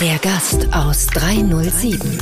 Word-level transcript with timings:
Der 0.00 0.18
Gast 0.22 0.68
aus 0.72 1.06
307. 1.08 2.18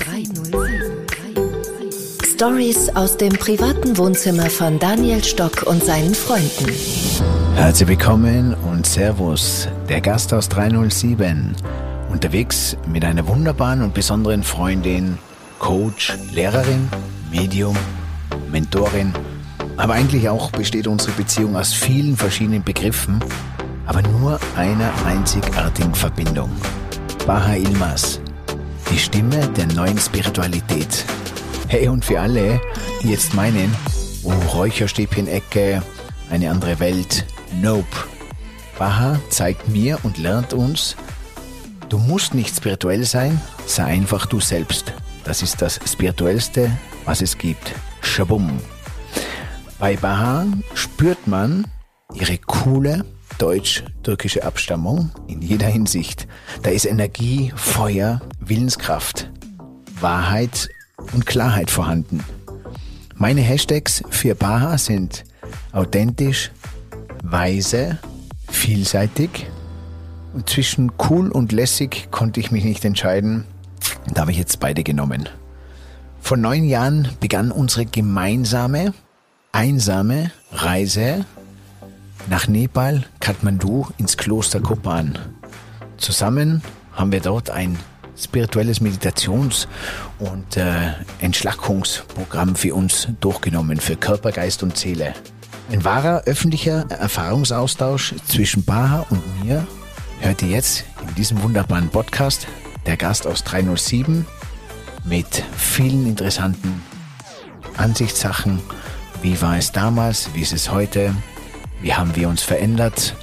Stories 2.35 2.89
aus 2.95 3.17
dem 3.17 3.33
privaten 3.33 3.96
Wohnzimmer 3.99 4.49
von 4.49 4.79
Daniel 4.79 5.23
Stock 5.23 5.65
und 5.65 5.85
seinen 5.85 6.14
Freunden. 6.14 6.73
Herzlich 7.57 7.89
willkommen 7.89 8.55
und 8.55 8.87
Servus, 8.87 9.69
der 9.89 10.00
Gast 10.00 10.32
aus 10.32 10.48
307. 10.48 11.55
Unterwegs 12.11 12.77
mit 12.87 13.05
einer 13.05 13.27
wunderbaren 13.27 13.82
und 13.82 13.95
besonderen 13.95 14.43
Freundin, 14.43 15.19
Coach, 15.59 16.16
Lehrerin, 16.32 16.89
Medium, 17.30 17.77
Mentorin. 18.50 19.12
Aber 19.79 19.95
eigentlich 19.95 20.29
auch 20.29 20.51
besteht 20.51 20.89
unsere 20.89 21.13
Beziehung 21.13 21.57
aus 21.57 21.73
vielen 21.73 22.17
verschiedenen 22.17 22.64
Begriffen, 22.64 23.21
aber 23.86 24.03
nur 24.03 24.41
einer 24.57 24.91
einzigartigen 25.07 25.95
Verbindung. 25.95 26.50
Baha 27.27 27.55
Ilmas, 27.55 28.21
die 28.91 28.99
Stimme 28.99 29.49
der 29.57 29.69
neuen 29.69 29.96
Spiritualität. 29.96 31.05
Hey, 31.69 31.86
und 31.89 32.05
für 32.05 32.20
alle, 32.20 32.61
die 33.03 33.11
jetzt 33.11 33.34
meinen, 33.34 33.72
oh, 34.25 34.33
Räucherstäbchen-Ecke, 34.53 35.81
eine 36.28 36.50
andere 36.50 36.81
Welt, 36.81 37.25
nope. 37.62 37.86
Baha 38.78 39.20
zeigt 39.31 39.69
mir 39.69 39.98
und 40.03 40.19
lernt 40.19 40.55
uns, 40.55 40.97
du 41.89 41.98
musst 41.98 42.34
nicht 42.34 42.56
spirituell 42.56 43.05
sein, 43.05 43.41
sei 43.67 43.84
einfach 43.84 44.27
du 44.27 44.41
selbst. 44.41 44.92
Das 45.22 45.41
ist 45.41 45.62
das 45.62 45.78
Spirituellste, 45.86 46.70
was 47.05 47.22
es 47.22 47.39
gibt. 47.39 47.75
Shabum. 48.00 48.58
Bei 49.78 49.95
Baha 49.95 50.47
spürt 50.75 51.28
man 51.28 51.64
ihre 52.12 52.36
coole 52.39 53.05
deutsch-türkische 53.39 54.42
Abstammung 54.42 55.12
in 55.28 55.41
jeder 55.41 55.69
Hinsicht. 55.69 56.27
Da 56.64 56.70
ist 56.70 56.84
Energie, 56.84 57.52
Feuer, 57.55 58.20
Willenskraft, 58.41 59.30
Wahrheit 60.00 60.69
und 61.12 61.27
Klarheit 61.27 61.70
vorhanden. 61.70 62.25
Meine 63.14 63.41
Hashtags 63.41 64.02
für 64.11 64.34
Baha 64.34 64.78
sind 64.78 65.25
authentisch, 65.70 66.50
weise, 67.22 67.98
vielseitig 68.50 69.47
und 70.34 70.50
zwischen 70.50 70.91
cool 71.08 71.30
und 71.30 71.52
lässig 71.52 72.08
konnte 72.11 72.41
ich 72.41 72.50
mich 72.50 72.64
nicht 72.64 72.84
entscheiden. 72.84 73.45
Da 74.12 74.22
habe 74.22 74.33
ich 74.33 74.39
jetzt 74.39 74.58
beide 74.58 74.83
genommen. 74.83 75.28
Vor 76.20 76.36
neun 76.36 76.64
Jahren 76.64 77.08
begann 77.20 77.52
unsere 77.52 77.86
gemeinsame, 77.86 78.92
einsame 79.59 80.31
Reise 80.53 81.27
nach 82.31 82.47
Nepal, 82.47 83.05
Kathmandu, 83.19 83.89
ins 83.98 84.17
Kloster 84.17 84.61
Kopan. 84.61 85.19
Zusammen 85.97 86.62
haben 86.92 87.11
wir 87.11 87.19
dort 87.19 87.51
ein 87.51 87.77
spirituelles 88.17 88.81
Meditations- 88.81 89.67
und 90.20 90.56
äh, 90.56 90.92
Entschlackungsprogramm 91.19 92.55
für 92.55 92.77
uns 92.77 93.09
durchgenommen, 93.20 93.81
für 93.81 93.97
Körper, 93.97 94.31
Geist 94.31 94.62
und 94.62 94.77
Seele. 94.77 95.12
Ein 95.73 95.84
wahrer 95.84 96.23
öffentlicher 96.27 96.89
Erfahrungsaustausch 96.91 98.14
zwischen 98.29 98.64
Baha 98.64 99.06
und 99.11 99.45
mir 99.45 99.67
hört 100.20 100.41
ihr 100.42 100.51
jetzt 100.51 100.84
in 101.09 101.17
diesem 101.17 101.42
wunderbaren 101.42 101.89
Podcast. 101.89 102.47
Der 102.86 102.97
Gast 102.97 103.27
aus 103.27 103.42
307 103.42 104.25
mit 105.03 105.42
vielen 105.56 106.06
interessanten 106.06 106.81
Ansichtssachen. 107.77 108.61
Wie 109.20 109.41
war 109.42 109.58
es 109.58 109.72
damals? 109.72 110.30
Wie 110.34 110.42
ist 110.42 110.52
es 110.52 110.70
heute? 110.70 111.14
Wie 111.83 111.92
haben 111.92 112.14
wir 112.14 112.28
uns 112.28 112.42
verändert? 112.42 113.16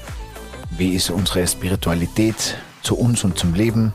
Wie 0.71 0.89
ist 0.89 1.09
unsere 1.09 1.47
Spiritualität 1.47 2.57
zu 2.81 2.97
uns 2.97 3.23
und 3.23 3.37
zum 3.37 3.53
Leben? 3.53 3.93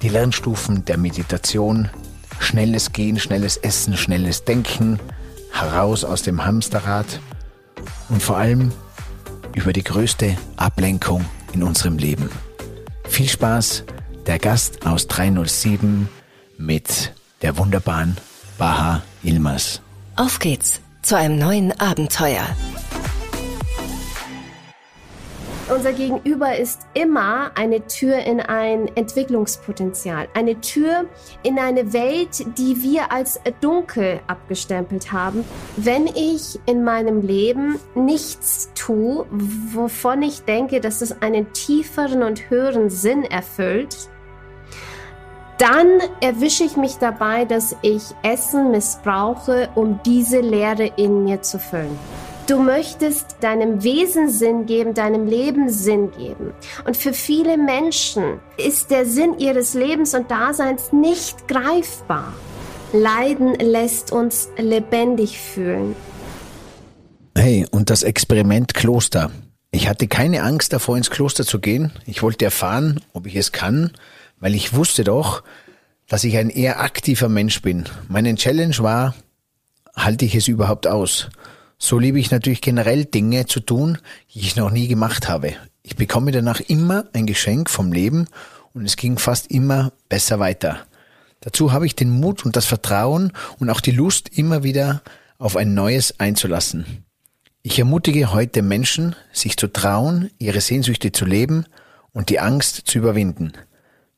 Die 0.00 0.08
Lernstufen 0.08 0.86
der 0.86 0.96
Meditation, 0.96 1.90
schnelles 2.38 2.92
Gehen, 2.92 3.18
schnelles 3.18 3.58
Essen, 3.58 3.98
schnelles 3.98 4.44
Denken, 4.44 4.98
heraus 5.52 6.04
aus 6.04 6.22
dem 6.22 6.44
Hamsterrad 6.44 7.20
und 8.08 8.22
vor 8.22 8.38
allem 8.38 8.72
über 9.54 9.74
die 9.74 9.84
größte 9.84 10.36
Ablenkung 10.56 11.24
in 11.52 11.62
unserem 11.62 11.98
Leben. 11.98 12.30
Viel 13.04 13.28
Spaß, 13.28 13.84
der 14.26 14.38
Gast 14.38 14.86
aus 14.86 15.06
307 15.06 16.08
mit 16.56 17.12
der 17.42 17.58
wunderbaren 17.58 18.16
Baha 18.56 19.02
Ilmas. 19.22 19.82
Auf 20.16 20.38
geht's 20.38 20.80
zu 21.02 21.16
einem 21.16 21.38
neuen 21.38 21.78
Abenteuer. 21.80 22.46
Unser 25.74 25.92
Gegenüber 25.92 26.56
ist 26.56 26.82
immer 26.92 27.52
eine 27.54 27.86
Tür 27.86 28.18
in 28.18 28.40
ein 28.40 28.88
Entwicklungspotenzial, 28.94 30.28
eine 30.34 30.60
Tür 30.60 31.06
in 31.42 31.58
eine 31.58 31.92
Welt, 31.92 32.44
die 32.58 32.82
wir 32.82 33.10
als 33.10 33.40
dunkel 33.60 34.20
abgestempelt 34.26 35.12
haben. 35.12 35.44
Wenn 35.76 36.08
ich 36.08 36.60
in 36.66 36.84
meinem 36.84 37.22
Leben 37.22 37.78
nichts 37.94 38.70
tue, 38.74 39.24
wovon 39.30 40.22
ich 40.22 40.42
denke, 40.42 40.80
dass 40.80 41.00
es 41.00 41.22
einen 41.22 41.52
tieferen 41.52 42.22
und 42.22 42.50
höheren 42.50 42.90
Sinn 42.90 43.24
erfüllt, 43.24 44.10
dann 45.62 46.00
erwische 46.20 46.64
ich 46.64 46.76
mich 46.76 46.96
dabei, 46.96 47.44
dass 47.44 47.76
ich 47.82 48.02
Essen 48.24 48.72
missbrauche, 48.72 49.68
um 49.76 50.00
diese 50.04 50.40
Leere 50.40 50.90
in 50.96 51.22
mir 51.22 51.40
zu 51.42 51.60
füllen. 51.60 51.96
Du 52.48 52.58
möchtest 52.58 53.36
deinem 53.40 53.84
Wesen 53.84 54.28
Sinn 54.28 54.66
geben, 54.66 54.92
deinem 54.92 55.28
Leben 55.28 55.70
Sinn 55.70 56.10
geben. 56.18 56.52
Und 56.84 56.96
für 56.96 57.12
viele 57.12 57.56
Menschen 57.56 58.40
ist 58.56 58.90
der 58.90 59.06
Sinn 59.06 59.38
ihres 59.38 59.74
Lebens 59.74 60.14
und 60.14 60.28
Daseins 60.32 60.92
nicht 60.92 61.46
greifbar. 61.46 62.34
Leiden 62.92 63.54
lässt 63.54 64.10
uns 64.10 64.48
lebendig 64.58 65.38
fühlen. 65.38 65.94
Hey, 67.38 67.66
und 67.70 67.88
das 67.88 68.02
Experiment 68.02 68.74
Kloster. 68.74 69.30
Ich 69.70 69.88
hatte 69.88 70.08
keine 70.08 70.42
Angst 70.42 70.72
davor, 70.72 70.96
ins 70.96 71.08
Kloster 71.08 71.46
zu 71.46 71.60
gehen. 71.60 71.92
Ich 72.04 72.24
wollte 72.24 72.44
erfahren, 72.44 73.00
ob 73.12 73.26
ich 73.26 73.36
es 73.36 73.52
kann, 73.52 73.92
weil 74.42 74.56
ich 74.56 74.74
wusste 74.74 75.04
doch, 75.04 75.44
dass 76.08 76.24
ich 76.24 76.36
ein 76.36 76.50
eher 76.50 76.80
aktiver 76.80 77.28
Mensch 77.28 77.62
bin. 77.62 77.84
Meine 78.08 78.34
Challenge 78.34 78.76
war, 78.80 79.14
halte 79.96 80.24
ich 80.24 80.34
es 80.34 80.48
überhaupt 80.48 80.88
aus? 80.88 81.30
So 81.78 81.98
liebe 81.98 82.18
ich 82.18 82.32
natürlich 82.32 82.60
generell 82.60 83.04
Dinge 83.04 83.46
zu 83.46 83.60
tun, 83.60 83.98
die 84.34 84.40
ich 84.40 84.56
noch 84.56 84.72
nie 84.72 84.88
gemacht 84.88 85.28
habe. 85.28 85.54
Ich 85.82 85.94
bekomme 85.94 86.32
danach 86.32 86.58
immer 86.58 87.04
ein 87.12 87.26
Geschenk 87.26 87.70
vom 87.70 87.92
Leben 87.92 88.26
und 88.74 88.84
es 88.84 88.96
ging 88.96 89.16
fast 89.16 89.48
immer 89.48 89.92
besser 90.08 90.40
weiter. 90.40 90.80
Dazu 91.40 91.70
habe 91.70 91.86
ich 91.86 91.94
den 91.94 92.10
Mut 92.10 92.44
und 92.44 92.56
das 92.56 92.66
Vertrauen 92.66 93.32
und 93.60 93.70
auch 93.70 93.80
die 93.80 93.90
Lust, 93.92 94.28
immer 94.28 94.64
wieder 94.64 95.02
auf 95.38 95.56
ein 95.56 95.72
Neues 95.74 96.18
einzulassen. 96.18 97.04
Ich 97.62 97.78
ermutige 97.78 98.32
heute 98.32 98.62
Menschen, 98.62 99.14
sich 99.32 99.56
zu 99.56 99.68
trauen, 99.68 100.30
ihre 100.38 100.60
Sehnsüchte 100.60 101.12
zu 101.12 101.26
leben 101.26 101.64
und 102.12 102.28
die 102.28 102.40
Angst 102.40 102.82
zu 102.86 102.98
überwinden. 102.98 103.52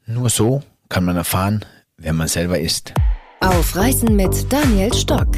Nur 0.06 0.28
so 0.28 0.62
kann 0.90 1.06
man 1.06 1.16
erfahren, 1.16 1.64
wer 1.96 2.12
man 2.12 2.28
selber 2.28 2.58
ist. 2.58 2.92
Auf 3.40 3.74
Reisen 3.74 4.16
mit 4.16 4.52
Daniel 4.52 4.92
Stock. 4.92 5.28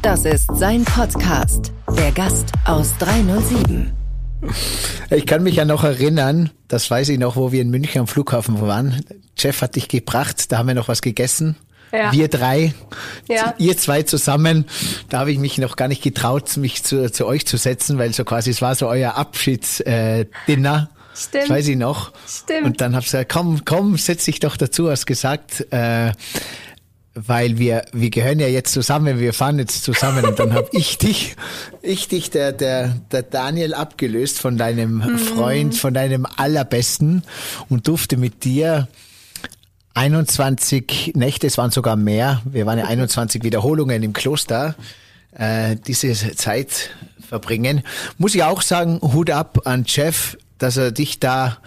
Das 0.00 0.24
ist 0.24 0.46
sein 0.54 0.84
Podcast. 0.84 1.72
Der 1.96 2.12
Gast 2.12 2.52
aus 2.66 2.96
307. 2.98 3.92
Ich 5.10 5.26
kann 5.26 5.42
mich 5.42 5.56
ja 5.56 5.64
noch 5.64 5.82
erinnern, 5.82 6.50
das 6.68 6.88
weiß 6.88 7.08
ich 7.08 7.18
noch, 7.18 7.34
wo 7.34 7.50
wir 7.50 7.60
in 7.60 7.70
München 7.70 8.02
am 8.02 8.06
Flughafen 8.06 8.60
waren. 8.60 9.04
Jeff 9.36 9.60
hat 9.60 9.74
dich 9.74 9.88
gebracht, 9.88 10.52
da 10.52 10.58
haben 10.58 10.68
wir 10.68 10.76
noch 10.76 10.86
was 10.86 11.02
gegessen. 11.02 11.56
Ja. 11.92 12.12
Wir 12.12 12.28
drei, 12.28 12.74
ja. 13.28 13.54
ihr 13.58 13.76
zwei 13.76 14.02
zusammen, 14.04 14.66
da 15.08 15.18
habe 15.18 15.32
ich 15.32 15.38
mich 15.38 15.58
noch 15.58 15.74
gar 15.74 15.88
nicht 15.88 16.02
getraut, 16.02 16.56
mich 16.58 16.84
zu, 16.84 17.10
zu 17.10 17.26
euch 17.26 17.44
zu 17.44 17.56
setzen, 17.56 17.98
weil 17.98 18.12
so 18.12 18.24
quasi 18.24 18.50
es 18.50 18.62
war 18.62 18.76
so 18.76 18.86
euer 18.86 19.16
Abschiedsdinner. 19.16 20.90
Stimmt. 21.16 21.44
Das 21.44 21.50
weiß 21.50 21.68
ich 21.68 21.76
noch. 21.76 22.12
Stimmt. 22.28 22.66
Und 22.66 22.80
dann 22.80 22.94
hab's 22.94 23.06
gesagt, 23.06 23.32
komm, 23.32 23.64
komm, 23.64 23.96
setz 23.96 24.26
dich 24.26 24.40
doch 24.40 24.56
dazu, 24.56 24.90
hast 24.90 25.06
gesagt, 25.06 25.66
äh, 25.72 26.12
weil 27.14 27.58
wir 27.58 27.86
wir 27.92 28.10
gehören 28.10 28.38
ja 28.38 28.46
jetzt 28.46 28.72
zusammen, 28.72 29.18
wir 29.18 29.32
fahren 29.32 29.58
jetzt 29.58 29.82
zusammen 29.82 30.26
und 30.26 30.38
dann 30.38 30.52
habe 30.52 30.68
ich 30.72 30.98
dich 30.98 31.34
ich 31.82 32.08
dich 32.08 32.30
der 32.30 32.52
der 32.52 32.88
der 33.10 33.22
Daniel 33.22 33.72
abgelöst 33.72 34.38
von 34.38 34.58
deinem 34.58 34.96
mhm. 34.96 35.18
Freund, 35.18 35.74
von 35.74 35.94
deinem 35.94 36.26
allerbesten 36.36 37.22
und 37.70 37.88
durfte 37.88 38.18
mit 38.18 38.44
dir 38.44 38.86
21 39.94 41.12
Nächte, 41.14 41.46
es 41.46 41.56
waren 41.56 41.70
sogar 41.70 41.96
mehr, 41.96 42.42
wir 42.44 42.66
waren 42.66 42.78
ja 42.78 42.84
21 42.84 43.42
Wiederholungen 43.42 44.02
im 44.02 44.12
Kloster, 44.12 44.74
äh, 45.32 45.76
diese 45.86 46.12
Zeit 46.36 46.90
verbringen. 47.26 47.82
Muss 48.18 48.34
ich 48.34 48.42
auch 48.42 48.60
sagen, 48.60 49.00
Hut 49.00 49.30
ab 49.30 49.62
an 49.64 49.84
Jeff, 49.86 50.36
dass 50.58 50.76
er 50.76 50.92
dich 50.92 51.20
da 51.20 51.58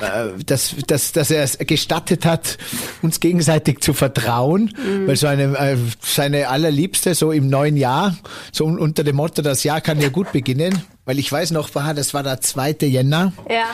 äh, 0.00 0.42
dass, 0.44 0.74
dass, 0.88 1.12
dass 1.12 1.30
er 1.30 1.44
es 1.44 1.58
gestattet 1.58 2.26
hat, 2.26 2.58
uns 3.02 3.20
gegenseitig 3.20 3.80
zu 3.80 3.92
vertrauen, 3.92 4.74
mhm. 4.76 5.06
weil 5.06 5.16
so 5.16 5.28
eine, 5.28 5.56
äh, 5.56 5.76
seine 6.00 6.48
allerliebste 6.48 7.14
so 7.14 7.30
im 7.30 7.48
neuen 7.48 7.76
Jahr, 7.76 8.16
so 8.50 8.64
unter 8.64 9.04
dem 9.04 9.16
Motto, 9.16 9.40
das 9.40 9.62
Jahr 9.62 9.80
kann 9.80 10.00
ja 10.00 10.08
gut 10.08 10.32
beginnen, 10.32 10.82
weil 11.04 11.20
ich 11.20 11.30
weiß 11.30 11.52
noch, 11.52 11.70
das 11.70 12.12
war 12.12 12.22
der 12.24 12.40
2. 12.40 12.76
Jänner. 12.82 13.32
Ja. 13.48 13.66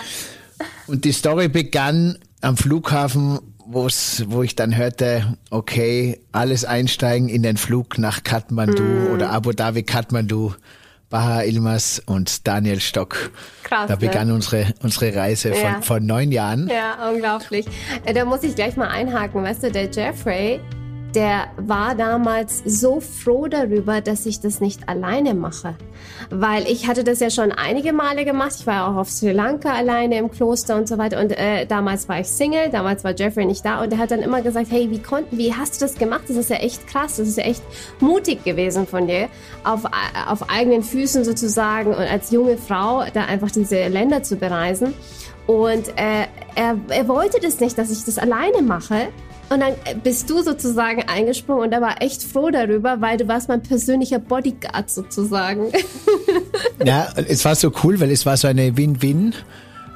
Und 0.86 1.06
die 1.06 1.12
Story 1.12 1.48
begann 1.48 2.18
am 2.42 2.58
Flughafen, 2.58 3.38
wo's, 3.66 4.24
wo 4.26 4.42
ich 4.42 4.56
dann 4.56 4.76
hörte, 4.76 5.38
okay, 5.50 6.20
alles 6.32 6.66
einsteigen 6.66 7.28
in 7.28 7.42
den 7.42 7.56
Flug 7.56 7.98
nach 7.98 8.24
Kathmandu 8.24 8.82
mm. 8.82 9.14
oder 9.14 9.30
Abu 9.30 9.52
Dhabi 9.52 9.84
Kathmandu. 9.84 10.54
Baha 11.10 11.42
Ilmas 11.42 12.00
und 12.06 12.46
Daniel 12.46 12.80
Stock. 12.80 13.30
Krass. 13.64 13.88
Da 13.88 13.96
begann 13.96 14.28
ne? 14.28 14.34
unsere, 14.34 14.66
unsere 14.82 15.14
Reise 15.14 15.52
von, 15.52 15.62
ja. 15.62 15.80
von 15.82 16.06
neun 16.06 16.30
Jahren. 16.30 16.68
Ja, 16.68 17.10
unglaublich. 17.10 17.66
Äh, 18.04 18.14
da 18.14 18.24
muss 18.24 18.44
ich 18.44 18.54
gleich 18.54 18.76
mal 18.76 18.88
einhaken. 18.88 19.42
Weißt 19.42 19.64
du, 19.64 19.72
der 19.72 19.90
Jeffrey, 19.90 20.60
der 21.14 21.48
war 21.56 21.94
damals 21.94 22.62
so 22.64 23.00
froh 23.00 23.48
darüber, 23.48 24.00
dass 24.00 24.26
ich 24.26 24.40
das 24.40 24.60
nicht 24.60 24.88
alleine 24.88 25.34
mache. 25.34 25.74
Weil 26.30 26.68
ich 26.68 26.86
hatte 26.86 27.04
das 27.04 27.20
ja 27.20 27.30
schon 27.30 27.52
einige 27.52 27.92
Male 27.92 28.24
gemacht. 28.24 28.54
Ich 28.58 28.66
war 28.66 28.88
auch 28.88 28.96
auf 28.96 29.10
Sri 29.10 29.32
Lanka 29.32 29.72
alleine 29.72 30.18
im 30.18 30.30
Kloster 30.30 30.76
und 30.76 30.88
so 30.88 30.98
weiter. 30.98 31.20
Und 31.20 31.32
äh, 31.32 31.66
damals 31.66 32.08
war 32.08 32.20
ich 32.20 32.28
Single, 32.28 32.70
damals 32.70 33.04
war 33.04 33.14
Jeffrey 33.14 33.44
nicht 33.44 33.64
da. 33.64 33.82
Und 33.82 33.92
er 33.92 33.98
hat 33.98 34.10
dann 34.10 34.20
immer 34.20 34.40
gesagt, 34.42 34.68
hey, 34.70 34.90
wie, 34.90 35.00
konnten, 35.00 35.36
wie 35.36 35.52
hast 35.52 35.76
du 35.76 35.84
das 35.84 35.94
gemacht? 35.96 36.22
Das 36.28 36.36
ist 36.36 36.50
ja 36.50 36.56
echt 36.56 36.86
krass. 36.86 37.16
Das 37.16 37.26
ist 37.26 37.38
ja 37.38 37.44
echt 37.44 37.62
mutig 38.00 38.44
gewesen 38.44 38.86
von 38.86 39.06
dir, 39.06 39.28
auf, 39.64 39.84
auf 40.28 40.48
eigenen 40.50 40.82
Füßen 40.82 41.24
sozusagen 41.24 41.90
und 41.90 41.96
als 41.96 42.30
junge 42.30 42.56
Frau 42.56 43.04
da 43.12 43.24
einfach 43.24 43.50
diese 43.50 43.88
Länder 43.88 44.22
zu 44.22 44.36
bereisen. 44.36 44.94
Und 45.46 45.88
äh, 45.96 46.26
er, 46.54 46.76
er 46.88 47.08
wollte 47.08 47.40
das 47.40 47.58
nicht, 47.60 47.76
dass 47.76 47.90
ich 47.90 48.04
das 48.04 48.18
alleine 48.18 48.62
mache. 48.62 49.08
Und 49.50 49.60
dann 49.60 49.74
bist 50.04 50.30
du 50.30 50.42
sozusagen 50.42 51.02
eingesprungen 51.08 51.64
und 51.64 51.72
er 51.72 51.80
war 51.80 52.00
echt 52.00 52.22
froh 52.22 52.50
darüber, 52.50 53.00
weil 53.00 53.16
du 53.16 53.26
warst 53.26 53.48
mein 53.48 53.62
persönlicher 53.62 54.18
Bodyguard 54.18 54.90
sozusagen. 54.90 55.72
Ja, 56.82 57.08
es 57.28 57.44
war 57.44 57.54
so 57.56 57.70
cool, 57.84 58.00
weil 58.00 58.10
es 58.10 58.24
war 58.24 58.38
so 58.38 58.48
eine 58.48 58.74
Win-Win, 58.74 59.34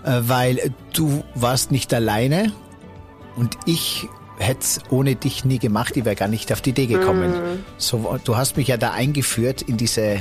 äh, 0.04 0.20
weil 0.20 0.74
du 0.92 1.24
warst 1.34 1.72
nicht 1.72 1.94
alleine 1.94 2.52
und 3.36 3.56
ich 3.64 4.06
hätte 4.38 4.60
es 4.60 4.80
ohne 4.90 5.14
dich 5.14 5.46
nie 5.46 5.58
gemacht, 5.58 5.96
ich 5.96 6.04
wäre 6.04 6.14
gar 6.14 6.28
nicht 6.28 6.52
auf 6.52 6.60
die 6.60 6.70
Idee 6.70 6.84
gekommen. 6.84 7.30
Mm. 7.30 7.64
So, 7.78 8.18
du 8.22 8.36
hast 8.36 8.58
mich 8.58 8.68
ja 8.68 8.76
da 8.76 8.90
eingeführt 8.90 9.62
in 9.62 9.78
diese 9.78 10.18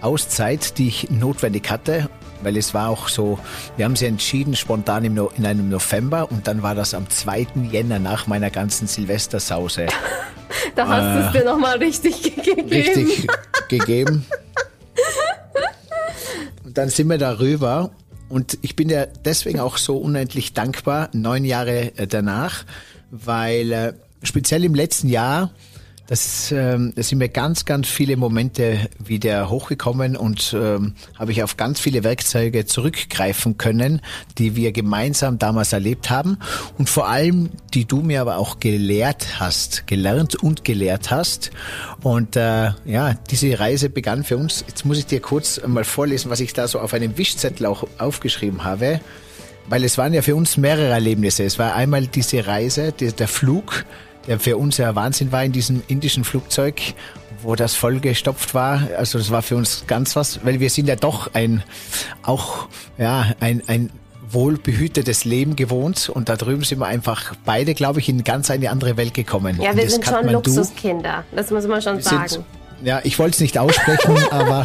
Auszeit, 0.00 0.78
die 0.78 0.88
ich 0.88 1.10
notwendig 1.10 1.70
hatte 1.70 2.08
weil 2.42 2.56
es 2.56 2.74
war 2.74 2.88
auch 2.88 3.08
so, 3.08 3.38
wir 3.76 3.84
haben 3.84 3.96
sie 3.96 4.06
entschieden 4.06 4.56
spontan 4.56 5.04
im 5.04 5.14
no 5.14 5.30
in 5.36 5.46
einem 5.46 5.68
November 5.68 6.30
und 6.30 6.46
dann 6.46 6.62
war 6.62 6.74
das 6.74 6.94
am 6.94 7.08
2. 7.08 7.46
Jänner 7.70 7.98
nach 7.98 8.26
meiner 8.26 8.50
ganzen 8.50 8.86
Silvestersause. 8.86 9.86
da 10.74 10.88
hast 10.88 11.02
äh, 11.02 11.20
du 11.20 11.26
es 11.26 11.32
dir 11.32 11.50
nochmal 11.50 11.78
richtig 11.78 12.22
gegeben. 12.22 12.68
Richtig 12.68 13.26
gegeben. 13.68 14.26
Und 16.64 16.76
dann 16.78 16.88
sind 16.88 17.08
wir 17.08 17.18
darüber 17.18 17.90
und 18.28 18.58
ich 18.62 18.76
bin 18.76 18.88
ja 18.90 19.06
deswegen 19.06 19.60
auch 19.60 19.78
so 19.78 19.96
unendlich 19.96 20.52
dankbar, 20.52 21.08
neun 21.12 21.44
Jahre 21.44 21.96
äh, 21.96 22.06
danach, 22.06 22.64
weil 23.10 23.72
äh, 23.72 23.92
speziell 24.22 24.64
im 24.64 24.74
letzten 24.74 25.08
Jahr 25.08 25.50
das, 26.08 26.50
ähm, 26.52 26.94
das 26.96 27.10
sind 27.10 27.18
mir 27.18 27.28
ganz, 27.28 27.66
ganz 27.66 27.86
viele 27.86 28.16
Momente 28.16 28.88
wieder 28.98 29.50
hochgekommen 29.50 30.16
und 30.16 30.56
ähm, 30.58 30.94
habe 31.18 31.32
ich 31.32 31.42
auf 31.42 31.58
ganz 31.58 31.80
viele 31.80 32.02
Werkzeuge 32.02 32.64
zurückgreifen 32.64 33.58
können, 33.58 34.00
die 34.38 34.56
wir 34.56 34.72
gemeinsam 34.72 35.38
damals 35.38 35.74
erlebt 35.74 36.08
haben 36.08 36.38
und 36.78 36.88
vor 36.88 37.08
allem, 37.08 37.50
die 37.74 37.84
du 37.84 38.00
mir 38.00 38.22
aber 38.22 38.38
auch 38.38 38.58
gelehrt 38.58 39.38
hast, 39.38 39.86
gelernt 39.86 40.34
und 40.34 40.64
gelehrt 40.64 41.10
hast. 41.10 41.50
Und 42.02 42.36
äh, 42.36 42.70
ja, 42.86 43.14
diese 43.30 43.60
Reise 43.60 43.90
begann 43.90 44.24
für 44.24 44.38
uns. 44.38 44.64
Jetzt 44.66 44.86
muss 44.86 44.96
ich 44.96 45.04
dir 45.04 45.20
kurz 45.20 45.60
mal 45.66 45.84
vorlesen, 45.84 46.30
was 46.30 46.40
ich 46.40 46.54
da 46.54 46.68
so 46.68 46.80
auf 46.80 46.94
einem 46.94 47.18
Wischzettel 47.18 47.66
auch 47.66 47.86
aufgeschrieben 47.98 48.64
habe 48.64 49.00
weil 49.70 49.84
es 49.84 49.98
waren 49.98 50.14
ja 50.14 50.22
für 50.22 50.34
uns 50.34 50.56
mehrere 50.56 50.88
Erlebnisse. 50.88 51.44
Es 51.44 51.58
war 51.58 51.74
einmal 51.74 52.06
diese 52.06 52.46
Reise, 52.46 52.90
der 52.92 53.28
Flug 53.28 53.84
der 54.26 54.38
für 54.38 54.56
uns 54.56 54.76
ja 54.76 54.94
Wahnsinn 54.94 55.32
war 55.32 55.44
in 55.44 55.52
diesem 55.52 55.82
indischen 55.88 56.24
Flugzeug, 56.24 56.80
wo 57.42 57.54
das 57.54 57.74
vollgestopft 57.74 58.54
war. 58.54 58.88
Also 58.96 59.18
das 59.18 59.30
war 59.30 59.42
für 59.42 59.56
uns 59.56 59.84
ganz 59.86 60.16
was, 60.16 60.44
weil 60.44 60.60
wir 60.60 60.70
sind 60.70 60.88
ja 60.88 60.96
doch 60.96 61.34
ein, 61.34 61.62
auch, 62.22 62.68
ja, 62.98 63.32
ein, 63.40 63.62
ein 63.66 63.90
wohlbehütetes 64.30 65.24
Leben 65.24 65.56
gewohnt 65.56 66.08
und 66.08 66.28
da 66.28 66.36
drüben 66.36 66.64
sind 66.64 66.80
wir 66.80 66.86
einfach 66.86 67.34
beide, 67.44 67.74
glaube 67.74 68.00
ich, 68.00 68.08
in 68.08 68.24
ganz 68.24 68.50
eine 68.50 68.70
andere 68.70 68.96
Welt 68.96 69.14
gekommen. 69.14 69.60
Ja, 69.60 69.74
wir 69.74 69.88
sind 69.88 70.04
schon 70.04 70.28
Luxuskinder, 70.28 71.24
das 71.34 71.50
muss 71.50 71.66
man 71.66 71.80
schon 71.80 72.00
sagen. 72.00 72.44
Ja, 72.82 73.00
ich 73.02 73.18
wollte 73.18 73.34
es 73.34 73.40
nicht 73.40 73.58
aussprechen, 73.58 74.16
aber. 74.30 74.64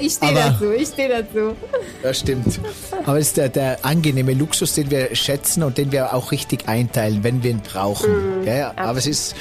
ich 0.00 0.12
stehe 0.12 0.34
dazu, 0.34 0.70
ich 0.72 0.88
stehe 0.88 1.08
dazu. 1.08 1.56
Das 2.02 2.20
stimmt. 2.20 2.60
Aber 3.04 3.18
es 3.18 3.28
ist 3.28 3.36
der, 3.36 3.48
der, 3.48 3.84
angenehme 3.84 4.32
Luxus, 4.32 4.74
den 4.74 4.90
wir 4.90 5.14
schätzen 5.16 5.62
und 5.62 5.76
den 5.76 5.90
wir 5.90 6.14
auch 6.14 6.30
richtig 6.30 6.68
einteilen, 6.68 7.24
wenn 7.24 7.42
wir 7.42 7.50
ihn 7.50 7.60
brauchen. 7.60 8.40
Mhm, 8.40 8.46
ja, 8.46 8.72
aber 8.76 8.98
es 8.98 9.06
ist. 9.06 9.34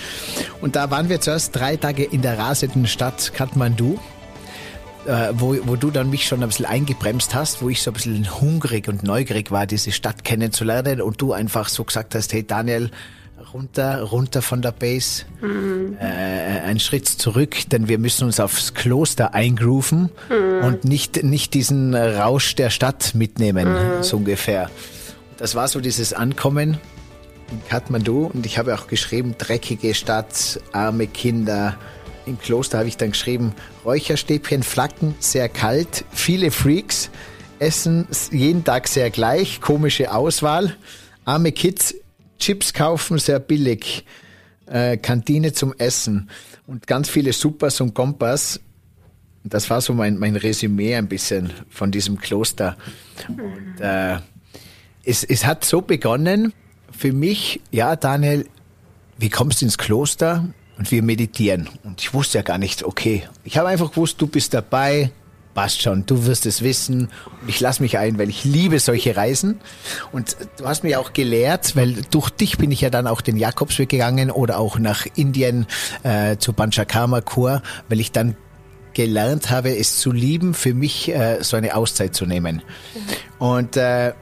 Und 0.61 0.75
da 0.75 0.89
waren 0.89 1.09
wir 1.09 1.21
zuerst 1.21 1.55
drei 1.55 1.77
Tage 1.77 2.03
in 2.03 2.21
der 2.21 2.39
rasenden 2.39 2.87
Stadt 2.87 3.33
Kathmandu. 3.33 3.99
Äh, 5.05 5.33
wo, 5.33 5.55
wo 5.65 5.75
du 5.75 5.91
dann 5.91 6.09
mich 6.09 6.25
schon 6.25 6.41
ein 6.41 6.49
bisschen 6.49 6.65
eingebremst 6.65 7.35
hast, 7.35 7.61
wo 7.61 7.69
ich 7.69 7.83
so 7.83 7.91
ein 7.91 7.93
bisschen 7.93 8.41
hungrig 8.41 8.87
und 8.87 9.03
neugierig 9.03 9.51
war, 9.51 9.67
diese 9.67 9.91
Stadt 9.91 10.23
kennenzulernen 10.23 10.99
und 10.99 11.21
du 11.21 11.31
einfach 11.31 11.69
so 11.69 11.83
gesagt 11.83 12.15
hast, 12.15 12.33
hey 12.33 12.43
Daniel, 12.43 12.89
runter, 13.53 14.01
runter 14.01 14.41
von 14.41 14.61
der 14.61 14.71
Base, 14.71 15.23
mhm. 15.41 15.97
äh, 15.99 16.03
einen 16.03 16.79
Schritt 16.79 17.07
zurück, 17.07 17.55
denn 17.71 17.87
wir 17.87 17.97
müssen 17.97 18.25
uns 18.25 18.39
aufs 18.39 18.73
Kloster 18.73 19.33
eingrooven 19.33 20.09
mhm. 20.29 20.65
und 20.65 20.85
nicht, 20.85 21.23
nicht 21.23 21.53
diesen 21.53 21.95
Rausch 21.95 22.55
der 22.55 22.69
Stadt 22.69 23.15
mitnehmen, 23.15 23.67
mhm. 23.67 24.03
so 24.03 24.17
ungefähr. 24.17 24.69
Das 25.37 25.55
war 25.55 25.67
so 25.67 25.81
dieses 25.81 26.13
Ankommen 26.13 26.77
in 27.51 27.67
Kathmandu 27.69 28.31
und 28.33 28.45
ich 28.45 28.57
habe 28.57 28.75
auch 28.75 28.87
geschrieben, 28.87 29.35
dreckige 29.37 29.93
Stadt, 29.93 30.59
arme 30.71 31.07
Kinder. 31.07 31.75
Im 32.25 32.39
Kloster 32.39 32.79
habe 32.79 32.87
ich 32.87 32.97
dann 32.97 33.11
geschrieben, 33.11 33.53
Räucherstäbchen, 33.83 34.63
Flaggen, 34.63 35.15
sehr 35.19 35.49
kalt, 35.49 36.05
viele 36.11 36.51
Freaks, 36.51 37.11
Essen 37.59 38.07
jeden 38.31 38.63
Tag 38.63 38.87
sehr 38.87 39.09
gleich, 39.11 39.61
komische 39.61 40.13
Auswahl, 40.13 40.75
arme 41.23 41.51
Kids, 41.51 41.95
Chips 42.39 42.73
kaufen, 42.73 43.17
sehr 43.17 43.39
billig. 43.39 44.05
Äh, 44.67 44.97
Kantine 44.97 45.53
zum 45.53 45.73
Essen 45.77 46.29
und 46.65 46.87
ganz 46.87 47.09
viele 47.09 47.33
Supers 47.33 47.81
und 47.81 47.93
Kompas. 47.93 48.59
Das 49.43 49.69
war 49.69 49.79
so 49.79 49.93
mein, 49.93 50.17
mein 50.17 50.35
Resümee 50.35 50.95
ein 50.95 51.07
bisschen 51.07 51.53
von 51.69 51.91
diesem 51.91 52.19
Kloster. 52.19 52.75
Und 53.27 53.79
äh, 53.79 54.17
es, 55.03 55.23
es 55.23 55.45
hat 55.45 55.63
so 55.65 55.81
begonnen 55.81 56.51
für 56.91 57.13
mich, 57.13 57.61
ja, 57.71 57.95
Daniel, 57.95 58.47
wie 59.17 59.29
kommst 59.29 59.61
du 59.61 59.65
ins 59.65 59.77
Kloster? 59.77 60.47
Und 60.77 60.91
wir 60.91 61.03
meditieren. 61.03 61.69
Und 61.83 62.01
ich 62.01 62.13
wusste 62.13 62.39
ja 62.39 62.41
gar 62.41 62.57
nicht, 62.57 62.83
okay. 62.83 63.23
Ich 63.45 63.57
habe 63.57 63.69
einfach 63.69 63.91
gewusst, 63.91 64.19
du 64.19 64.27
bist 64.27 64.53
dabei, 64.53 65.11
passt 65.55 65.81
schon, 65.81 66.05
du 66.05 66.27
wirst 66.27 66.45
es 66.45 66.61
wissen 66.61 67.09
und 67.41 67.49
ich 67.49 67.59
lasse 67.59 67.81
mich 67.81 67.97
ein, 67.97 68.19
weil 68.19 68.29
ich 68.29 68.43
liebe 68.43 68.77
solche 68.79 69.17
Reisen. 69.17 69.59
Und 70.11 70.37
du 70.57 70.67
hast 70.67 70.83
mir 70.83 70.99
auch 70.99 71.13
gelehrt, 71.13 71.75
weil 71.75 71.95
durch 72.11 72.29
dich 72.29 72.59
bin 72.59 72.71
ich 72.71 72.81
ja 72.81 72.91
dann 72.91 73.07
auch 73.07 73.21
den 73.21 73.37
Jakobsweg 73.37 73.89
gegangen 73.89 74.29
oder 74.29 74.59
auch 74.59 74.77
nach 74.77 75.07
Indien 75.15 75.65
äh, 76.03 76.37
zu 76.37 76.53
Panchakarma 76.53 77.21
Kur, 77.21 77.63
weil 77.89 77.99
ich 77.99 78.11
dann 78.11 78.35
gelernt 78.93 79.49
habe, 79.49 79.75
es 79.75 79.99
zu 79.99 80.11
lieben, 80.11 80.53
für 80.53 80.73
mich 80.73 81.09
äh, 81.09 81.39
so 81.41 81.57
eine 81.57 81.75
Auszeit 81.75 82.15
zu 82.15 82.25
nehmen. 82.25 82.61
Mhm. 82.93 83.45
Und 83.45 83.77
äh, 83.77 84.13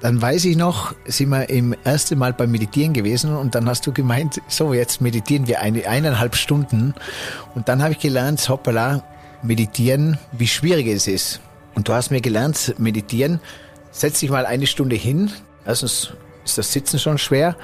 dann 0.00 0.20
weiß 0.20 0.46
ich 0.46 0.56
noch, 0.56 0.94
sind 1.04 1.28
wir 1.28 1.48
im 1.48 1.76
ersten 1.84 2.18
Mal 2.18 2.32
beim 2.32 2.50
Meditieren 2.50 2.92
gewesen 2.92 3.36
und 3.36 3.54
dann 3.54 3.68
hast 3.68 3.86
du 3.86 3.92
gemeint, 3.92 4.40
so 4.48 4.74
jetzt 4.74 5.00
meditieren 5.00 5.46
wir 5.46 5.60
eine, 5.60 5.86
eineinhalb 5.86 6.34
Stunden 6.34 6.92
und 7.54 7.68
dann 7.68 7.82
habe 7.82 7.92
ich 7.92 8.00
gelernt, 8.00 8.46
hoppala, 8.48 9.04
meditieren, 9.42 10.18
wie 10.32 10.48
schwierig 10.48 10.86
es 10.86 11.06
ist. 11.06 11.40
Und 11.74 11.88
du 11.88 11.92
hast 11.92 12.10
mir 12.10 12.20
gelernt, 12.20 12.74
meditieren, 12.78 13.40
setz 13.90 14.20
dich 14.20 14.30
mal 14.30 14.46
eine 14.46 14.66
Stunde 14.66 14.96
hin. 14.96 15.30
Erstens 15.64 16.12
ist 16.44 16.58
das 16.58 16.72
Sitzen 16.72 16.98
schon 16.98 17.18
schwer. 17.18 17.56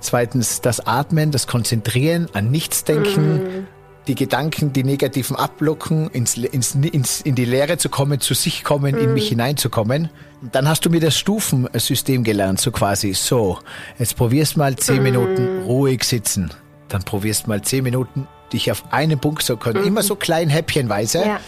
Zweitens 0.00 0.60
das 0.60 0.86
Atmen, 0.86 1.30
das 1.30 1.46
Konzentrieren, 1.46 2.28
an 2.32 2.50
nichts 2.50 2.84
denken, 2.84 3.36
mm. 3.36 3.66
die 4.06 4.14
Gedanken, 4.14 4.72
die 4.72 4.84
negativen 4.84 5.36
ablocken, 5.36 6.08
ins, 6.10 6.36
ins, 6.36 6.74
ins, 6.74 7.20
in 7.22 7.34
die 7.34 7.44
Leere 7.44 7.78
zu 7.78 7.88
kommen, 7.88 8.20
zu 8.20 8.34
sich 8.34 8.62
kommen, 8.62 8.94
mm. 8.94 8.98
in 8.98 9.14
mich 9.14 9.28
hineinzukommen. 9.28 10.10
Dann 10.52 10.68
hast 10.68 10.84
du 10.84 10.90
mir 10.90 11.00
das 11.00 11.16
Stufensystem 11.16 12.22
gelernt, 12.24 12.60
so 12.60 12.70
quasi. 12.70 13.14
So, 13.14 13.58
jetzt 13.98 14.16
probierst 14.16 14.56
mal 14.56 14.76
zehn 14.76 15.00
mm. 15.00 15.02
Minuten 15.02 15.62
ruhig 15.64 16.04
sitzen. 16.04 16.50
Dann 16.88 17.02
probierst 17.02 17.48
mal 17.48 17.62
zehn 17.62 17.82
Minuten 17.82 18.28
dich 18.52 18.70
auf 18.70 18.92
einen 18.92 19.18
Punkt 19.18 19.42
zu 19.42 19.56
können. 19.56 19.80
Mhm. 19.80 19.88
Immer 19.88 20.02
so 20.02 20.16
klein 20.16 20.48
häppchenweise. 20.48 21.18
Ja. 21.24 21.40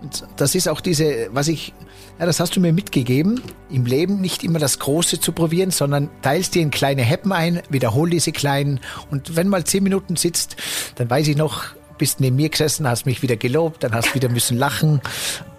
Und 0.00 0.24
das 0.36 0.54
ist 0.54 0.68
auch 0.68 0.80
diese, 0.80 1.28
was 1.32 1.48
ich, 1.48 1.72
ja, 2.18 2.26
das 2.26 2.40
hast 2.40 2.56
du 2.56 2.60
mir 2.60 2.72
mitgegeben, 2.72 3.40
im 3.70 3.86
Leben 3.86 4.20
nicht 4.20 4.44
immer 4.44 4.58
das 4.58 4.78
Große 4.78 5.20
zu 5.20 5.32
probieren, 5.32 5.70
sondern 5.70 6.10
teilst 6.22 6.54
dir 6.54 6.62
in 6.62 6.70
kleine 6.70 7.02
Heppen 7.02 7.32
ein, 7.32 7.62
wiederhol 7.70 8.10
diese 8.10 8.32
kleinen 8.32 8.80
und 9.10 9.36
wenn 9.36 9.48
mal 9.48 9.64
zehn 9.64 9.82
Minuten 9.82 10.16
sitzt, 10.16 10.56
dann 10.96 11.08
weiß 11.08 11.28
ich 11.28 11.36
noch, 11.36 11.74
bist 11.96 12.20
neben 12.20 12.36
mir 12.36 12.48
gesessen, 12.48 12.88
hast 12.88 13.06
mich 13.06 13.22
wieder 13.22 13.36
gelobt, 13.36 13.84
dann 13.84 13.94
hast 13.94 14.14
wieder 14.14 14.28
müssen 14.28 14.58
lachen, 14.58 15.00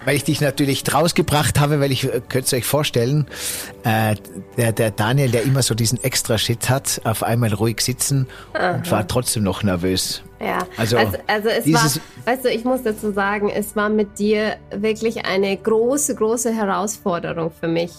weil 0.05 0.15
ich 0.15 0.23
dich 0.23 0.41
natürlich 0.41 0.83
rausgebracht 0.93 1.59
habe, 1.59 1.79
weil 1.79 1.91
ich, 1.91 2.03
äh, 2.03 2.21
könnt 2.27 2.51
ihr 2.51 2.57
euch 2.57 2.65
vorstellen, 2.65 3.27
äh, 3.83 4.15
der, 4.57 4.71
der 4.71 4.91
Daniel, 4.91 5.31
der 5.31 5.43
immer 5.43 5.63
so 5.63 5.73
diesen 5.75 6.03
extra 6.03 6.37
Shit 6.37 6.69
hat, 6.69 7.01
auf 7.03 7.23
einmal 7.23 7.53
ruhig 7.53 7.81
sitzen 7.81 8.27
Aha. 8.53 8.75
und 8.75 8.91
war 8.91 9.07
trotzdem 9.07 9.43
noch 9.43 9.63
nervös. 9.63 10.23
Ja, 10.45 10.67
also, 10.77 10.97
also, 10.97 11.17
also 11.25 11.49
es 11.49 11.73
war, 11.73 12.01
weißt 12.25 12.45
du, 12.45 12.49
ich 12.49 12.63
muss 12.65 12.83
dazu 12.83 13.11
sagen, 13.11 13.49
es 13.49 13.75
war 13.75 13.89
mit 13.89 14.19
dir 14.19 14.57
wirklich 14.69 15.25
eine 15.25 15.57
große, 15.57 16.13
große 16.13 16.53
Herausforderung 16.53 17.51
für 17.51 17.67
mich, 17.67 17.91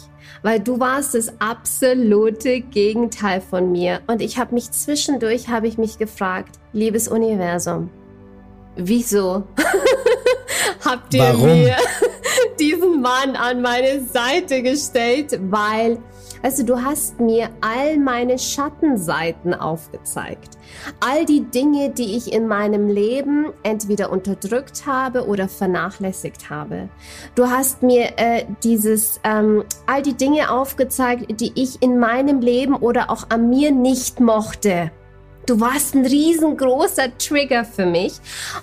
weil 0.43 0.61
du 0.61 0.79
warst 0.79 1.15
das 1.15 1.33
absolute 1.41 2.61
Gegenteil 2.61 3.41
von 3.41 3.73
mir 3.73 4.01
und 4.07 4.23
ich 4.23 4.39
habe 4.39 4.55
mich 4.55 4.71
zwischendurch, 4.71 5.49
habe 5.49 5.67
ich 5.67 5.77
mich 5.77 5.99
gefragt, 5.99 6.61
liebes 6.73 7.09
Universum, 7.09 7.91
wieso 8.77 9.43
habt 10.85 11.13
ihr 11.15 11.23
Warum? 11.23 11.65
mir 11.65 11.77
diesen 12.61 13.01
Mann 13.01 13.35
an 13.35 13.61
meine 13.61 14.05
Seite 14.05 14.63
gestellt? 14.63 15.39
Weil, 15.51 15.99
also 16.43 16.63
du 16.65 16.81
hast 16.81 17.19
mir 17.19 17.51
all 17.61 17.99
meine 17.99 18.39
Schattenseiten 18.39 19.53
aufgezeigt. 19.53 20.56
All 21.01 21.25
die 21.25 21.43
Dinge, 21.43 21.91
die 21.91 22.17
ich 22.17 22.33
in 22.33 22.47
meinem 22.47 22.89
Leben 22.89 23.53
entweder 23.63 24.11
unterdrückt 24.11 24.87
habe 24.87 25.27
oder 25.27 25.49
vernachlässigt 25.49 26.51
habe. 26.51 26.89
Du 27.35 27.49
hast 27.49 27.83
mir 27.83 28.13
äh, 28.17 28.45
dieses, 28.63 29.21
ähm, 29.25 29.65
all 29.87 30.03
die 30.03 30.15
Dinge 30.15 30.51
aufgezeigt, 30.51 31.41
die 31.41 31.53
ich 31.55 31.83
in 31.83 31.99
meinem 31.99 32.41
Leben 32.41 32.75
oder 32.75 33.11
auch 33.11 33.31
an 33.31 33.49
mir 33.49 33.71
nicht 33.73 34.21
mochte. 34.21 34.91
Du 35.47 35.61
warst 35.61 35.95
ein 35.95 36.05
riesengroßer 36.05 37.17
Trigger 37.19 37.65
für 37.65 37.87
mich. 37.87 38.15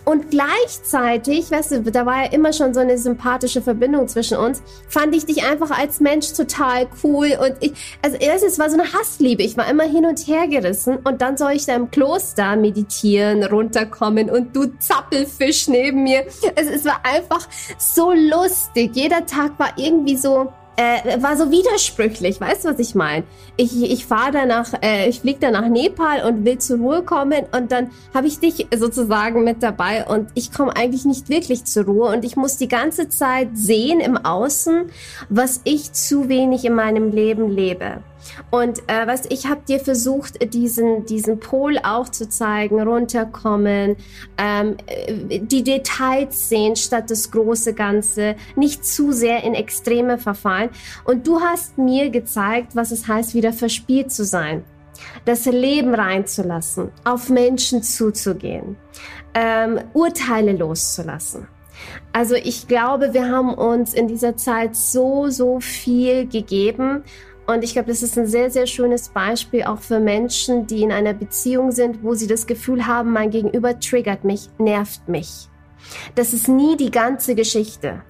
Und 0.04 0.32
gleichzeitig, 0.32 1.50
weißt 1.50 1.72
du, 1.72 1.82
da 1.84 2.06
war 2.06 2.26
ja 2.26 2.32
immer 2.32 2.52
schon 2.52 2.74
so 2.74 2.82
eine 2.82 2.98
sympathische 2.98 3.62
Verbindung 3.62 4.08
zwischen 4.10 4.38
uns, 4.38 4.62
fand 4.90 5.16
ich 5.16 5.26
dich 5.26 5.46
einfach 5.46 5.72
als 5.72 6.02
Mensch 6.02 6.34
total 6.34 6.88
cool. 7.04 7.38
Und 7.40 7.56
ich, 7.62 7.72
also 8.02 8.18
es 8.18 8.60
war 8.60 8.70
so 8.70 8.78
eine 8.78 8.92
Hassliebe. 8.92 9.44
Ich 9.44 9.56
war 9.56 9.70
immer 9.70 9.86
hin 9.86 10.06
und 10.06 10.20
her 10.28 10.48
gerissen. 10.48 10.98
Und 11.04 11.22
dann 11.22 11.38
soll 11.38 11.54
ich 11.54 11.66
da 11.66 11.76
im 11.76 11.90
Kloster 11.90 12.58
meditieren, 12.58 13.44
runterkommen 13.44 14.30
und 14.30 14.54
du 14.54 14.66
Zappelfisch 14.80 15.70
neben 15.70 16.04
mir. 16.04 16.26
Es, 16.56 16.68
es 16.68 16.86
war 16.86 17.00
einfach 17.04 17.48
so 17.78 18.12
lustig. 18.12 18.92
Jeder 18.94 19.26
Tag 19.26 19.58
war 19.58 19.74
irgendwie 19.78 20.18
so, 20.18 20.52
äh, 20.76 21.22
war 21.22 21.38
so 21.38 21.52
widersprüchlich, 21.52 22.42
weißt 22.42 22.66
du, 22.66 22.70
was 22.70 22.80
ich 22.80 22.96
meine? 22.96 23.24
Ich, 23.58 23.82
ich 23.84 24.06
fahre 24.06 24.32
danach, 24.32 24.74
äh, 24.82 25.08
ich 25.10 25.20
fliege 25.22 25.40
dann 25.40 25.54
nach 25.54 25.68
Nepal 25.68 26.26
und 26.26 26.46
will 26.46 26.58
zur 26.58 26.80
Ruhe 26.80 27.04
kommen 27.04 27.44
und 27.56 27.72
dann 27.72 27.92
habe 28.14 28.28
ich 28.28 28.40
dich 28.40 28.68
sozusagen 28.76 29.44
mit 29.44 29.62
dabei 29.62 30.06
und 30.06 30.30
ich 30.34 30.52
komme 30.52 30.76
eigentlich 30.76 31.06
nicht 31.06 31.30
wirklich 31.30 31.66
zur 31.66 31.86
Ruhe 31.86 32.10
und 32.10 32.26
ich 32.26 32.36
muss 32.36 32.58
die 32.58 32.68
ganze 32.68 33.10
Zeit 33.10 33.50
sehen 33.54 34.00
im 34.00 34.18
Außen, 34.18 34.90
was 35.30 35.62
ich 35.64 35.94
zu 35.94 36.30
wenig 36.30 36.66
in 36.66 36.74
meinem 36.74 37.12
Leben 37.12 37.50
lebe. 37.50 38.02
Und 38.52 38.80
äh, 38.88 39.08
was 39.08 39.26
ich 39.30 39.48
habe 39.48 39.62
dir 39.68 39.80
versucht, 39.80 40.54
diesen 40.54 41.06
diesen 41.06 41.40
Pol 41.40 41.78
auch 41.84 42.10
zu 42.10 42.28
zeigen, 42.30 42.82
runterkommen, 42.82 43.96
ähm, 44.38 44.78
äh, 44.88 45.40
die 45.40 45.64
Details 45.64 46.50
sehen 46.50 46.76
statt 46.76 47.10
das 47.10 47.32
große 47.32 47.74
Ganze, 47.74 48.36
nicht 48.56 48.86
zu 48.86 49.12
sehr 49.12 49.44
in 49.44 49.54
Extreme 49.54 50.18
verfallen. 50.18 50.70
Und 51.06 51.28
du 51.28 51.40
hast 51.42 51.78
mir 51.78 52.10
gezeigt, 52.10 52.76
was 52.76 52.92
es 52.92 53.08
heißt, 53.08 53.34
wieder 53.34 53.54
verspielt 53.54 54.12
zu 54.12 54.24
sein, 54.24 54.64
das 55.26 55.46
Leben 55.46 55.94
reinzulassen, 55.94 56.92
auf 57.04 57.30
Menschen 57.30 57.84
zuzugehen, 57.84 58.76
ähm, 59.34 59.80
Urteile 59.94 60.54
loszulassen. 60.54 61.48
Also 62.12 62.36
ich 62.36 62.68
glaube, 62.68 63.14
wir 63.14 63.30
haben 63.30 63.54
uns 63.54 63.94
in 63.94 64.08
dieser 64.08 64.38
Zeit 64.38 64.76
so, 64.76 65.30
so 65.30 65.60
viel 65.60 66.28
gegeben 66.28 67.04
und 67.46 67.64
ich 67.64 67.74
glaube, 67.74 67.90
das 67.90 68.04
ist 68.04 68.18
ein 68.18 68.26
sehr, 68.26 68.50
sehr 68.50 68.68
schönes 68.68 69.10
Beispiel 69.10 69.64
auch 69.64 69.80
für 69.80 70.00
Menschen, 70.00 70.66
die 70.66 70.82
in 70.82 70.92
einer 70.92 71.14
Beziehung 71.14 71.72
sind, 71.72 72.04
wo 72.04 72.14
sie 72.14 72.28
das 72.28 72.48
Gefühl 72.48 72.88
haben, 72.88 73.12
mein 73.12 73.32
Gegenüber 73.32 73.80
triggert 73.80 74.24
mich, 74.24 74.50
nervt 74.58 75.08
mich. 75.10 75.50
Das 76.16 76.34
ist 76.34 76.48
nie 76.48 76.78
die 76.78 76.92
ganze 76.92 77.36
Geschichte. 77.36 78.02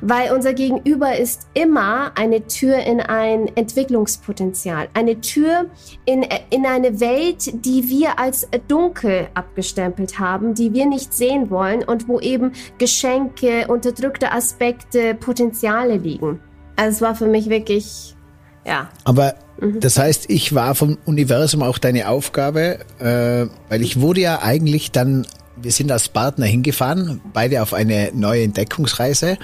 Weil 0.00 0.32
unser 0.32 0.54
Gegenüber 0.54 1.16
ist 1.16 1.48
immer 1.54 2.12
eine 2.16 2.46
Tür 2.46 2.78
in 2.78 3.00
ein 3.00 3.48
Entwicklungspotenzial, 3.56 4.88
eine 4.94 5.20
Tür 5.20 5.66
in, 6.04 6.26
in 6.50 6.66
eine 6.66 7.00
Welt, 7.00 7.64
die 7.64 7.88
wir 7.88 8.18
als 8.18 8.48
dunkel 8.66 9.28
abgestempelt 9.34 10.18
haben, 10.18 10.54
die 10.54 10.72
wir 10.72 10.86
nicht 10.86 11.14
sehen 11.14 11.50
wollen 11.50 11.84
und 11.84 12.08
wo 12.08 12.18
eben 12.18 12.52
Geschenke, 12.78 13.68
unterdrückte 13.68 14.32
Aspekte, 14.32 15.14
Potenziale 15.14 15.96
liegen. 15.96 16.40
Also 16.76 16.96
es 16.96 17.00
war 17.00 17.14
für 17.14 17.26
mich 17.26 17.48
wirklich 17.48 18.16
ja. 18.68 18.90
Aber 19.04 19.34
mhm. 19.60 19.80
das 19.80 19.98
heißt, 19.98 20.26
ich 20.28 20.54
war 20.54 20.74
vom 20.74 20.98
Universum 21.06 21.62
auch 21.62 21.78
deine 21.78 22.08
Aufgabe, 22.08 22.80
äh, 22.98 23.46
weil 23.68 23.82
ich 23.82 24.00
wurde 24.00 24.20
ja 24.20 24.42
eigentlich 24.42 24.92
dann, 24.92 25.26
wir 25.56 25.72
sind 25.72 25.90
als 25.90 26.08
Partner 26.08 26.46
hingefahren, 26.46 27.20
beide 27.32 27.62
auf 27.62 27.72
eine 27.72 28.10
neue 28.14 28.42
Entdeckungsreise. 28.42 29.38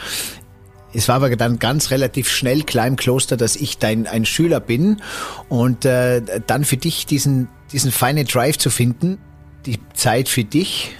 Es 0.93 1.09
war 1.09 1.17
aber 1.17 1.35
dann 1.35 1.59
ganz 1.59 1.91
relativ 1.91 2.29
schnell 2.29 2.63
klar 2.63 2.87
im 2.87 2.97
Kloster, 2.97 3.37
dass 3.37 3.57
ich 3.57 3.79
dein 3.79 4.07
ein 4.07 4.27
Schüler 4.27 4.61
bin 4.61 5.01
und 5.49 5.85
äh, 5.85 6.23
dann 6.47 6.65
für 6.65 6.77
dich 6.77 7.07
diesen 7.07 7.49
diesen 7.73 7.91
feinen 7.91 8.27
Drive 8.27 8.59
zu 8.59 8.71
finden, 8.71 9.19
die 9.67 9.81
Zeit 9.95 10.29
für 10.29 10.45
dich 10.45 10.93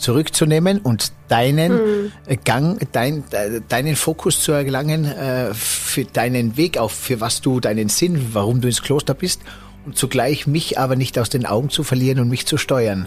zurückzunehmen 0.00 0.78
und 0.78 1.12
deinen 1.28 1.72
hm. 1.72 2.38
Gang, 2.44 2.86
dein, 2.92 3.24
deinen 3.68 3.96
Fokus 3.96 4.42
zu 4.42 4.52
erlangen 4.52 5.04
äh, 5.04 5.54
für 5.54 6.04
deinen 6.04 6.56
Weg 6.56 6.78
auf, 6.78 6.92
für 6.92 7.20
was 7.20 7.40
du, 7.40 7.60
deinen 7.60 7.88
Sinn, 7.88 8.30
warum 8.32 8.60
du 8.60 8.68
ins 8.68 8.82
Kloster 8.82 9.14
bist 9.14 9.42
und 9.86 9.96
zugleich 9.96 10.46
mich 10.46 10.78
aber 10.78 10.96
nicht 10.96 11.18
aus 11.18 11.30
den 11.30 11.46
Augen 11.46 11.70
zu 11.70 11.84
verlieren 11.84 12.20
und 12.20 12.28
mich 12.28 12.46
zu 12.46 12.56
steuern. 12.56 13.06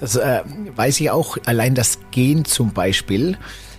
Das 0.00 0.16
äh, 0.16 0.42
weiß 0.74 1.00
ich 1.00 1.10
auch, 1.10 1.36
allein 1.44 1.74
das 1.74 1.98
Gehen 2.10 2.44
zum 2.44 2.72
Beispiel, 2.72 3.36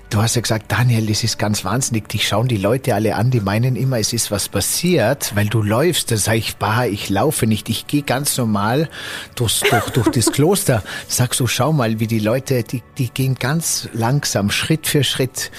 Du 0.09 0.21
hast 0.21 0.35
ja 0.35 0.41
gesagt, 0.41 0.71
Daniel, 0.71 1.05
das 1.05 1.25
ist 1.25 1.37
ganz 1.37 1.65
wahnsinnig. 1.65 2.07
Dich 2.07 2.27
schauen 2.29 2.47
die 2.47 2.57
Leute 2.57 2.95
alle 2.95 3.15
an, 3.15 3.29
die 3.29 3.41
meinen 3.41 3.75
immer, 3.75 3.99
es 3.99 4.13
ist 4.13 4.31
was 4.31 4.47
passiert, 4.47 5.35
weil 5.35 5.47
du 5.47 5.61
läufst. 5.61 6.11
Da 6.11 6.17
sage 6.17 6.37
ich, 6.37 6.55
bah, 6.55 6.85
ich 6.85 7.09
laufe 7.09 7.45
nicht. 7.45 7.67
Ich 7.67 7.87
gehe 7.87 8.03
ganz 8.03 8.37
normal 8.37 8.89
durchs, 9.35 9.59
durch, 9.59 9.89
durch 9.89 10.07
das 10.09 10.31
Kloster. 10.31 10.81
Sagst 11.09 11.41
du, 11.41 11.47
schau 11.47 11.73
mal, 11.73 11.99
wie 11.99 12.07
die 12.07 12.19
Leute, 12.19 12.63
die, 12.63 12.83
die 12.97 13.09
gehen 13.09 13.35
ganz 13.35 13.89
langsam, 13.91 14.49
Schritt 14.49 14.87
für 14.87 15.03
Schritt. 15.03 15.51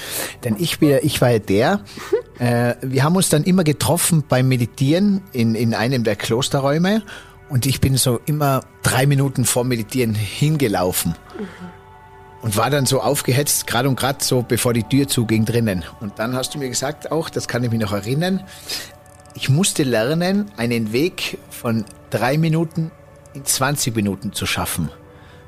Denn 0.44 0.56
ich, 0.58 0.78
bin, 0.78 0.98
ich 1.02 1.20
war 1.20 1.30
ja 1.30 1.40
der, 1.40 1.80
äh, 2.38 2.74
wir 2.80 3.04
haben 3.04 3.16
uns 3.16 3.28
dann 3.28 3.44
immer 3.44 3.64
getroffen 3.64 4.24
beim 4.26 4.48
Meditieren 4.48 5.20
in, 5.32 5.54
in 5.54 5.74
einem 5.74 6.04
der 6.04 6.16
Klosterräume. 6.16 7.02
Und 7.50 7.66
ich 7.66 7.82
bin 7.82 7.98
so 7.98 8.18
immer 8.24 8.64
drei 8.82 9.04
Minuten 9.04 9.44
vor 9.44 9.64
Meditieren 9.64 10.14
hingelaufen. 10.14 11.14
Mhm 11.38 11.77
und 12.42 12.56
war 12.56 12.70
dann 12.70 12.86
so 12.86 13.00
aufgehetzt, 13.00 13.66
gerade 13.66 13.88
und 13.88 13.98
gerade 13.98 14.22
so, 14.22 14.42
bevor 14.42 14.72
die 14.72 14.84
Tür 14.84 15.08
zuging 15.08 15.44
drinnen. 15.44 15.84
Und 16.00 16.18
dann 16.18 16.34
hast 16.34 16.54
du 16.54 16.58
mir 16.58 16.68
gesagt, 16.68 17.10
auch, 17.10 17.30
das 17.30 17.48
kann 17.48 17.64
ich 17.64 17.70
mich 17.70 17.80
noch 17.80 17.92
erinnern, 17.92 18.44
ich 19.34 19.48
musste 19.48 19.84
lernen, 19.84 20.50
einen 20.56 20.92
Weg 20.92 21.38
von 21.50 21.84
drei 22.10 22.38
Minuten 22.38 22.90
in 23.34 23.44
20 23.44 23.94
Minuten 23.94 24.32
zu 24.32 24.46
schaffen. 24.46 24.90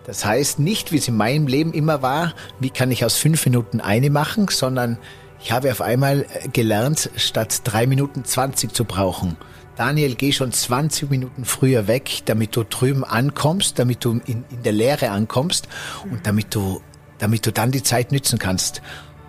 Das 0.07 0.25
heißt 0.25 0.59
nicht, 0.59 0.93
wie 0.93 0.99
es 0.99 1.09
in 1.09 1.17
meinem 1.17 1.47
Leben 1.47 1.73
immer 1.73 2.03
war, 2.03 2.35
wie 2.59 2.71
kann 2.71 2.91
ich 2.91 3.05
aus 3.05 3.17
fünf 3.17 3.45
Minuten 3.47 3.81
eine 3.81 4.11
machen, 4.11 4.49
sondern 4.49 4.99
ich 5.43 5.53
habe 5.53 5.71
auf 5.71 5.81
einmal 5.81 6.27
gelernt, 6.53 7.11
statt 7.17 7.63
drei 7.65 7.87
Minuten 7.87 8.25
20 8.25 8.73
zu 8.73 8.85
brauchen. 8.85 9.37
Daniel, 9.81 10.15
geh 10.15 10.31
schon 10.31 10.53
20 10.53 11.09
Minuten 11.09 11.47
früher 11.47 11.89
weg, 11.89 12.21
damit 12.27 12.55
du 12.55 12.65
drüben 12.65 13.03
ankommst, 13.03 13.79
damit 13.79 14.05
du 14.05 14.21
in, 14.27 14.45
in 14.51 14.63
der 14.63 14.73
Lehre 14.73 15.09
ankommst 15.09 15.69
und 16.11 16.27
damit 16.27 16.55
du, 16.55 16.83
damit 17.19 17.47
du 17.47 17.51
dann 17.51 17.71
die 17.71 17.83
Zeit 17.83 18.13
nützen 18.13 18.39
kannst. 18.39 18.83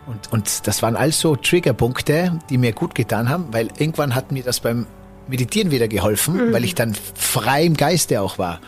Und, 0.08 0.30
und 0.34 0.68
das 0.68 0.82
waren 0.82 0.98
also 0.98 1.38
Triggerpunkte, 1.38 2.38
die 2.50 2.58
mir 2.58 2.74
gut 2.74 2.96
getan 2.96 3.30
haben, 3.30 3.46
weil 3.54 3.70
irgendwann 3.78 4.14
hat 4.14 4.34
mir 4.34 4.44
das 4.44 4.60
beim 4.60 4.88
Meditieren 5.30 5.72
wieder 5.72 5.88
geholfen, 5.88 6.50
mhm. 6.50 6.52
weil 6.52 6.66
ich 6.66 6.76
dann 6.76 6.96
frei 6.96 7.64
im 7.64 7.78
Geiste 7.78 8.20
auch 8.20 8.38
war. 8.38 8.60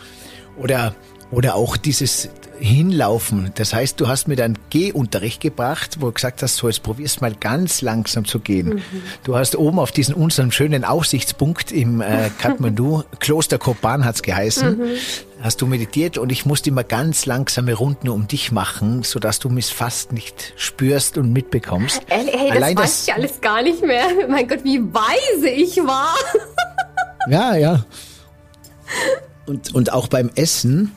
Oder, 0.56 0.94
oder 1.34 1.54
auch 1.54 1.76
dieses, 1.76 2.30
hinlaufen. 2.58 3.52
Das 3.56 3.74
heißt, 3.74 4.00
du 4.00 4.08
hast 4.08 4.28
mir 4.28 4.36
dann 4.36 4.58
Gehunterricht 4.70 5.40
gebracht, 5.40 5.98
wo 6.00 6.06
du 6.06 6.12
gesagt 6.12 6.42
hast, 6.42 6.56
so 6.56 6.68
jetzt 6.68 6.82
probierst 6.82 7.20
mal 7.20 7.34
ganz 7.34 7.82
langsam 7.82 8.24
zu 8.24 8.40
gehen. 8.40 8.76
Mhm. 8.76 8.82
Du 9.24 9.36
hast 9.36 9.56
oben 9.56 9.78
auf 9.78 9.92
diesen 9.92 10.14
unseren 10.14 10.52
schönen 10.52 10.84
Aussichtspunkt 10.84 11.72
im 11.72 12.00
äh, 12.00 12.30
Kathmandu, 12.38 13.02
Kloster 13.20 13.58
Kopan 13.58 14.04
hat's 14.04 14.22
geheißen, 14.22 14.78
mhm. 14.78 14.84
hast 15.40 15.60
du 15.60 15.66
meditiert 15.66 16.18
und 16.18 16.30
ich 16.30 16.46
musste 16.46 16.70
immer 16.70 16.84
ganz 16.84 17.26
langsame 17.26 17.74
Runden 17.74 18.08
um 18.08 18.28
dich 18.28 18.52
machen, 18.52 19.02
sodass 19.02 19.38
du 19.38 19.48
mich 19.48 19.66
fast 19.66 20.12
nicht 20.12 20.54
spürst 20.56 21.18
und 21.18 21.32
mitbekommst. 21.32 22.02
Hey, 22.06 22.26
hey 22.26 22.48
das 22.48 22.56
Allein 22.56 22.76
weiß 22.76 22.82
das, 22.84 23.08
ich 23.08 23.14
alles 23.14 23.40
gar 23.40 23.62
nicht 23.62 23.82
mehr. 23.82 24.06
Mein 24.28 24.48
Gott, 24.48 24.64
wie 24.64 24.80
weise 24.80 25.48
ich 25.48 25.76
war. 25.78 26.14
Ja, 27.28 27.54
ja. 27.56 27.84
Und, 29.46 29.74
und 29.74 29.92
auch 29.92 30.08
beim 30.08 30.30
Essen, 30.36 30.90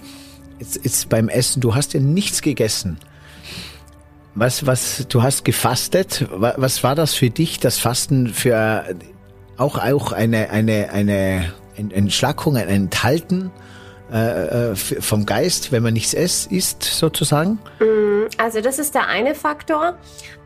jetzt, 0.60 0.80
jetzt 0.84 1.10
beim 1.10 1.30
Essen, 1.30 1.62
du 1.62 1.76
hast 1.76 1.94
ja 1.94 2.00
nichts 2.00 2.42
gegessen. 2.42 2.98
Was, 4.36 4.66
was, 4.66 5.06
du 5.10 5.24
hast 5.24 5.46
gefastet. 5.46 6.28
Was 6.32 6.84
war 6.84 6.94
das 6.94 7.16
für 7.16 7.30
dich, 7.30 7.60
das 7.60 7.80
Fasten 7.80 8.28
für 8.28 8.84
auch, 9.58 9.80
auch 9.80 10.12
eine, 10.12 10.52
eine, 10.52 10.92
eine 10.92 11.54
Entschlackung, 11.76 12.56
ein 12.56 12.68
Enthalten? 12.68 13.52
Äh, 14.12 14.72
äh 14.72 14.76
vom 14.76 15.26
Geist, 15.26 15.72
wenn 15.72 15.84
man 15.84 15.94
nichts 15.94 16.14
isst, 16.14 16.84
sozusagen? 16.84 17.60
Mm, 17.80 18.28
also 18.38 18.62
das 18.62 18.80
ist 18.80 18.96
der 18.96 19.08
eine 19.08 19.36
Faktor. 19.36 19.98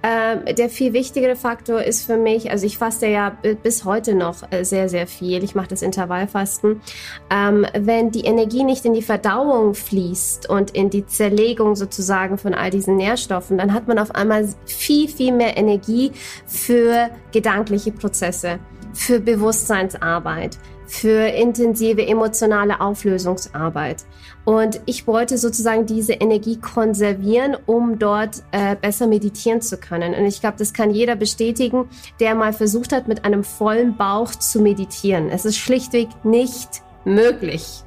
Ähm, 0.03 0.55
der 0.55 0.69
viel 0.69 0.93
wichtigere 0.93 1.35
Faktor 1.35 1.83
ist 1.83 2.07
für 2.07 2.17
mich, 2.17 2.49
also 2.49 2.65
ich 2.65 2.79
faste 2.79 3.05
ja 3.05 3.37
bis 3.61 3.85
heute 3.85 4.15
noch 4.15 4.51
äh, 4.51 4.63
sehr, 4.63 4.89
sehr 4.89 5.05
viel. 5.05 5.43
Ich 5.43 5.53
mache 5.53 5.67
das 5.67 5.83
Intervallfasten. 5.83 6.81
Ähm, 7.29 7.67
wenn 7.77 8.09
die 8.09 8.21
Energie 8.21 8.63
nicht 8.63 8.83
in 8.85 8.93
die 8.93 9.03
Verdauung 9.03 9.75
fließt 9.75 10.49
und 10.49 10.71
in 10.71 10.89
die 10.89 11.05
Zerlegung 11.05 11.75
sozusagen 11.75 12.39
von 12.39 12.55
all 12.55 12.71
diesen 12.71 12.95
Nährstoffen, 12.95 13.59
dann 13.59 13.73
hat 13.73 13.87
man 13.87 13.99
auf 13.99 14.15
einmal 14.15 14.49
viel, 14.65 15.07
viel 15.07 15.33
mehr 15.33 15.55
Energie 15.55 16.11
für 16.47 17.11
gedankliche 17.31 17.91
Prozesse, 17.91 18.57
für 18.93 19.19
Bewusstseinsarbeit, 19.19 20.57
für 20.91 21.25
intensive 21.27 22.05
emotionale 22.05 22.81
Auflösungsarbeit. 22.81 24.03
Und 24.43 24.81
ich 24.85 25.07
wollte 25.07 25.37
sozusagen 25.37 25.85
diese 25.85 26.11
Energie 26.11 26.59
konservieren, 26.59 27.55
um 27.65 27.97
dort 27.97 28.43
äh, 28.51 28.75
besser 28.75 29.07
meditieren 29.07 29.61
zu 29.61 29.77
können. 29.77 30.13
Und 30.13 30.25
ich 30.25 30.41
glaube, 30.41 30.57
das 30.57 30.73
kann 30.73 30.91
jeder 30.91 31.15
bestätigen, 31.15 31.87
der 32.19 32.35
mal 32.35 32.51
versucht 32.51 32.91
hat, 32.91 33.07
mit 33.07 33.23
einem 33.23 33.45
vollen 33.45 33.95
Bauch 33.95 34.31
zu 34.31 34.59
meditieren. 34.59 35.29
Es 35.29 35.45
ist 35.45 35.57
schlichtweg 35.57 36.09
nicht 36.25 36.83
möglich. 37.05 37.85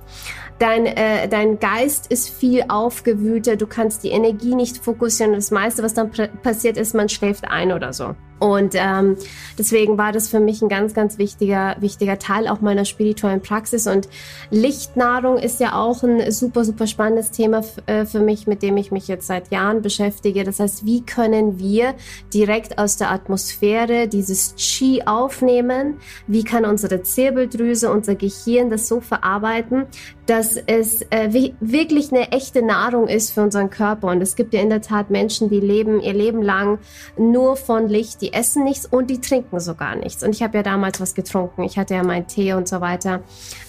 Dein, 0.59 0.87
äh, 0.87 1.29
dein 1.29 1.61
Geist 1.61 2.07
ist 2.07 2.31
viel 2.31 2.65
aufgewühlter, 2.69 3.57
du 3.57 3.67
kannst 3.67 4.03
die 4.03 4.11
Energie 4.11 4.55
nicht 4.55 4.79
fokussieren. 4.79 5.35
Das 5.35 5.51
meiste, 5.51 5.83
was 5.83 5.93
dann 5.93 6.11
passiert, 6.43 6.79
ist, 6.79 6.95
man 6.95 7.11
schläft 7.11 7.47
ein 7.51 7.71
oder 7.71 7.93
so. 7.93 8.15
Und 8.41 8.75
ähm, 8.75 9.17
deswegen 9.59 9.97
war 9.97 10.13
das 10.13 10.29
für 10.29 10.41
mich 10.41 10.61
ein 10.61 10.69
ganz, 10.69 10.93
ganz 10.93 11.19
wichtiger, 11.19 11.77
wichtiger 11.81 12.19
Teil 12.19 12.49
auch 12.49 12.61
meiner 12.61 12.85
spirituellen 12.85 13.41
Praxis. 13.41 13.87
Und 13.87 14.09
Lichtnahrung 14.51 15.39
ist 15.39 15.61
ja 15.61 15.81
auch 15.81 16.03
ein 16.03 16.31
super, 16.33 16.65
super 16.65 16.87
spannendes 16.87 17.31
Thema 17.31 17.63
äh, 17.87 18.05
für 18.05 18.21
mich, 18.21 18.47
mit 18.47 18.63
dem 18.63 18.77
ich 18.77 18.91
mich 18.91 19.09
jetzt 19.09 19.29
seit 19.29 19.51
Jahren 19.53 19.83
beschäftige. 19.83 20.45
Das 20.45 20.61
heißt, 20.61 20.85
wie 20.85 21.03
können 21.03 21.59
wir 21.59 21.95
direkt 22.33 22.79
aus 22.79 22.97
der 22.97 23.13
Atmosphäre 23.13 24.09
dieses 24.09 24.55
Qi 24.57 25.03
aufnehmen? 25.07 25.99
Wie 26.27 26.45
kann 26.45 26.65
unsere 26.65 27.03
Zirbeldrüse, 27.03 27.91
unser 27.91 28.17
Gehirn 28.17 28.69
das 28.69 28.89
so 28.89 29.01
verarbeiten, 29.01 29.87
dass 30.27 30.57
es 30.57 31.03
äh, 31.11 31.51
wirklich 31.61 32.11
eine 32.11 32.33
echte 32.33 32.63
Nahrung 32.63 33.07
ist 33.07 33.31
für 33.31 33.43
unseren 33.43 33.71
Körper? 33.71 34.09
Und 34.09 34.21
es 34.21 34.35
gibt 34.35 34.55
ja 34.55 34.61
in 34.61 34.71
der 34.71 34.83
Tat 34.83 35.11
Menschen, 35.11 35.51
die 35.51 35.61
leben 35.61 36.01
ihr 36.01 36.15
Leben 36.15 36.43
lang 36.43 36.79
nur 37.17 37.57
von 37.57 37.89
Licht 37.89 38.24
die 38.25 38.33
essen 38.33 38.65
nichts 38.65 38.87
und 38.87 39.11
die 39.11 39.21
trinken 39.21 39.61
sogar 39.61 39.95
nichts. 39.97 40.23
Und 40.23 40.31
ich 40.31 40.43
habe 40.43 40.57
ja 40.57 40.63
damals 40.63 40.99
was 40.99 41.15
getrunken. 41.15 41.63
Ich 41.65 41.77
hatte 41.77 41.93
ja 41.93 42.03
meinen 42.03 42.27
Tee 42.27 42.55
und 42.55 42.67
so 42.67 42.81
weiter. 42.81 43.21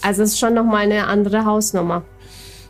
Also 0.01 0.24
es 0.24 0.31
ist 0.31 0.39
schon 0.39 0.53
nochmal 0.53 0.83
eine 0.83 1.07
andere 1.07 1.43
Hausnummer. 1.43 2.03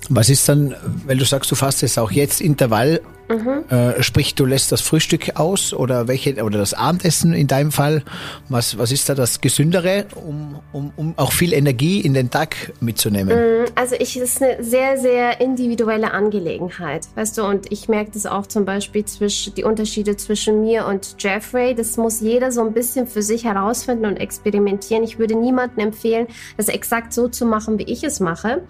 Was 0.09 0.29
ist 0.29 0.49
dann, 0.49 0.75
weil 1.05 1.17
du 1.17 1.25
sagst, 1.25 1.51
du 1.51 1.55
fastest 1.55 1.99
auch 1.99 2.11
jetzt 2.11 2.41
Intervall, 2.41 3.01
Mhm. 3.27 3.63
Äh, 3.69 4.03
sprich, 4.03 4.35
du 4.35 4.45
lässt 4.45 4.71
das 4.71 4.81
Frühstück 4.81 5.35
aus 5.35 5.73
oder 5.73 6.07
welche 6.07 6.43
oder 6.43 6.59
das 6.59 6.73
Abendessen 6.73 7.33
in 7.33 7.47
deinem 7.47 7.71
Fall. 7.71 8.03
Was, 8.49 8.77
was 8.77 8.91
ist 8.91 9.09
da 9.09 9.15
das 9.15 9.41
Gesündere, 9.41 10.05
um, 10.15 10.59
um, 10.71 10.91
um 10.95 11.13
auch 11.17 11.31
viel 11.31 11.53
Energie 11.53 12.01
in 12.01 12.13
den 12.13 12.29
Tag 12.29 12.73
mitzunehmen? 12.81 13.37
Mhm, 13.37 13.65
also 13.75 13.95
ich 13.97 14.17
ist 14.17 14.41
eine 14.41 14.63
sehr, 14.63 14.97
sehr 14.97 15.41
individuelle 15.41 16.11
Angelegenheit. 16.11 17.07
Weißt 17.15 17.37
du, 17.37 17.43
und 17.43 17.71
ich 17.71 17.89
merke 17.89 18.11
das 18.11 18.25
auch 18.25 18.45
zum 18.45 18.65
Beispiel 18.65 19.05
zwischen 19.05 19.55
die 19.55 19.63
Unterschiede 19.63 20.17
zwischen 20.17 20.61
mir 20.61 20.85
und 20.85 21.15
Jeffrey. 21.19 21.73
Das 21.73 21.97
muss 21.97 22.21
jeder 22.21 22.51
so 22.51 22.61
ein 22.61 22.73
bisschen 22.73 23.07
für 23.07 23.21
sich 23.21 23.45
herausfinden 23.45 24.05
und 24.05 24.17
experimentieren. 24.17 25.03
Ich 25.03 25.17
würde 25.17 25.35
niemandem 25.35 25.87
empfehlen, 25.87 26.27
das 26.57 26.67
exakt 26.67 27.13
so 27.13 27.27
zu 27.27 27.45
machen, 27.45 27.79
wie 27.79 27.83
ich 27.83 28.03
es 28.03 28.19
mache. 28.19 28.61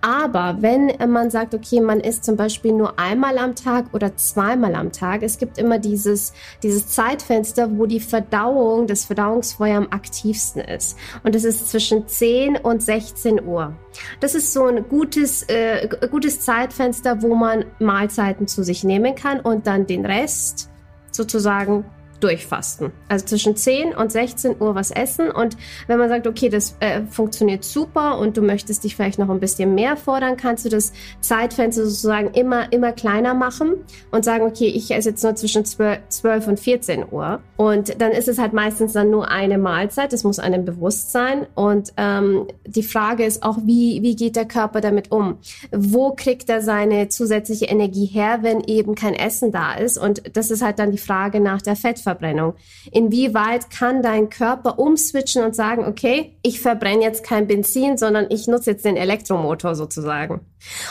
Aber 0.00 0.58
wenn 0.60 0.92
man 1.10 1.30
sagt, 1.30 1.54
okay, 1.54 1.80
man 1.80 2.00
isst 2.00 2.24
zum 2.24 2.36
Beispiel 2.36 2.72
nur 2.72 2.98
einmal 2.98 3.38
am 3.38 3.54
Tag 3.54 3.86
oder 3.92 4.03
oder 4.04 4.16
zweimal 4.16 4.74
am 4.74 4.92
Tag. 4.92 5.22
Es 5.22 5.38
gibt 5.38 5.58
immer 5.58 5.78
dieses, 5.78 6.32
dieses 6.62 6.88
Zeitfenster, 6.88 7.78
wo 7.78 7.86
die 7.86 8.00
Verdauung, 8.00 8.86
das 8.86 9.04
Verdauungsfeuer 9.04 9.78
am 9.78 9.88
aktivsten 9.90 10.60
ist. 10.62 10.98
Und 11.22 11.34
das 11.34 11.44
ist 11.44 11.70
zwischen 11.70 12.06
10 12.06 12.56
und 12.56 12.82
16 12.82 13.42
Uhr. 13.44 13.74
Das 14.20 14.34
ist 14.34 14.52
so 14.52 14.66
ein 14.66 14.88
gutes, 14.88 15.44
äh, 15.44 15.88
gutes 16.10 16.40
Zeitfenster, 16.40 17.22
wo 17.22 17.34
man 17.34 17.64
Mahlzeiten 17.78 18.46
zu 18.46 18.62
sich 18.62 18.84
nehmen 18.84 19.14
kann 19.14 19.40
und 19.40 19.66
dann 19.66 19.86
den 19.86 20.04
Rest 20.04 20.70
sozusagen 21.10 21.84
durchfasten. 22.20 22.92
Also 23.08 23.26
zwischen 23.26 23.56
10 23.56 23.94
und 23.94 24.10
16 24.10 24.60
Uhr 24.60 24.74
was 24.74 24.90
essen. 24.90 25.30
Und 25.30 25.56
wenn 25.86 25.98
man 25.98 26.08
sagt, 26.08 26.26
okay, 26.26 26.48
das 26.48 26.76
äh, 26.80 27.02
funktioniert 27.10 27.64
super 27.64 28.18
und 28.18 28.36
du 28.36 28.42
möchtest 28.42 28.84
dich 28.84 28.96
vielleicht 28.96 29.18
noch 29.18 29.28
ein 29.28 29.40
bisschen 29.40 29.74
mehr 29.74 29.96
fordern, 29.96 30.36
kannst 30.36 30.64
du 30.64 30.68
das 30.68 30.92
Zeitfenster 31.20 31.84
sozusagen 31.84 32.32
immer, 32.32 32.72
immer 32.72 32.92
kleiner 32.92 33.34
machen 33.34 33.74
und 34.10 34.24
sagen, 34.24 34.44
okay, 34.44 34.66
ich 34.66 34.90
esse 34.90 35.10
jetzt 35.10 35.22
nur 35.22 35.34
zwischen 35.34 35.64
12 35.64 36.46
und 36.46 36.58
14 36.58 37.04
Uhr. 37.10 37.40
Und 37.56 38.00
dann 38.00 38.12
ist 38.12 38.28
es 38.28 38.38
halt 38.38 38.52
meistens 38.52 38.94
dann 38.94 39.10
nur 39.10 39.28
eine 39.28 39.58
Mahlzeit. 39.58 40.12
Das 40.12 40.24
muss 40.24 40.38
einem 40.38 40.64
bewusst 40.64 41.12
sein. 41.12 41.46
Und 41.54 41.92
ähm, 41.96 42.46
die 42.66 42.82
Frage 42.82 43.24
ist 43.24 43.42
auch, 43.42 43.58
wie, 43.64 44.02
wie 44.02 44.16
geht 44.16 44.36
der 44.36 44.46
Körper 44.46 44.80
damit 44.80 45.12
um? 45.12 45.38
Wo 45.70 46.12
kriegt 46.12 46.48
er 46.48 46.62
seine 46.62 47.08
zusätzliche 47.08 47.66
Energie 47.66 48.06
her, 48.06 48.38
wenn 48.42 48.62
eben 48.62 48.94
kein 48.94 49.14
Essen 49.14 49.52
da 49.52 49.74
ist? 49.74 49.98
Und 49.98 50.36
das 50.36 50.50
ist 50.50 50.62
halt 50.62 50.78
dann 50.78 50.90
die 50.90 50.98
Frage 50.98 51.40
nach 51.40 51.60
der 51.60 51.76
Fettverbrennung. 51.76 52.13
Fettverbrennung. 52.14 52.54
Inwieweit 52.92 53.70
kann 53.70 54.02
dein 54.02 54.30
Körper 54.30 54.78
umswitchen 54.78 55.44
und 55.44 55.54
sagen, 55.54 55.84
okay, 55.84 56.36
ich 56.42 56.60
verbrenne 56.60 57.02
jetzt 57.02 57.24
kein 57.24 57.46
Benzin, 57.46 57.96
sondern 57.96 58.26
ich 58.30 58.46
nutze 58.46 58.70
jetzt 58.72 58.84
den 58.84 58.96
Elektromotor 58.96 59.74
sozusagen. 59.74 60.40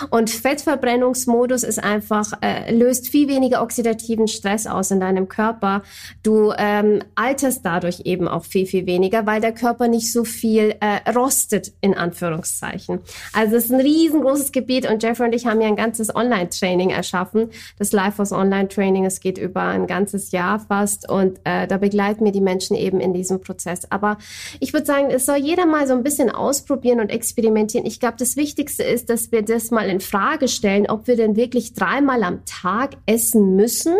Und 0.09 0.29
Fettverbrennungsmodus 0.29 1.63
ist 1.63 1.83
einfach, 1.83 2.33
äh, 2.41 2.73
löst 2.73 3.07
viel 3.07 3.27
weniger 3.27 3.61
oxidativen 3.61 4.27
Stress 4.27 4.67
aus 4.67 4.91
in 4.91 4.99
deinem 4.99 5.27
Körper. 5.27 5.83
Du 6.21 6.53
ähm, 6.57 6.99
alterst 7.15 7.65
dadurch 7.65 8.01
eben 8.05 8.27
auch 8.27 8.45
viel, 8.45 8.65
viel 8.65 8.85
weniger, 8.85 9.25
weil 9.25 9.41
der 9.41 9.53
Körper 9.53 9.87
nicht 9.87 10.11
so 10.11 10.23
viel 10.25 10.75
äh, 10.79 11.09
rostet, 11.11 11.73
in 11.81 11.95
Anführungszeichen. 11.95 12.99
Also 13.33 13.55
es 13.55 13.65
ist 13.65 13.71
ein 13.71 13.81
riesengroßes 13.81 14.51
Gebiet 14.51 14.89
und 14.89 15.01
Jeffrey 15.01 15.27
und 15.27 15.33
ich 15.33 15.45
haben 15.45 15.61
ja 15.61 15.67
ein 15.67 15.75
ganzes 15.75 16.15
Online-Training 16.15 16.91
erschaffen. 16.91 17.49
Das 17.79 17.91
Life 17.91 18.19
was 18.19 18.31
Online-Training, 18.31 19.05
es 19.05 19.19
geht 19.19 19.37
über 19.37 19.63
ein 19.63 19.87
ganzes 19.87 20.31
Jahr 20.31 20.59
fast 20.59 21.02
und 21.09 21.39
äh, 21.43 21.67
da 21.67 21.77
begleiten 21.77 22.25
wir 22.25 22.31
die 22.31 22.41
Menschen 22.41 22.75
eben 22.75 22.99
in 22.99 23.13
diesem 23.13 23.41
Prozess. 23.41 23.81
Aber 23.89 24.17
ich 24.59 24.73
würde 24.73 24.85
sagen, 24.85 25.09
es 25.09 25.25
soll 25.25 25.37
jeder 25.37 25.65
mal 25.65 25.87
so 25.87 25.93
ein 25.93 26.03
bisschen 26.03 26.29
ausprobieren 26.29 26.99
und 26.99 27.09
experimentieren. 27.09 27.85
Ich 27.85 27.99
glaube, 27.99 28.15
das 28.17 28.35
Wichtigste 28.35 28.83
ist, 28.83 29.09
dass 29.09 29.31
wir 29.31 29.41
das 29.41 29.71
mal 29.71 29.89
in 29.89 29.99
Frage 29.99 30.47
stellen, 30.47 30.89
ob 30.89 31.07
wir 31.07 31.15
denn 31.15 31.35
wirklich 31.35 31.73
dreimal 31.73 32.23
am 32.23 32.45
Tag 32.45 32.91
essen 33.05 33.55
müssen 33.55 33.95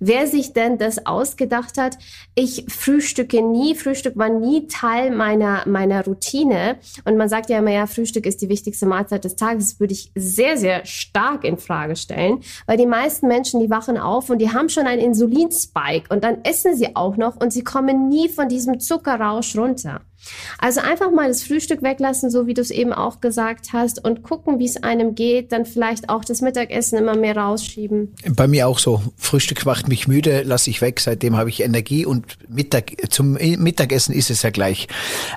Wer 0.00 0.26
sich 0.26 0.52
denn 0.52 0.78
das 0.78 1.06
ausgedacht 1.06 1.78
hat, 1.78 1.98
ich 2.34 2.64
frühstücke 2.68 3.42
nie, 3.42 3.74
Frühstück 3.74 4.16
war 4.16 4.28
nie 4.28 4.66
Teil 4.68 5.10
meiner, 5.10 5.66
meiner 5.66 6.04
Routine. 6.04 6.78
Und 7.04 7.16
man 7.16 7.28
sagt 7.28 7.50
ja 7.50 7.58
immer, 7.58 7.72
ja, 7.72 7.86
Frühstück 7.86 8.26
ist 8.26 8.42
die 8.42 8.48
wichtigste 8.48 8.86
Mahlzeit 8.86 9.24
des 9.24 9.36
Tages. 9.36 9.70
Das 9.70 9.80
würde 9.80 9.92
ich 9.92 10.10
sehr, 10.14 10.56
sehr 10.56 10.84
stark 10.84 11.44
in 11.44 11.58
Frage 11.58 11.96
stellen, 11.96 12.40
weil 12.66 12.76
die 12.76 12.86
meisten 12.86 13.28
Menschen, 13.28 13.60
die 13.60 13.70
wachen 13.70 13.98
auf 13.98 14.30
und 14.30 14.38
die 14.38 14.52
haben 14.52 14.68
schon 14.68 14.86
einen 14.86 15.02
Insulinspike 15.02 16.12
und 16.12 16.24
dann 16.24 16.44
essen 16.44 16.76
sie 16.76 16.94
auch 16.96 17.16
noch 17.16 17.36
und 17.36 17.52
sie 17.52 17.64
kommen 17.64 18.08
nie 18.08 18.28
von 18.28 18.48
diesem 18.48 18.80
Zuckerrausch 18.80 19.56
runter. 19.56 20.00
Also 20.58 20.80
einfach 20.80 21.10
mal 21.10 21.28
das 21.28 21.42
Frühstück 21.42 21.82
weglassen, 21.82 22.30
so 22.30 22.46
wie 22.46 22.54
du 22.54 22.60
es 22.60 22.70
eben 22.70 22.92
auch 22.92 23.20
gesagt 23.20 23.72
hast, 23.72 24.04
und 24.04 24.22
gucken, 24.22 24.58
wie 24.58 24.64
es 24.64 24.82
einem 24.82 25.14
geht. 25.14 25.52
Dann 25.52 25.64
vielleicht 25.64 26.08
auch 26.08 26.24
das 26.24 26.40
Mittagessen 26.40 26.98
immer 26.98 27.16
mehr 27.16 27.36
rausschieben. 27.36 28.14
Bei 28.34 28.48
mir 28.48 28.68
auch 28.68 28.78
so. 28.78 29.02
Frühstück 29.16 29.64
macht 29.64 29.88
mich 29.88 30.08
müde, 30.08 30.42
lasse 30.42 30.70
ich 30.70 30.80
weg. 30.80 31.00
Seitdem 31.00 31.36
habe 31.36 31.50
ich 31.50 31.62
Energie 31.62 32.04
und 32.04 32.38
Mittag, 32.48 32.92
zum 33.10 33.32
Mittagessen 33.34 34.14
ist 34.14 34.30
es 34.30 34.42
ja 34.42 34.50
gleich. 34.50 34.88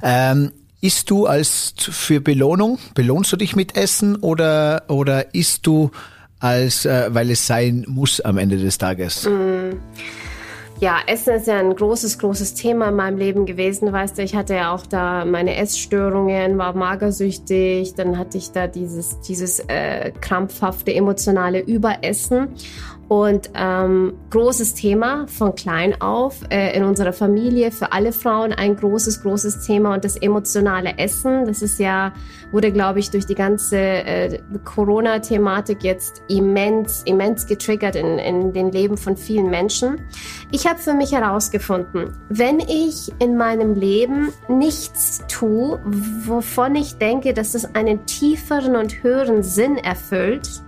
Ähm, 0.04 0.52
isst 0.82 1.10
du 1.10 1.26
als 1.28 1.74
für 1.78 2.22
Belohnung? 2.22 2.80
Belohnst 2.96 3.32
du 3.32 3.38
dich 3.38 3.56
mit 3.56 3.78
Essen 3.78 4.16
oder, 4.18 4.84
oder 4.88 5.34
isst 5.34 5.68
du 5.68 5.92
als, 6.40 6.86
äh, 6.86 7.14
weil 7.14 7.30
es 7.30 7.46
sein 7.46 7.86
muss 7.88 8.20
am 8.20 8.38
Ende 8.38 8.58
des 8.58 8.78
Tages? 8.78 9.26
Mm. 9.26 9.78
Ja, 10.82 10.98
Essen 11.06 11.36
ist 11.36 11.46
ja 11.46 11.60
ein 11.60 11.76
großes, 11.76 12.18
großes 12.18 12.56
Thema 12.56 12.90
in 12.90 12.96
meinem 12.96 13.16
Leben 13.20 13.46
gewesen. 13.46 13.94
Weißt 13.94 14.18
du, 14.18 14.24
ich 14.24 14.36
hatte 14.36 14.56
ja 14.56 14.74
auch 14.74 14.88
da 14.88 15.26
meine 15.26 15.56
Essstörungen, 15.56 16.58
war 16.58 16.74
magersüchtig, 16.74 17.94
dann 17.94 18.18
hatte 18.18 18.40
ich 18.40 18.52
da 18.52 18.66
dieses, 18.66 19.20
dieses 19.20 19.60
äh, 19.68 20.12
krampfhafte 20.22 20.92
emotionale 20.92 21.60
Überessen. 21.60 22.48
Und 23.08 23.52
ähm, 23.54 24.14
großes 24.32 24.74
Thema 24.74 25.28
von 25.28 25.54
klein 25.54 26.02
auf 26.02 26.40
äh, 26.50 26.76
in 26.76 26.84
unserer 26.84 27.14
Familie, 27.14 27.70
für 27.72 27.92
alle 27.92 28.12
Frauen 28.12 28.52
ein 28.52 28.76
großes, 28.76 29.22
großes 29.22 29.68
Thema. 29.68 29.94
Und 29.94 30.04
das 30.04 30.18
emotionale 30.18 30.98
Essen, 30.98 31.46
das 31.46 31.62
ist 31.62 31.78
ja, 31.78 32.12
wurde, 32.52 32.72
glaube 32.72 33.00
ich, 33.00 33.10
durch 33.10 33.26
die 33.26 33.36
ganze 33.36 33.78
äh, 33.78 34.40
Corona-Thematik 34.64 35.84
jetzt 35.84 36.22
immens, 36.28 37.04
immens 37.06 37.46
getriggert 37.46 37.96
in, 37.96 38.20
in 38.20 38.54
den 38.54 38.72
Leben 38.72 38.98
von 38.98 39.18
vielen 39.18 39.50
Menschen. 39.50 40.02
Ich 40.52 40.68
habe 40.68 40.80
für 40.80 40.94
mich 40.94 41.12
herausgefunden, 41.14 42.14
wenn 42.30 42.60
ich 42.60 43.12
in 43.20 43.38
meinem 43.38 43.76
Leben 43.76 44.34
nichts 44.48 45.22
tue, 45.28 45.80
wovon 45.84 46.76
ich 46.76 46.98
denke, 46.98 47.34
dass 47.34 47.56
es 47.56 47.76
einen 47.76 48.06
tieferen 48.06 48.76
und 48.76 49.04
höheren 49.04 49.44
Sinn 49.44 49.78
erfüllt, 49.78 50.62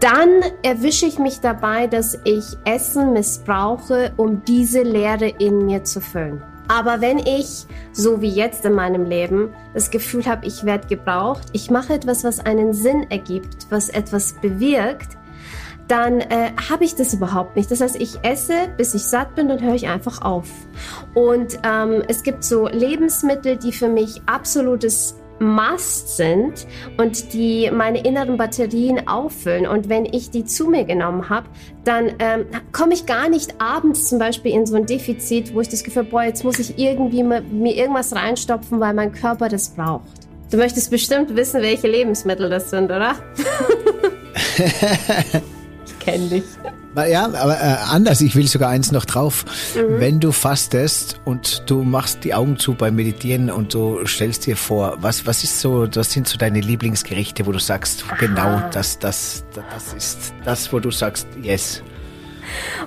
dann 0.00 0.42
erwische 0.62 1.04
ich 1.04 1.18
mich 1.18 1.40
dabei, 1.40 1.86
dass 1.86 2.18
ich 2.24 2.56
Essen 2.64 3.12
missbrauche, 3.12 4.12
um 4.16 4.42
diese 4.44 4.82
Leere 4.82 5.28
in 5.28 5.66
mir 5.66 5.84
zu 5.84 6.00
füllen. 6.00 6.42
Aber 6.70 7.00
wenn 7.00 7.18
ich, 7.18 7.66
so 7.90 8.22
wie 8.22 8.30
jetzt 8.30 8.64
in 8.64 8.74
meinem 8.74 9.04
Leben, 9.04 9.52
das 9.74 9.90
Gefühl 9.90 10.24
habe, 10.26 10.46
ich 10.46 10.62
werde 10.62 10.86
gebraucht, 10.86 11.48
ich 11.52 11.68
mache 11.68 11.94
etwas, 11.94 12.22
was 12.22 12.38
einen 12.38 12.74
Sinn 12.74 13.10
ergibt, 13.10 13.66
was 13.70 13.88
etwas 13.88 14.34
bewirkt, 14.34 15.18
dann 15.88 16.20
äh, 16.20 16.52
habe 16.70 16.84
ich 16.84 16.94
das 16.94 17.12
überhaupt 17.12 17.56
nicht. 17.56 17.72
Das 17.72 17.80
heißt, 17.80 17.96
ich 17.96 18.20
esse, 18.22 18.68
bis 18.76 18.94
ich 18.94 19.02
satt 19.02 19.34
bin, 19.34 19.48
dann 19.48 19.60
höre 19.60 19.74
ich 19.74 19.88
einfach 19.88 20.22
auf. 20.22 20.46
Und 21.14 21.58
ähm, 21.64 22.04
es 22.06 22.22
gibt 22.22 22.44
so 22.44 22.68
Lebensmittel, 22.68 23.56
die 23.56 23.72
für 23.72 23.88
mich 23.88 24.22
absolutes 24.26 25.16
Must 25.40 26.16
sind 26.16 26.66
und 26.98 27.32
die 27.32 27.70
meine 27.72 28.04
inneren 28.04 28.36
Batterien 28.36 29.08
auffüllen. 29.08 29.66
Und 29.66 29.88
wenn 29.88 30.04
ich 30.04 30.30
die 30.30 30.44
zu 30.44 30.68
mir 30.68 30.84
genommen 30.84 31.28
habe, 31.28 31.48
dann 31.84 32.12
ähm, 32.18 32.46
komme 32.72 32.94
ich 32.94 33.06
gar 33.06 33.28
nicht 33.28 33.60
abends 33.60 34.08
zum 34.08 34.18
Beispiel 34.18 34.52
in 34.52 34.66
so 34.66 34.76
ein 34.76 34.86
Defizit, 34.86 35.54
wo 35.54 35.60
ich 35.60 35.68
das 35.68 35.82
Gefühl, 35.82 36.04
boah, 36.04 36.22
jetzt 36.22 36.44
muss 36.44 36.58
ich 36.58 36.78
irgendwie 36.78 37.22
mir, 37.22 37.40
mir 37.40 37.74
irgendwas 37.74 38.14
reinstopfen, 38.14 38.80
weil 38.80 38.94
mein 38.94 39.12
Körper 39.12 39.48
das 39.48 39.70
braucht. 39.70 40.20
Du 40.50 40.56
möchtest 40.56 40.90
bestimmt 40.90 41.34
wissen, 41.36 41.62
welche 41.62 41.88
Lebensmittel 41.88 42.50
das 42.50 42.70
sind, 42.70 42.86
oder? 42.86 43.14
ich 45.86 45.98
kenne 46.00 46.28
dich. 46.28 46.44
Ja, 46.96 47.26
aber 47.26 47.56
äh, 47.60 47.76
anders, 47.88 48.20
ich 48.20 48.34
will 48.34 48.48
sogar 48.48 48.68
eins 48.70 48.92
noch 48.92 49.04
drauf. 49.04 49.44
Mhm. 49.74 50.00
Wenn 50.00 50.20
du 50.20 50.32
fastest 50.32 51.20
und 51.24 51.62
du 51.66 51.82
machst 51.82 52.24
die 52.24 52.34
Augen 52.34 52.58
zu 52.58 52.74
beim 52.74 52.96
Meditieren 52.96 53.50
und 53.50 53.74
du 53.74 54.04
stellst 54.06 54.46
dir 54.46 54.56
vor, 54.56 54.96
was, 55.00 55.26
was 55.26 55.44
ist 55.44 55.60
so, 55.60 55.86
was 55.94 56.12
sind 56.12 56.26
so 56.26 56.36
deine 56.36 56.60
Lieblingsgerichte, 56.60 57.46
wo 57.46 57.52
du 57.52 57.60
sagst, 57.60 58.04
genau, 58.18 58.40
Aha. 58.40 58.56
genau, 58.56 58.70
das, 58.72 58.98
das, 58.98 59.44
das 59.54 59.92
ist 59.94 60.34
das, 60.44 60.72
wo 60.72 60.80
du 60.80 60.90
sagst, 60.90 61.26
yes. 61.42 61.82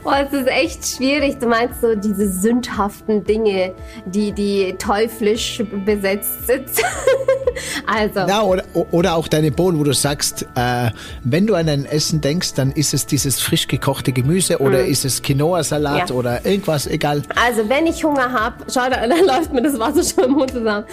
Oh, 0.04 0.12
es 0.12 0.34
ist 0.34 0.48
echt 0.48 0.86
schwierig. 0.86 1.40
Du 1.40 1.48
meinst 1.48 1.82
so 1.82 1.96
diese 1.96 2.32
sündhaften 2.32 3.24
Dinge, 3.24 3.74
die, 4.06 4.32
die 4.32 4.76
teuflisch 4.78 5.64
besetzt 5.86 6.48
sind. 6.48 6.66
also. 7.86 8.20
Ja, 8.22 8.42
oder, 8.42 8.64
oder 8.92 9.16
auch 9.16 9.28
deine 9.28 9.52
Bohnen, 9.52 9.80
wo 9.80 9.84
du 9.84 9.94
sagst, 9.94 10.46
äh, 10.56 10.92
wenn 11.24 11.48
du 11.48 11.56
an 11.56 11.70
ein 11.70 11.86
Essen 11.86 12.22
denkst, 12.22 12.54
dann 12.56 12.72
ist 12.72 12.94
es 12.94 13.06
dieses 13.06 13.40
frisch 13.40 13.68
gekochte 13.68 14.12
Gemüse 14.12 14.60
oder 14.60 14.84
mm. 14.84 14.92
ist 14.92 15.06
es 15.06 15.22
Quinoa-Salat 15.22 16.10
ja. 16.10 16.16
oder 16.16 16.46
irgendwas, 16.46 16.88
egal. 16.88 17.22
Also, 17.36 17.68
wenn 17.70 17.88
ich 17.88 18.04
Hunger 18.04 18.32
habe, 18.32 18.66
schau, 18.72 18.90
da, 18.90 19.08
dann 19.08 19.26
läuft 19.26 19.54
mir 19.54 19.62
das 19.62 19.80
Wasser 19.80 20.04
schon 20.04 20.32
im 20.32 20.38
Mund 20.38 20.52
zusammen. 20.52 20.86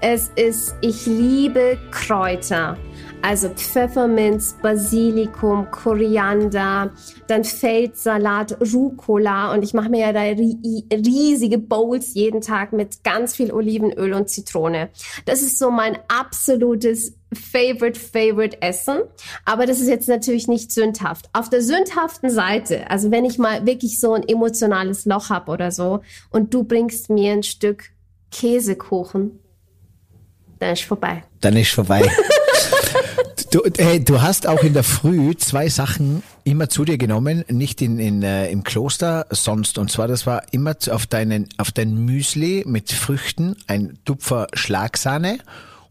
Es 0.00 0.30
ist, 0.36 0.74
ich 0.80 1.06
liebe 1.06 1.78
Kräuter. 1.90 2.76
Also 3.22 3.48
Pfefferminz, 3.48 4.56
Basilikum, 4.62 5.70
Koriander, 5.70 6.92
dann 7.26 7.44
Feldsalat, 7.44 8.58
Rucola 8.72 9.52
und 9.52 9.64
ich 9.64 9.74
mache 9.74 9.88
mir 9.88 10.00
ja 10.00 10.12
da 10.12 10.20
riesige 10.20 11.58
Bowls 11.58 12.14
jeden 12.14 12.40
Tag 12.40 12.72
mit 12.72 13.02
ganz 13.02 13.34
viel 13.34 13.52
Olivenöl 13.52 14.12
und 14.12 14.30
Zitrone. 14.30 14.90
Das 15.24 15.42
ist 15.42 15.58
so 15.58 15.70
mein 15.70 15.98
absolutes 16.08 17.14
Favorite, 17.34 17.98
Favorite 17.98 18.62
Essen. 18.62 18.98
Aber 19.44 19.66
das 19.66 19.80
ist 19.80 19.88
jetzt 19.88 20.08
natürlich 20.08 20.46
nicht 20.46 20.70
sündhaft. 20.70 21.28
Auf 21.32 21.50
der 21.50 21.62
sündhaften 21.62 22.30
Seite, 22.30 22.88
also 22.90 23.10
wenn 23.10 23.24
ich 23.24 23.38
mal 23.38 23.66
wirklich 23.66 23.98
so 23.98 24.12
ein 24.12 24.26
emotionales 24.26 25.04
Loch 25.04 25.30
habe 25.30 25.50
oder 25.50 25.72
so 25.72 26.02
und 26.30 26.54
du 26.54 26.62
bringst 26.62 27.10
mir 27.10 27.32
ein 27.32 27.42
Stück 27.42 27.90
Käsekuchen, 28.30 29.40
dann 30.58 30.72
ist 30.72 30.82
vorbei. 30.82 31.24
Dann 31.40 31.56
ist 31.56 31.72
vorbei. 31.72 32.02
Du, 33.50 33.62
hey, 33.78 34.02
du 34.02 34.22
hast 34.22 34.46
auch 34.46 34.62
in 34.62 34.72
der 34.72 34.82
Früh 34.82 35.34
zwei 35.36 35.68
Sachen 35.68 36.22
immer 36.44 36.68
zu 36.68 36.84
dir 36.84 36.98
genommen, 36.98 37.44
nicht 37.48 37.80
in, 37.80 37.98
in, 37.98 38.22
äh, 38.22 38.50
im 38.50 38.64
Kloster 38.64 39.26
sonst. 39.30 39.78
Und 39.78 39.90
zwar, 39.90 40.08
das 40.08 40.26
war 40.26 40.42
immer 40.52 40.74
auf, 40.90 41.06
deinen, 41.06 41.48
auf 41.56 41.70
dein 41.70 41.94
Müsli 41.94 42.64
mit 42.66 42.92
Früchten, 42.92 43.56
ein 43.66 43.98
Tupfer 44.04 44.48
Schlagsahne 44.52 45.38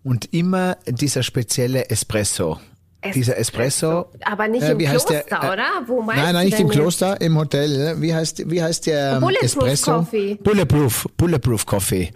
und 0.04 0.34
immer 0.34 0.78
dieser 0.88 1.24
spezielle 1.24 1.90
Espresso. 1.90 2.60
Es 3.02 3.14
dieser 3.14 3.38
Espresso. 3.38 4.08
Aber 4.24 4.48
nicht 4.48 4.64
äh, 4.64 4.72
im 4.72 4.80
Kloster, 4.80 5.24
der, 5.30 5.44
äh, 5.44 5.54
oder? 5.54 5.68
Wo 5.86 6.02
meinst 6.02 6.24
nein, 6.24 6.34
nein, 6.34 6.46
nicht 6.48 6.60
im 6.60 6.70
Kloster, 6.70 7.22
im 7.22 7.38
Hotel. 7.38 8.02
Wie 8.02 8.14
heißt, 8.14 8.50
wie 8.50 8.62
heißt 8.62 8.88
der 8.88 9.20
Bulletproof 9.20 9.44
Espresso? 9.44 9.92
Coffee. 9.92 10.36
Bulletproof, 10.36 11.08
Bulletproof 11.16 11.66
Coffee. 11.66 12.12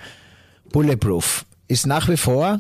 Bulletproof. 0.71 1.45
Ist 1.67 1.85
nach 1.85 2.09
wie 2.09 2.17
vor, 2.17 2.59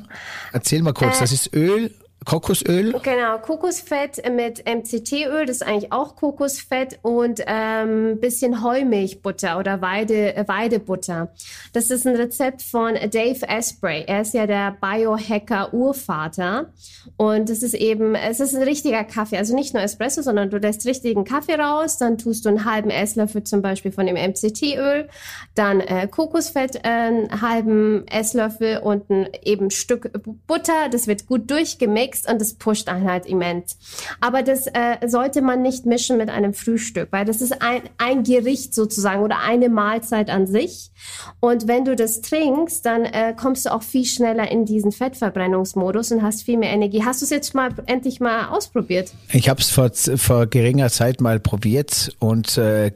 erzähl 0.53 0.83
mal 0.83 0.93
kurz, 0.93 1.17
äh, 1.17 1.21
das 1.21 1.31
ist 1.31 1.51
Öl, 1.53 1.91
Kokosöl? 2.29 2.93
Genau, 3.01 3.39
Kokosfett 3.39 4.21
mit 4.31 4.63
MCT-Öl, 4.63 5.47
das 5.47 5.57
ist 5.57 5.61
eigentlich 5.63 5.91
auch 5.91 6.15
Kokosfett 6.15 6.99
und 7.01 7.41
ähm, 7.47 8.19
bisschen 8.19 8.63
Heumilchbutter 8.63 9.57
oder 9.57 9.81
Weide, 9.81 10.35
äh, 10.35 10.47
Weidebutter. 10.47 11.33
Das 11.73 11.89
ist 11.89 12.05
ein 12.05 12.15
Rezept 12.15 12.61
von 12.61 12.93
Dave 12.93 13.49
Asprey. 13.49 14.03
Er 14.05 14.21
ist 14.21 14.35
ja 14.35 14.45
der 14.45 14.77
Biohacker-Urvater 14.79 16.71
und 17.17 17.49
es 17.49 17.63
ist 17.63 17.73
eben, 17.73 18.13
es 18.13 18.39
ist 18.39 18.55
ein 18.55 18.61
richtiger 18.61 19.03
Kaffee, 19.05 19.37
also 19.37 19.55
nicht 19.55 19.73
nur 19.73 19.81
Espresso, 19.81 20.21
sondern 20.21 20.51
du 20.51 20.57
lässt 20.57 20.85
richtigen 20.85 21.23
Kaffee 21.23 21.55
raus, 21.55 21.97
dann 21.97 22.19
tust 22.19 22.45
du 22.45 22.49
einen 22.49 22.63
halben 22.63 22.91
Esslöffel 22.91 23.43
zum 23.43 23.63
Beispiel 23.63 23.91
von 23.91 24.05
dem 24.05 24.15
MCT-Öl, 24.15 25.09
dann 25.55 25.79
äh, 25.79 26.07
Kokosfett 26.07 26.75
äh, 26.75 27.09
einen 27.09 27.41
halben 27.41 28.07
Esslöffel 28.07 28.77
und 28.77 29.09
ein 29.09 29.29
eben 29.41 29.71
Stück 29.71 30.11
Butter. 30.45 30.89
Das 30.91 31.07
wird 31.07 31.25
gut 31.25 31.49
durchgemixt 31.49 32.18
wächst 32.19 32.29
und 32.29 32.41
das 32.41 32.53
pusht 32.53 32.89
einen 32.89 33.09
halt 33.09 33.25
immens. 33.25 33.77
Aber 34.21 34.43
das 34.43 34.67
äh, 34.67 35.07
sollte 35.07 35.41
man 35.41 35.61
nicht 35.61 35.85
mischen 35.85 36.17
mit 36.17 36.29
einem 36.29 36.53
Frühstück, 36.53 37.09
weil 37.11 37.25
das 37.25 37.41
ist 37.41 37.61
ein, 37.61 37.81
ein 37.97 38.23
Gericht 38.23 38.73
sozusagen 38.73 39.23
oder 39.23 39.39
eine 39.39 39.69
Mahlzeit 39.69 40.29
an 40.29 40.47
sich. 40.47 40.91
Und 41.39 41.67
wenn 41.67 41.85
du 41.85 41.95
das 41.95 42.21
trinkst, 42.21 42.85
dann 42.85 43.05
äh, 43.05 43.33
kommst 43.35 43.65
du 43.65 43.73
auch 43.73 43.83
viel 43.83 44.05
schneller 44.05 44.49
in 44.51 44.65
diesen 44.65 44.91
Fettverbrennungsmodus 44.91 46.11
und 46.11 46.21
hast 46.21 46.43
viel 46.43 46.57
mehr 46.57 46.71
Energie. 46.71 47.03
Hast 47.03 47.21
du 47.21 47.25
es 47.25 47.29
jetzt 47.29 47.55
mal 47.55 47.69
endlich 47.85 48.19
mal 48.19 48.47
ausprobiert? 48.49 49.11
Ich 49.31 49.49
habe 49.49 49.61
es 49.61 49.69
vor, 49.69 49.91
vor 49.93 50.47
geringer 50.47 50.89
Zeit 50.89 51.21
mal 51.21 51.39
probiert 51.39 52.15
und 52.19 52.57
äh, 52.57 52.91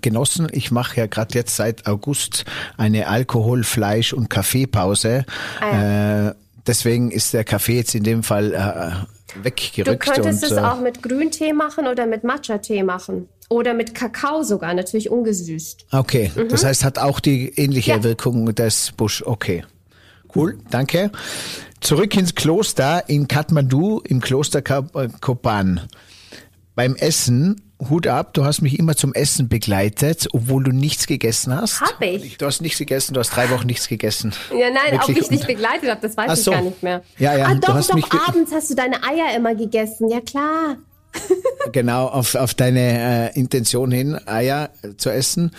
genossen. 0.00 0.48
Ich 0.52 0.70
mache 0.70 1.00
ja 1.00 1.06
gerade 1.06 1.34
jetzt 1.34 1.56
seit 1.56 1.86
August 1.86 2.44
eine 2.76 3.08
Alkohol-, 3.08 3.64
Fleisch- 3.64 4.12
und 4.12 4.30
Kaffeepause. 4.30 5.24
Ah 5.60 5.66
ja. 5.66 6.28
äh, 6.28 6.34
deswegen 6.66 7.10
ist 7.10 7.34
der 7.34 7.44
Kaffee 7.44 7.76
jetzt 7.76 7.94
in 7.94 8.02
dem 8.02 8.22
Fall 8.22 8.52
äh, 8.52 9.44
weggerückt. 9.44 10.06
Du 10.06 10.12
könntest 10.12 10.44
und, 10.44 10.52
es 10.52 10.56
äh, 10.56 10.60
auch 10.60 10.80
mit 10.80 11.02
Grüntee 11.02 11.52
machen 11.52 11.86
oder 11.86 12.06
mit 12.06 12.24
Matcha-Tee 12.24 12.82
machen. 12.82 13.28
Oder 13.50 13.74
mit 13.74 13.94
Kakao 13.94 14.42
sogar, 14.42 14.72
natürlich 14.72 15.10
ungesüßt. 15.10 15.86
Okay, 15.92 16.32
mhm. 16.34 16.48
das 16.48 16.64
heißt, 16.64 16.82
hat 16.82 16.98
auch 16.98 17.20
die 17.20 17.50
ähnliche 17.56 17.92
ja. 17.92 18.02
Wirkung 18.02 18.54
des 18.54 18.92
Busch. 18.92 19.22
Okay, 19.24 19.64
cool, 20.34 20.58
danke. 20.70 21.10
Zurück 21.80 22.16
ins 22.16 22.34
Kloster 22.34 23.08
in 23.08 23.28
Kathmandu, 23.28 24.00
im 24.00 24.20
Kloster 24.20 24.62
Kopan. 24.62 25.80
Beim 26.74 26.96
Essen 26.96 27.60
Hut 27.90 28.06
ab, 28.06 28.34
du 28.34 28.44
hast 28.44 28.62
mich 28.62 28.78
immer 28.78 28.96
zum 28.96 29.14
Essen 29.14 29.48
begleitet, 29.48 30.28
obwohl 30.32 30.64
du 30.64 30.72
nichts 30.72 31.06
gegessen 31.06 31.54
hast. 31.54 31.80
Hab 31.80 32.00
ich. 32.02 32.38
Du 32.38 32.46
hast 32.46 32.60
nichts 32.60 32.78
gegessen, 32.78 33.14
du 33.14 33.20
hast 33.20 33.30
drei 33.30 33.50
Wochen 33.50 33.66
nichts 33.66 33.88
gegessen. 33.88 34.32
Ja, 34.50 34.70
nein, 34.70 34.92
Wirklich. 34.92 35.16
ob 35.16 35.22
ich 35.22 35.38
dich 35.38 35.46
begleitet 35.46 35.90
habe, 35.90 36.00
das 36.00 36.16
weiß 36.16 36.30
Ach 36.30 36.36
ich 36.36 36.44
gar 36.44 36.62
nicht 36.62 36.82
mehr. 36.82 37.02
Ja, 37.18 37.36
ja. 37.36 37.46
Ah, 37.46 37.54
doch, 37.54 37.86
doch, 37.86 37.94
mich 37.94 38.10
abends 38.12 38.52
hast 38.52 38.70
du 38.70 38.74
deine 38.74 39.02
Eier 39.02 39.36
immer 39.36 39.54
gegessen, 39.54 40.08
ja 40.08 40.20
klar. 40.20 40.76
genau, 41.72 42.06
auf, 42.06 42.34
auf 42.34 42.54
deine 42.54 43.32
äh, 43.34 43.38
Intention 43.38 43.90
hin, 43.90 44.18
Eier 44.26 44.70
zu 44.96 45.10
essen. 45.10 45.52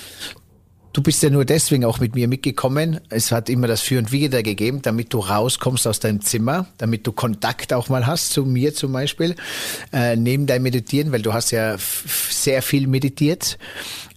Du 0.95 1.01
bist 1.01 1.21
ja 1.23 1.29
nur 1.29 1.43
deswegen 1.43 1.84
auch 1.84 1.99
mit 1.99 2.15
mir 2.15 2.29
mitgekommen. 2.29 3.01
Es 3.10 3.34
hat 3.34 3.49
immer 3.49 3.67
das 3.67 3.81
Für 3.81 3.99
und 3.99 4.13
Wider 4.13 4.43
gegeben, 4.43 4.81
damit 4.81 5.13
du 5.13 5.19
rauskommst 5.19 5.86
aus 5.88 5.99
deinem 5.99 6.21
Zimmer, 6.21 6.67
damit 6.77 7.05
du 7.05 7.12
Kontakt 7.12 7.73
auch 7.73 7.89
mal 7.89 8.08
hast 8.08 8.29
zu 8.29 8.45
mir 8.45 8.73
zum 8.73 8.93
Beispiel, 8.93 9.36
äh, 9.91 10.15
neben 10.15 10.47
deinem 10.47 10.63
Meditieren, 10.63 11.12
weil 11.12 11.21
du 11.21 11.34
hast 11.34 11.51
ja 11.51 11.75
sehr 12.29 12.62
viel 12.62 12.88
meditiert. 12.88 13.58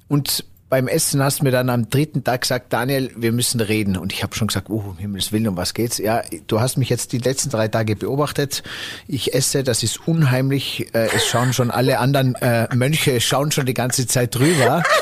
Und 0.06 0.44
beim 0.68 0.86
Essen 0.86 1.20
hast 1.20 1.40
du 1.40 1.44
mir 1.44 1.50
dann 1.50 1.68
am 1.68 1.90
dritten 1.90 2.22
Tag 2.22 2.42
gesagt, 2.42 2.72
Daniel, 2.72 3.10
wir 3.16 3.32
müssen 3.32 3.60
reden. 3.60 3.96
Und 3.96 4.12
ich 4.12 4.22
habe 4.22 4.36
schon 4.36 4.46
gesagt, 4.46 4.70
oh, 4.70 4.84
um 4.90 4.98
Himmels 4.98 5.32
Willen, 5.32 5.48
um 5.48 5.56
was 5.56 5.74
geht's? 5.74 5.98
Ja, 5.98 6.22
du 6.46 6.60
hast 6.60 6.76
mich 6.76 6.90
jetzt 6.90 7.12
die 7.12 7.18
letzten 7.18 7.50
drei 7.50 7.66
Tage 7.66 7.96
beobachtet. 7.96 8.62
Ich 9.08 9.34
esse, 9.34 9.64
das 9.64 9.82
ist 9.82 10.06
unheimlich. 10.06 10.94
Äh, 10.94 11.08
es 11.16 11.26
schauen 11.26 11.52
schon 11.52 11.72
alle 11.72 11.98
anderen 11.98 12.36
äh, 12.36 12.72
Mönche, 12.72 13.20
schauen 13.20 13.50
schon 13.50 13.66
die 13.66 13.74
ganze 13.74 14.06
Zeit 14.06 14.36
drüber. 14.36 14.84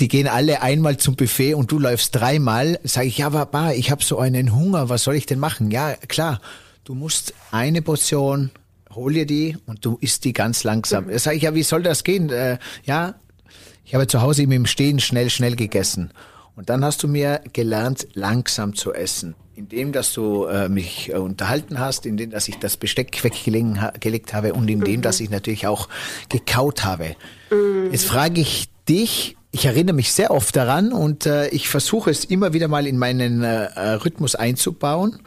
Die 0.00 0.08
gehen 0.08 0.28
alle 0.28 0.62
einmal 0.62 0.96
zum 0.96 1.16
Buffet 1.16 1.54
und 1.54 1.70
du 1.70 1.78
läufst 1.78 2.14
dreimal. 2.14 2.78
Sag 2.84 3.06
ich, 3.06 3.18
ja, 3.18 3.32
aber 3.32 3.74
ich 3.74 3.90
habe 3.90 4.02
so 4.02 4.18
einen 4.18 4.54
Hunger, 4.54 4.88
was 4.88 5.04
soll 5.04 5.14
ich 5.14 5.26
denn 5.26 5.38
machen? 5.38 5.70
Ja, 5.70 5.94
klar, 5.94 6.40
du 6.84 6.94
musst 6.94 7.34
eine 7.50 7.82
Portion 7.82 8.50
hol 8.98 9.12
dir 9.12 9.26
die 9.26 9.56
und 9.66 9.84
du 9.84 9.96
isst 10.00 10.24
die 10.24 10.32
ganz 10.32 10.64
langsam. 10.64 11.08
Da 11.08 11.18
sag 11.18 11.36
ich, 11.36 11.42
ja, 11.42 11.54
wie 11.54 11.62
soll 11.62 11.82
das 11.82 12.04
gehen? 12.04 12.30
Äh, 12.30 12.58
ja, 12.84 13.14
ich 13.84 13.94
habe 13.94 14.06
zu 14.06 14.20
Hause 14.20 14.42
immer 14.42 14.54
im 14.54 14.66
Stehen 14.66 15.00
schnell, 15.00 15.30
schnell 15.30 15.56
gegessen. 15.56 16.10
Und 16.56 16.68
dann 16.68 16.84
hast 16.84 17.02
du 17.02 17.08
mir 17.08 17.40
gelernt, 17.52 18.08
langsam 18.14 18.74
zu 18.74 18.92
essen. 18.92 19.34
Indem, 19.54 19.92
dass 19.92 20.12
du 20.12 20.44
äh, 20.44 20.68
mich 20.68 21.10
äh, 21.10 21.16
unterhalten 21.16 21.78
hast, 21.78 22.04
indem, 22.04 22.30
dass 22.30 22.48
ich 22.48 22.58
das 22.58 22.76
Besteck 22.76 23.24
weggelegt 23.24 24.34
habe 24.34 24.52
und 24.52 24.68
indem, 24.68 24.96
mhm. 24.96 25.02
dass 25.02 25.20
ich 25.20 25.30
natürlich 25.30 25.66
auch 25.66 25.88
gekaut 26.28 26.84
habe. 26.84 27.16
Mhm. 27.50 27.92
Jetzt 27.92 28.04
frage 28.04 28.40
ich 28.40 28.68
dich, 28.88 29.36
ich 29.58 29.66
erinnere 29.66 29.96
mich 29.96 30.12
sehr 30.12 30.30
oft 30.30 30.54
daran 30.54 30.92
und 30.92 31.26
äh, 31.26 31.48
ich 31.48 31.68
versuche 31.68 32.12
es 32.12 32.24
immer 32.24 32.52
wieder 32.52 32.68
mal 32.68 32.86
in 32.86 32.96
meinen 32.96 33.42
äh, 33.42 33.64
äh 33.64 33.90
Rhythmus 33.94 34.36
einzubauen. 34.36 35.18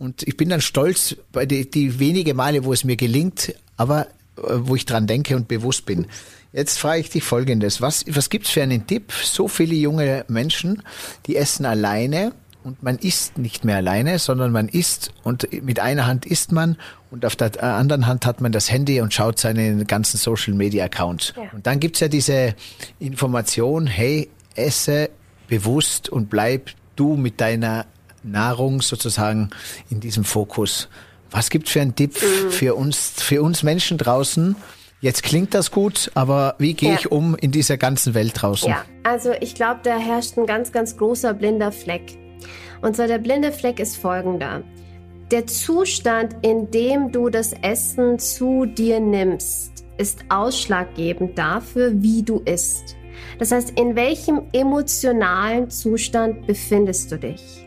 Und 0.00 0.24
ich 0.24 0.36
bin 0.36 0.48
dann 0.48 0.60
stolz 0.60 1.14
bei 1.30 1.46
die, 1.46 1.70
die 1.70 2.00
wenige 2.00 2.34
Male, 2.34 2.64
wo 2.64 2.72
es 2.72 2.82
mir 2.82 2.96
gelingt, 2.96 3.54
aber 3.76 4.08
äh, 4.38 4.40
wo 4.58 4.74
ich 4.74 4.86
dran 4.86 5.06
denke 5.06 5.36
und 5.36 5.46
bewusst 5.46 5.86
bin. 5.86 6.08
Jetzt 6.52 6.80
frage 6.80 7.00
ich 7.00 7.10
dich 7.10 7.22
Folgendes. 7.22 7.80
Was, 7.80 8.04
was 8.08 8.28
gibt's 8.28 8.50
für 8.50 8.62
einen 8.62 8.88
Tipp? 8.88 9.12
So 9.22 9.46
viele 9.46 9.76
junge 9.76 10.24
Menschen, 10.26 10.82
die 11.26 11.36
essen 11.36 11.64
alleine 11.64 12.32
und 12.66 12.82
man 12.82 12.98
isst 12.98 13.38
nicht 13.38 13.64
mehr 13.64 13.76
alleine, 13.76 14.18
sondern 14.18 14.50
man 14.50 14.68
isst 14.68 15.12
und 15.22 15.46
mit 15.62 15.78
einer 15.78 16.08
Hand 16.08 16.26
isst 16.26 16.50
man 16.50 16.76
und 17.12 17.24
auf 17.24 17.36
der 17.36 17.62
anderen 17.62 18.08
Hand 18.08 18.26
hat 18.26 18.40
man 18.40 18.50
das 18.50 18.72
Handy 18.72 19.00
und 19.00 19.14
schaut 19.14 19.38
seinen 19.38 19.86
ganzen 19.86 20.16
Social 20.16 20.52
Media 20.52 20.84
Accounts. 20.84 21.32
Ja. 21.36 21.44
Und 21.52 21.64
dann 21.68 21.78
gibt's 21.78 22.00
ja 22.00 22.08
diese 22.08 22.56
Information, 22.98 23.86
hey, 23.86 24.28
esse 24.56 25.10
bewusst 25.46 26.08
und 26.08 26.28
bleib 26.28 26.70
du 26.96 27.14
mit 27.14 27.40
deiner 27.40 27.86
Nahrung 28.24 28.82
sozusagen 28.82 29.50
in 29.88 30.00
diesem 30.00 30.24
Fokus. 30.24 30.88
Was 31.30 31.50
gibt's 31.50 31.70
für 31.70 31.82
einen 31.82 31.94
Tipp 31.94 32.14
mhm. 32.20 32.50
für 32.50 32.74
uns, 32.74 33.12
für 33.22 33.42
uns 33.42 33.62
Menschen 33.62 33.96
draußen, 33.96 34.56
Jetzt 35.02 35.22
klingt 35.22 35.52
das 35.52 35.70
gut, 35.70 36.10
aber 36.14 36.54
wie 36.58 36.72
gehe 36.72 36.88
ja. 36.88 36.96
ich 36.98 37.12
um 37.12 37.36
in 37.36 37.52
dieser 37.52 37.76
ganzen 37.76 38.14
Welt 38.14 38.32
draußen? 38.34 38.70
Ja, 38.70 38.82
also 39.02 39.32
ich 39.40 39.54
glaube, 39.54 39.80
da 39.82 39.98
herrscht 39.98 40.38
ein 40.38 40.46
ganz, 40.46 40.72
ganz 40.72 40.96
großer 40.96 41.34
blinder 41.34 41.70
Fleck. 41.70 42.16
Und 42.82 42.96
zwar 42.96 43.06
der 43.06 43.18
blinde 43.18 43.52
Fleck 43.52 43.80
ist 43.80 43.96
folgender. 43.96 44.62
Der 45.30 45.46
Zustand, 45.46 46.36
in 46.42 46.70
dem 46.70 47.10
du 47.10 47.30
das 47.30 47.52
Essen 47.62 48.18
zu 48.18 48.64
dir 48.64 49.00
nimmst, 49.00 49.84
ist 49.98 50.24
ausschlaggebend 50.28 51.36
dafür, 51.36 51.90
wie 52.02 52.22
du 52.22 52.40
isst. 52.40 52.96
Das 53.38 53.50
heißt, 53.50 53.78
in 53.78 53.96
welchem 53.96 54.42
emotionalen 54.52 55.70
Zustand 55.70 56.46
befindest 56.46 57.10
du 57.10 57.18
dich? 57.18 57.66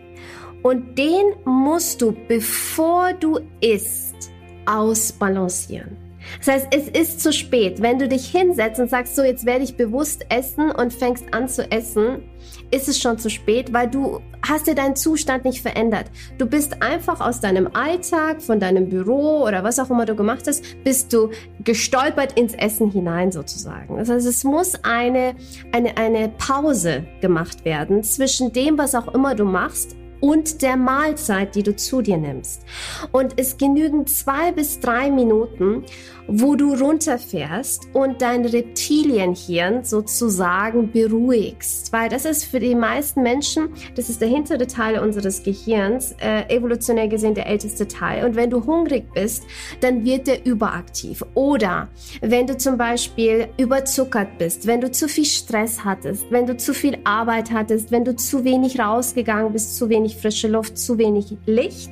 Und 0.61 0.97
den 0.97 1.33
musst 1.45 2.01
du, 2.01 2.15
bevor 2.27 3.13
du 3.13 3.39
isst, 3.61 4.31
ausbalancieren. 4.65 5.97
Das 6.37 6.47
heißt, 6.47 6.67
es 6.71 6.87
ist 6.89 7.21
zu 7.21 7.33
spät. 7.33 7.81
Wenn 7.81 7.97
du 7.97 8.07
dich 8.07 8.27
hinsetzt 8.27 8.79
und 8.79 8.89
sagst, 8.89 9.15
so 9.15 9.23
jetzt 9.23 9.45
werde 9.45 9.63
ich 9.63 9.77
bewusst 9.77 10.25
essen 10.29 10.69
und 10.71 10.93
fängst 10.93 11.33
an 11.33 11.47
zu 11.47 11.69
essen, 11.71 12.23
ist 12.71 12.87
es 12.87 12.99
schon 12.99 13.17
zu 13.17 13.29
spät, 13.29 13.73
weil 13.73 13.89
du 13.89 14.21
hast 14.47 14.67
dir 14.67 14.75
deinen 14.75 14.95
Zustand 14.95 15.45
nicht 15.45 15.61
verändert. 15.61 16.05
Du 16.37 16.45
bist 16.45 16.81
einfach 16.81 17.21
aus 17.21 17.39
deinem 17.39 17.69
Alltag, 17.73 18.41
von 18.41 18.59
deinem 18.59 18.89
Büro 18.89 19.43
oder 19.43 19.63
was 19.63 19.79
auch 19.79 19.89
immer 19.89 20.05
du 20.05 20.15
gemacht 20.15 20.45
hast, 20.47 20.63
bist 20.83 21.11
du 21.13 21.29
gestolpert 21.63 22.39
ins 22.39 22.53
Essen 22.53 22.91
hinein 22.91 23.31
sozusagen. 23.31 23.97
Das 23.97 24.09
heißt, 24.09 24.25
es 24.25 24.43
muss 24.43 24.75
eine, 24.83 25.35
eine, 25.71 25.97
eine 25.97 26.29
Pause 26.29 27.05
gemacht 27.21 27.65
werden 27.65 28.03
zwischen 28.03 28.53
dem, 28.53 28.77
was 28.77 28.95
auch 28.95 29.13
immer 29.13 29.35
du 29.35 29.45
machst 29.45 29.95
und 30.21 30.61
der 30.61 30.75
Mahlzeit, 30.75 31.55
die 31.55 31.63
du 31.63 31.75
zu 31.75 32.01
dir 32.01 32.17
nimmst. 32.17 32.63
Und 33.11 33.33
es 33.37 33.57
genügen 33.57 34.05
zwei 34.07 34.51
bis 34.51 34.79
drei 34.79 35.09
Minuten, 35.09 35.83
wo 36.31 36.55
du 36.55 36.75
runterfährst 36.75 37.89
und 37.93 38.21
dein 38.21 38.45
Reptilienhirn 38.45 39.83
sozusagen 39.83 40.91
beruhigst. 40.91 41.91
Weil 41.91 42.09
das 42.09 42.25
ist 42.25 42.45
für 42.45 42.59
die 42.59 42.75
meisten 42.75 43.23
Menschen, 43.23 43.69
das 43.95 44.09
ist 44.09 44.21
der 44.21 44.27
hintere 44.27 44.67
Teil 44.67 44.99
unseres 44.99 45.43
Gehirns, 45.43 46.15
äh, 46.19 46.43
evolutionär 46.55 47.07
gesehen 47.07 47.33
der 47.33 47.47
älteste 47.47 47.87
Teil. 47.87 48.25
Und 48.25 48.35
wenn 48.35 48.49
du 48.49 48.65
hungrig 48.65 49.11
bist, 49.13 49.43
dann 49.81 50.05
wird 50.05 50.27
der 50.27 50.45
überaktiv. 50.45 51.25
Oder 51.33 51.89
wenn 52.21 52.45
du 52.45 52.57
zum 52.57 52.77
Beispiel 52.77 53.47
überzuckert 53.57 54.37
bist, 54.37 54.67
wenn 54.67 54.81
du 54.81 54.91
zu 54.91 55.07
viel 55.07 55.25
Stress 55.25 55.83
hattest, 55.83 56.29
wenn 56.29 56.45
du 56.45 56.55
zu 56.57 56.73
viel 56.73 56.97
Arbeit 57.05 57.51
hattest, 57.51 57.91
wenn 57.91 58.05
du 58.05 58.15
zu 58.15 58.43
wenig 58.43 58.79
rausgegangen 58.79 59.51
bist, 59.51 59.77
zu 59.77 59.89
wenig 59.89 60.17
frische 60.17 60.47
Luft, 60.47 60.77
zu 60.77 60.97
wenig 60.97 61.37
Licht, 61.45 61.91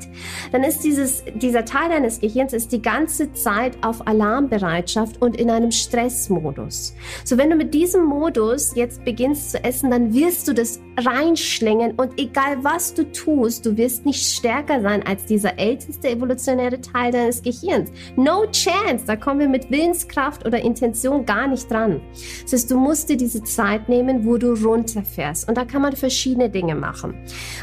dann 0.51 0.63
ist 0.63 0.83
dieses, 0.83 1.23
dieser 1.35 1.65
Teil 1.65 1.89
deines 1.89 2.19
Gehirns 2.19 2.53
ist 2.53 2.71
die 2.71 2.81
ganze 2.81 3.33
Zeit 3.33 3.77
auf 3.81 4.05
Alarm 4.05 4.26
Alarmbereitschaft 4.27 5.21
und 5.21 5.39
in 5.39 5.49
einem 5.49 5.71
Stressmodus. 5.71 6.95
So, 7.23 7.37
wenn 7.37 7.49
du 7.49 7.55
mit 7.55 7.73
diesem 7.73 8.05
Modus 8.05 8.75
jetzt 8.75 9.03
beginnst 9.05 9.51
zu 9.51 9.63
essen, 9.63 9.91
dann 9.91 10.13
wirst 10.13 10.47
du 10.47 10.53
das 10.53 10.79
reinschlingen 10.97 11.91
und 11.91 12.19
egal 12.19 12.63
was 12.63 12.93
du 12.93 13.11
tust, 13.11 13.65
du 13.65 13.77
wirst 13.77 14.05
nicht 14.05 14.23
stärker 14.23 14.81
sein 14.81 15.05
als 15.05 15.25
dieser 15.25 15.57
älteste 15.59 16.09
evolutionäre 16.09 16.81
Teil 16.81 17.11
deines 17.11 17.41
Gehirns. 17.41 17.91
No 18.15 18.45
chance, 18.51 19.05
da 19.05 19.15
kommen 19.15 19.39
wir 19.39 19.49
mit 19.49 19.69
Willenskraft 19.69 20.45
oder 20.45 20.59
Intention 20.59 21.25
gar 21.25 21.47
nicht 21.47 21.69
dran. 21.69 22.01
Das 22.43 22.53
heißt, 22.53 22.71
du 22.71 22.77
musst 22.77 23.09
dir 23.09 23.17
diese 23.17 23.43
Zeit 23.43 23.89
nehmen, 23.89 24.25
wo 24.25 24.37
du 24.37 24.53
runterfährst 24.53 25.47
und 25.47 25.57
da 25.57 25.65
kann 25.65 25.81
man 25.83 25.95
verschiedene 25.95 26.49
Dinge 26.49 26.75
machen. 26.75 27.13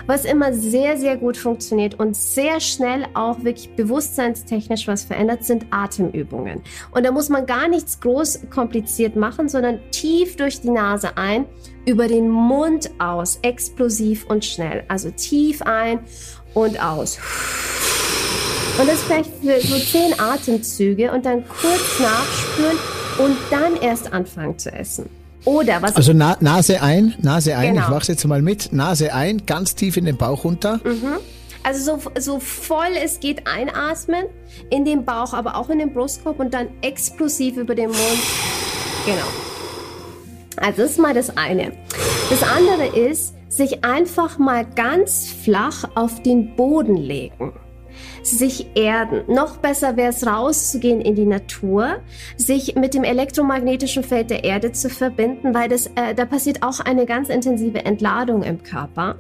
Was 0.07 0.25
immer 0.25 0.53
sehr, 0.53 0.97
sehr 0.97 1.17
gut 1.17 1.37
funktioniert 1.37 1.99
und 1.99 2.17
sehr 2.17 2.61
schnell 2.61 3.07
auch 3.15 3.43
wirklich 3.43 3.71
bewusstseinstechnisch 3.75 4.87
was 4.87 5.05
verändert, 5.05 5.45
sind 5.45 5.67
Atemübungen. 5.71 6.54
Und 6.91 7.05
da 7.05 7.11
muss 7.11 7.29
man 7.29 7.47
gar 7.47 7.69
nichts 7.69 8.01
groß 8.01 8.41
kompliziert 8.51 9.17
machen, 9.17 9.49
sondern 9.49 9.81
tief 9.91 10.37
durch 10.37 10.61
die 10.61 10.71
Nase 10.71 11.17
ein, 11.17 11.47
über 11.87 12.09
den 12.09 12.29
Mund 12.29 12.91
aus, 12.99 13.39
explosiv 13.43 14.27
und 14.27 14.45
schnell. 14.45 14.85
Also 14.89 15.11
tief 15.11 15.63
ein 15.63 16.01
und 16.55 16.83
aus. 16.83 17.19
Und 18.79 18.89
das 18.89 19.03
vielleicht 19.03 19.31
für 19.41 19.61
so 19.61 19.79
zehn 19.79 20.19
Atemzüge 20.19 21.13
und 21.13 21.25
dann 21.25 21.45
kurz 21.47 22.01
nachspüren 22.01 22.77
und 23.19 23.37
dann 23.51 23.77
erst 23.81 24.13
anfangen 24.13 24.59
zu 24.59 24.73
essen. 24.73 25.09
Oder 25.45 25.83
was? 25.83 25.95
Also 25.95 26.13
Na 26.15 26.37
Nase 26.41 26.83
ein, 26.83 27.15
Nase 27.21 27.57
ein. 27.57 27.75
Genau. 27.75 27.87
Ich 27.87 27.91
mach's 27.91 28.09
jetzt 28.09 28.25
mal 28.27 28.43
mit. 28.43 28.73
Nase 28.73 29.13
ein, 29.15 29.45
ganz 29.47 29.75
tief 29.75 29.97
in 29.97 30.07
den 30.07 30.17
Bauch 30.17 30.45
runter. 30.45 30.81
Mhm. 30.85 31.19
Also 31.65 31.99
so, 31.99 32.11
so 32.21 32.39
voll 32.39 32.93
es 33.03 33.19
geht 33.19 33.47
einatmen, 33.47 34.27
in 34.71 34.85
den 34.85 35.05
Bauch, 35.05 35.33
aber 35.33 35.57
auch 35.57 35.71
in 35.71 35.79
den 35.79 35.93
Brustkorb 35.93 36.39
und 36.39 36.55
dann 36.55 36.69
explosiv 36.83 37.57
über 37.57 37.75
den 37.75 37.89
Mund. 37.89 38.23
Genau. 39.07 39.27
Also 40.57 40.83
das 40.83 40.93
ist 40.93 40.99
mal 40.99 41.15
das 41.15 41.37
eine. 41.37 41.73
Das 42.31 42.43
andere 42.43 42.87
ist, 42.87 43.35
sich 43.49 43.85
einfach 43.85 44.39
mal 44.39 44.65
ganz 44.65 45.27
flach 45.27 45.85
auf 45.95 46.23
den 46.23 46.55
Boden 46.55 46.97
legen 46.97 47.55
sich 48.27 48.67
erden. 48.75 49.23
Noch 49.29 49.59
besser 49.59 49.97
wäre 49.97 50.11
es 50.11 50.27
rauszugehen 50.27 51.01
in 51.01 51.15
die 51.15 51.25
Natur, 51.25 52.01
sich 52.37 52.75
mit 52.75 52.95
dem 52.95 53.05
elektromagnetischen 53.05 54.03
Feld 54.03 54.31
der 54.31 54.45
Erde 54.45 54.73
zu 54.73 54.89
verbinden, 54.89 55.55
weil 55.55 55.69
das, 55.69 55.87
äh, 55.95 56.15
da 56.15 56.25
passiert 56.25 56.63
auch 56.63 56.81
eine 56.81 57.07
ganz 57.07 57.29
intensive 57.29 57.85
Entladung 57.85 58.43
im 58.43 58.63
Körper. 58.63 59.17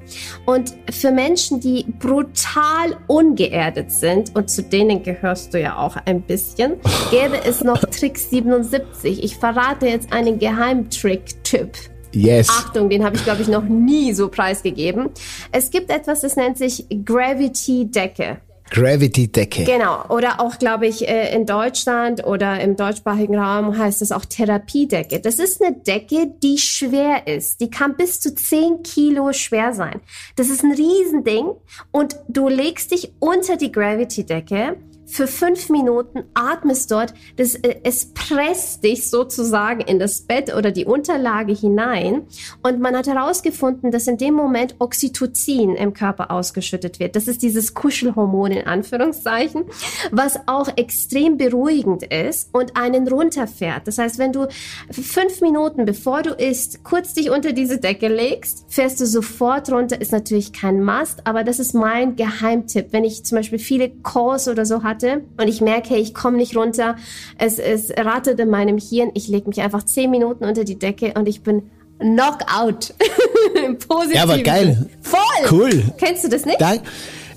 Und 0.46 0.74
für 0.90 1.10
Menschen, 1.10 1.60
die 1.60 1.84
brutal 1.98 2.96
ungeerdet 3.06 3.90
sind, 3.90 4.34
und 4.34 4.50
zu 4.50 4.62
denen 4.62 5.02
gehörst 5.02 5.54
du 5.54 5.60
ja 5.60 5.76
auch 5.76 5.96
ein 6.04 6.22
bisschen, 6.22 6.74
gäbe 7.10 7.44
es 7.44 7.62
noch 7.62 7.80
Trick 7.90 8.18
77. 8.18 9.22
Ich 9.22 9.36
verrate 9.36 9.86
jetzt 9.86 10.12
einen 10.12 10.38
Geheimtrick-Tipp. 10.38 11.72
Yes. 12.14 12.48
Achtung, 12.48 12.88
den 12.88 13.04
habe 13.04 13.16
ich, 13.16 13.24
glaube 13.24 13.42
ich, 13.42 13.48
noch 13.48 13.64
nie 13.64 14.12
so 14.12 14.28
preisgegeben. 14.28 15.10
Es 15.50 15.70
gibt 15.70 15.90
etwas, 15.90 16.20
das 16.20 16.36
nennt 16.36 16.56
sich 16.56 16.86
Gravity-Decke. 17.04 18.38
Gravity-Decke. 18.70 19.64
Genau. 19.64 20.05
Oder 20.09 20.40
auch, 20.40 20.59
glaube 20.59 20.87
ich, 20.87 21.07
äh, 21.09 21.35
in 21.35 21.46
Deutschland 21.46 22.24
oder 22.24 22.61
im 22.61 22.77
deutschsprachigen 22.77 23.38
Raum 23.38 23.77
heißt 23.77 24.03
es 24.03 24.11
auch 24.11 24.24
Therapiedecke. 24.24 25.20
Das 25.20 25.38
ist 25.38 25.62
eine 25.62 25.77
Decke, 25.77 26.33
die 26.42 26.59
schwer 26.59 27.27
ist. 27.27 27.61
Die 27.61 27.70
kann 27.70 27.96
bis 27.96 28.20
zu 28.20 28.35
10 28.35 28.83
Kilo 28.83 29.33
schwer 29.33 29.72
sein. 29.74 30.00
Das 30.37 30.48
ist 30.48 30.64
ein 30.64 30.72
Riesending 30.72 31.53
und 31.92 32.16
du 32.29 32.48
legst 32.48 32.90
dich 32.90 33.12
unter 33.20 33.57
die 33.57 33.70
Gravity-Decke 33.70 34.77
für 35.14 35.29
fünf 35.29 35.68
Minuten, 35.70 36.24
atmest 36.35 36.90
dort, 36.90 37.14
das, 37.37 37.55
äh, 37.55 37.77
es 37.85 38.07
presst 38.14 38.83
dich 38.83 39.09
sozusagen 39.09 39.81
in 39.83 40.00
das 40.00 40.22
Bett 40.22 40.53
oder 40.53 40.72
die 40.72 40.87
Unterlage 40.87 41.53
hinein. 41.53 42.27
Und 42.64 42.81
man 42.81 42.96
hat 42.96 43.07
herausgefunden, 43.07 43.92
dass 43.92 44.09
in 44.09 44.18
dem 44.18 44.35
Moment 44.35 44.74
Oxytocin 44.81 45.77
im 45.77 45.94
Körper 45.94 46.33
ausgeschüttet 46.33 46.98
wird. 46.98 47.14
Das 47.14 47.29
ist 47.29 47.42
dieses 47.42 47.74
Kuschelhormon 47.74 48.50
in 48.50 48.66
Anführungszeichen, 48.66 49.66
was 50.11 50.37
auch 50.48 50.68
extrem 50.77 51.37
beruhigend 51.37 52.03
ist 52.03 52.53
und 52.53 52.77
einen 52.77 53.07
runterfährt. 53.07 53.87
Das 53.87 53.98
heißt, 53.98 54.18
wenn 54.18 54.33
du 54.33 54.48
fünf 54.90 55.40
Minuten 55.40 55.85
bevor 55.85 56.22
du 56.22 56.31
isst, 56.31 56.83
kurz 56.83 57.14
dich 57.14 57.31
unter 57.31 57.53
diese 57.53 57.79
Decke 57.79 58.09
legst, 58.09 58.64
fährst 58.66 59.00
du 59.00 59.07
sofort 59.07 59.70
runter. 59.70 60.00
Ist 60.00 60.11
natürlich 60.11 60.53
kein 60.53 60.83
Must, 60.83 61.24
aber 61.24 61.44
das 61.44 61.61
ist 61.61 61.72
mein 61.72 62.16
Geheimtipp. 62.16 62.88
Wenn 62.90 63.05
ich 63.05 63.24
zum 63.24 63.37
Beispiel 63.37 63.61
viele 63.61 63.90
Calls 64.03 64.48
oder 64.48 64.66
so 64.66 64.83
hatte, 64.83 65.03
hatte 65.04 65.22
und 65.36 65.48
ich 65.48 65.60
merke, 65.60 65.96
ich 65.96 66.14
komme 66.14 66.36
nicht 66.36 66.56
runter, 66.56 66.96
es, 67.38 67.58
es 67.58 67.90
rattert 67.96 68.40
in 68.40 68.50
meinem 68.50 68.78
Hirn, 68.78 69.10
ich 69.14 69.28
lege 69.28 69.48
mich 69.48 69.60
einfach 69.60 69.84
zehn 69.84 70.10
Minuten 70.10 70.44
unter 70.44 70.64
die 70.64 70.78
Decke 70.78 71.12
und 71.16 71.28
ich 71.28 71.42
bin 71.42 71.70
Knockout. 71.98 72.94
Positiv. 73.88 74.16
Ja, 74.16 74.24
aber 74.24 74.38
geil. 74.38 74.88
Voll. 75.00 75.20
Cool. 75.50 75.82
Kennst 75.96 76.24
du 76.24 76.28
das 76.28 76.44
nicht? 76.44 76.60
Dank. 76.60 76.82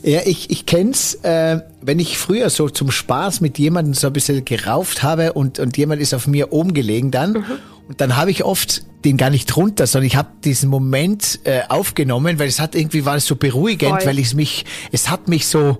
Ja, 0.03 0.21
ich, 0.25 0.49
ich 0.49 0.65
kenn's, 0.65 1.15
äh, 1.23 1.59
wenn 1.81 1.99
ich 1.99 2.17
früher 2.17 2.49
so 2.49 2.69
zum 2.69 2.91
Spaß 2.91 3.41
mit 3.41 3.57
jemandem 3.59 3.93
so 3.93 4.07
ein 4.07 4.13
bisschen 4.13 4.45
gerauft 4.45 5.03
habe 5.03 5.33
und, 5.33 5.59
und 5.59 5.75
jemand 5.77 6.01
ist 6.01 6.13
auf 6.13 6.27
mir 6.27 6.53
oben 6.53 6.73
gelegen 6.73 7.11
dann. 7.11 7.33
Mhm. 7.33 7.45
Und 7.87 8.01
dann 8.01 8.17
habe 8.17 8.31
ich 8.31 8.43
oft 8.43 8.83
den 9.05 9.15
gar 9.15 9.29
nicht 9.29 9.55
runter, 9.55 9.87
sondern 9.87 10.07
ich 10.07 10.15
habe 10.15 10.29
diesen 10.43 10.69
Moment 10.69 11.39
äh, 11.45 11.61
aufgenommen, 11.69 12.39
weil 12.39 12.47
es 12.47 12.59
hat 12.59 12.75
irgendwie 12.75 13.05
war 13.05 13.15
es 13.15 13.25
so 13.25 13.35
beruhigend, 13.35 14.01
Voll. 14.01 14.05
weil 14.05 14.19
es 14.19 14.33
mich, 14.33 14.65
es 14.91 15.09
hat 15.09 15.27
mich 15.27 15.47
so 15.47 15.77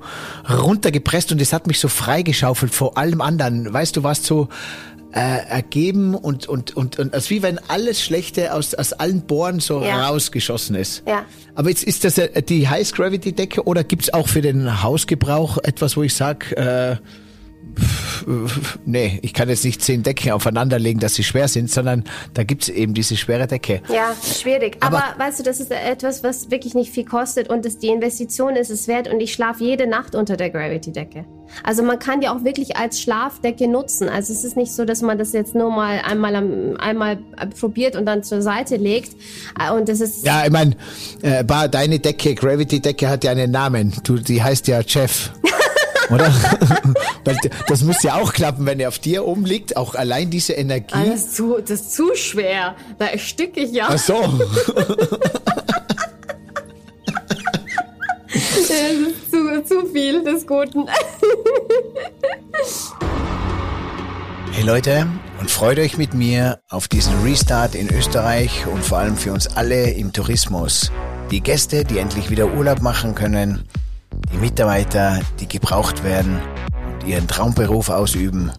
runtergepresst 0.49 1.31
und 1.31 1.41
es 1.41 1.51
hat 1.51 1.67
mich 1.67 1.79
so 1.79 1.89
freigeschaufelt 1.89 2.73
vor 2.73 2.97
allem 2.97 3.21
anderen. 3.21 3.73
Weißt 3.73 3.97
du, 3.97 4.03
warst 4.03 4.25
so 4.25 4.47
äh, 5.13 5.45
ergeben 5.49 6.15
und, 6.15 6.47
und, 6.47 6.75
und, 6.75 6.99
und 6.99 7.13
als 7.13 7.29
wie 7.29 7.41
wenn 7.41 7.59
alles 7.67 8.01
Schlechte 8.01 8.53
aus, 8.53 8.75
aus 8.75 8.93
allen 8.93 9.21
Bohren 9.21 9.59
so 9.59 9.81
ja. 9.81 10.07
rausgeschossen 10.07 10.75
ist. 10.75 11.03
Ja. 11.07 11.25
Aber 11.55 11.69
jetzt 11.69 11.83
ist 11.83 12.03
das 12.03 12.17
äh, 12.17 12.41
die 12.43 12.69
High 12.69 12.91
Gravity 12.91 13.33
Decke 13.33 13.63
oder 13.63 13.83
gibt's 13.83 14.13
auch 14.13 14.27
für 14.27 14.41
den 14.41 14.83
Hausgebrauch 14.83 15.57
etwas, 15.63 15.97
wo 15.97 16.03
ich 16.03 16.13
sag 16.13 16.51
äh, 16.51 16.97
nee, 18.85 19.19
ich 19.21 19.33
kann 19.33 19.49
jetzt 19.49 19.63
nicht 19.63 19.81
zehn 19.81 20.03
Decken 20.03 20.31
aufeinanderlegen, 20.31 20.99
dass 20.99 21.15
sie 21.15 21.23
schwer 21.23 21.47
sind, 21.47 21.69
sondern 21.69 22.03
da 22.33 22.43
gibt's 22.43 22.69
eben 22.69 22.93
diese 22.93 23.15
schwere 23.17 23.47
Decke. 23.47 23.81
Ja, 23.89 24.15
schwierig. 24.21 24.77
Aber, 24.81 25.03
Aber, 25.03 25.19
weißt 25.19 25.39
du, 25.39 25.43
das 25.43 25.59
ist 25.59 25.71
etwas, 25.71 26.23
was 26.23 26.51
wirklich 26.51 26.73
nicht 26.73 26.91
viel 26.91 27.05
kostet 27.05 27.49
und 27.49 27.65
das, 27.65 27.77
die 27.77 27.87
Investition 27.87 28.55
ist 28.55 28.69
es 28.69 28.87
wert 28.87 29.07
und 29.07 29.19
ich 29.19 29.33
schlafe 29.33 29.63
jede 29.63 29.87
Nacht 29.87 30.15
unter 30.15 30.37
der 30.37 30.49
Gravity-Decke. 30.49 31.25
Also 31.63 31.83
man 31.83 31.99
kann 31.99 32.21
die 32.21 32.27
auch 32.27 32.43
wirklich 32.43 32.75
als 32.75 33.01
Schlafdecke 33.01 33.67
nutzen. 33.67 34.09
Also 34.09 34.33
es 34.33 34.43
ist 34.43 34.57
nicht 34.57 34.71
so, 34.71 34.85
dass 34.85 35.01
man 35.01 35.17
das 35.17 35.33
jetzt 35.33 35.55
nur 35.55 35.71
mal 35.71 36.01
einmal, 36.03 36.35
einmal 36.77 37.17
probiert 37.59 37.95
und 37.95 38.05
dann 38.05 38.23
zur 38.23 38.41
Seite 38.41 38.75
legt. 38.75 39.15
Und 39.73 39.87
das 39.89 40.01
ist 40.01 40.25
ja, 40.25 40.45
ich 40.45 40.51
meine, 40.51 40.75
äh, 41.21 41.43
deine 41.69 41.99
Decke, 41.99 42.35
Gravity-Decke 42.35 43.07
hat 43.07 43.23
ja 43.23 43.31
einen 43.31 43.51
Namen. 43.51 43.93
Du, 44.03 44.17
die 44.17 44.43
heißt 44.43 44.67
ja 44.67 44.81
Jeff. 44.81 45.31
Oder? 46.09 46.33
das 47.67 47.83
muss 47.83 48.01
ja 48.03 48.15
auch 48.15 48.33
klappen, 48.33 48.65
wenn 48.65 48.79
er 48.79 48.87
auf 48.87 48.99
dir 48.99 49.25
oben 49.25 49.45
liegt, 49.45 49.77
auch 49.77 49.95
allein 49.95 50.29
diese 50.29 50.53
Energie. 50.53 50.95
Ah, 50.95 51.05
das, 51.05 51.21
ist 51.21 51.35
zu, 51.35 51.57
das 51.59 51.81
ist 51.81 51.95
zu 51.95 52.15
schwer. 52.15 52.75
Da 52.97 53.07
ersticke 53.07 53.59
ich 53.61 53.71
ja. 53.71 53.87
Ach 53.89 53.97
so. 53.97 54.13
das 58.33 58.69
ist 58.69 59.31
zu, 59.31 59.63
zu 59.63 59.87
viel 59.87 60.23
des 60.23 60.47
Guten. 60.47 60.85
Hey 64.53 64.65
Leute, 64.65 65.05
und 65.39 65.51
freut 65.51 65.77
euch 65.77 65.99
mit 65.99 66.15
mir 66.15 66.61
auf 66.67 66.87
diesen 66.87 67.13
Restart 67.21 67.75
in 67.75 67.93
Österreich 67.93 68.65
und 68.65 68.83
vor 68.83 68.97
allem 68.97 69.15
für 69.15 69.31
uns 69.31 69.45
alle 69.55 69.91
im 69.91 70.13
Tourismus. 70.13 70.91
Die 71.29 71.41
Gäste, 71.41 71.83
die 71.83 71.99
endlich 71.99 72.31
wieder 72.31 72.51
Urlaub 72.51 72.81
machen 72.81 73.13
können 73.13 73.67
die 74.31 74.37
Mitarbeiter, 74.37 75.21
die 75.39 75.47
gebraucht 75.47 76.03
werden 76.03 76.39
und 76.93 77.07
ihren 77.07 77.27
Traumberuf 77.27 77.89
ausüben 77.89 78.51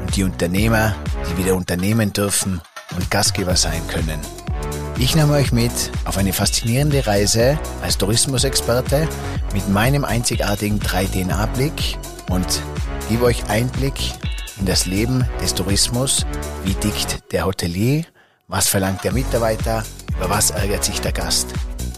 und 0.00 0.16
die 0.16 0.24
Unternehmer, 0.24 0.94
die 1.28 1.42
wieder 1.42 1.54
unternehmen 1.54 2.12
dürfen 2.12 2.60
und 2.96 3.10
Gastgeber 3.10 3.56
sein 3.56 3.82
können. 3.88 4.20
Ich 4.98 5.16
nehme 5.16 5.32
euch 5.34 5.52
mit 5.52 5.72
auf 6.04 6.18
eine 6.18 6.32
faszinierende 6.32 7.06
Reise 7.06 7.58
als 7.82 7.98
Tourismusexperte 7.98 9.08
mit 9.52 9.68
meinem 9.68 10.04
einzigartigen 10.04 10.78
3DNA-Blick 10.80 11.98
und 12.30 12.62
gebe 13.08 13.24
euch 13.24 13.48
Einblick 13.48 13.94
in 14.58 14.66
das 14.66 14.86
Leben 14.86 15.28
des 15.42 15.54
Tourismus, 15.54 16.24
wie 16.64 16.74
dickt 16.74 17.32
der 17.32 17.44
Hotelier, 17.44 18.04
was 18.46 18.68
verlangt 18.68 19.02
der 19.02 19.12
Mitarbeiter, 19.12 19.82
über 20.16 20.30
was 20.30 20.50
ärgert 20.50 20.84
sich 20.84 21.00
der 21.00 21.12
Gast 21.12 21.48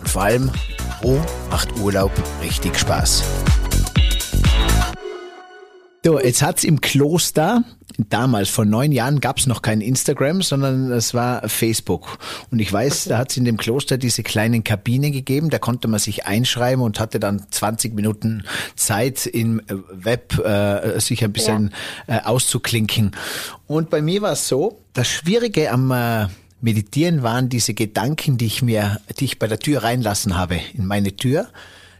und 0.01 0.09
vor 0.09 0.23
allem, 0.23 0.51
wo 1.07 1.21
macht 1.51 1.69
Urlaub 1.79 2.11
richtig 2.43 2.77
Spaß? 2.77 3.23
So, 6.05 6.19
jetzt 6.19 6.43
hat's 6.43 6.65
im 6.65 6.81
Kloster, 6.81 7.63
damals 7.97 8.49
vor 8.49 8.65
neun 8.65 8.91
Jahren 8.91 9.21
gab's 9.21 9.47
noch 9.47 9.63
kein 9.63 9.81
Instagram, 9.81 10.43
sondern 10.43 10.91
es 10.91 11.15
war 11.15 11.49
Facebook. 11.49 12.19
Und 12.51 12.59
ich 12.59 12.73
weiß, 12.73 13.05
da 13.05 13.19
hat's 13.19 13.37
in 13.37 13.45
dem 13.45 13.57
Kloster 13.57 13.99
diese 13.99 14.25
kleinen 14.25 14.65
Kabine 14.65 15.13
gegeben, 15.13 15.49
da 15.49 15.61
konnte 15.61 15.87
man 15.87 16.01
sich 16.01 16.27
einschreiben 16.27 16.83
und 16.83 16.99
hatte 16.99 17.21
dann 17.21 17.47
20 17.51 17.95
Minuten 17.95 18.43
Zeit 18.75 19.27
im 19.27 19.63
Web 19.93 20.37
äh, 20.45 20.99
sich 20.99 21.23
ein 21.23 21.33
bisschen 21.33 21.73
ja. 22.09 22.17
äh, 22.17 22.21
auszuklinken. 22.25 23.13
Und 23.69 23.91
bei 23.91 24.03
mir 24.03 24.23
war 24.23 24.33
es 24.33 24.49
so, 24.49 24.81
das 24.93 25.07
Schwierige 25.07 25.71
am 25.71 25.93
äh, 25.93 26.27
Meditieren 26.67 27.23
waren 27.23 27.49
diese 27.49 27.75
Gedanken, 27.75 28.39
die 28.39 28.47
ich 28.47 28.61
mir, 28.61 29.01
die 29.21 29.25
ich 29.25 29.39
bei 29.39 29.47
der 29.47 29.61
Tür 29.61 29.85
reinlassen 29.85 30.37
habe, 30.37 30.59
in 30.75 30.85
meine 30.85 31.15
Tür. 31.15 31.47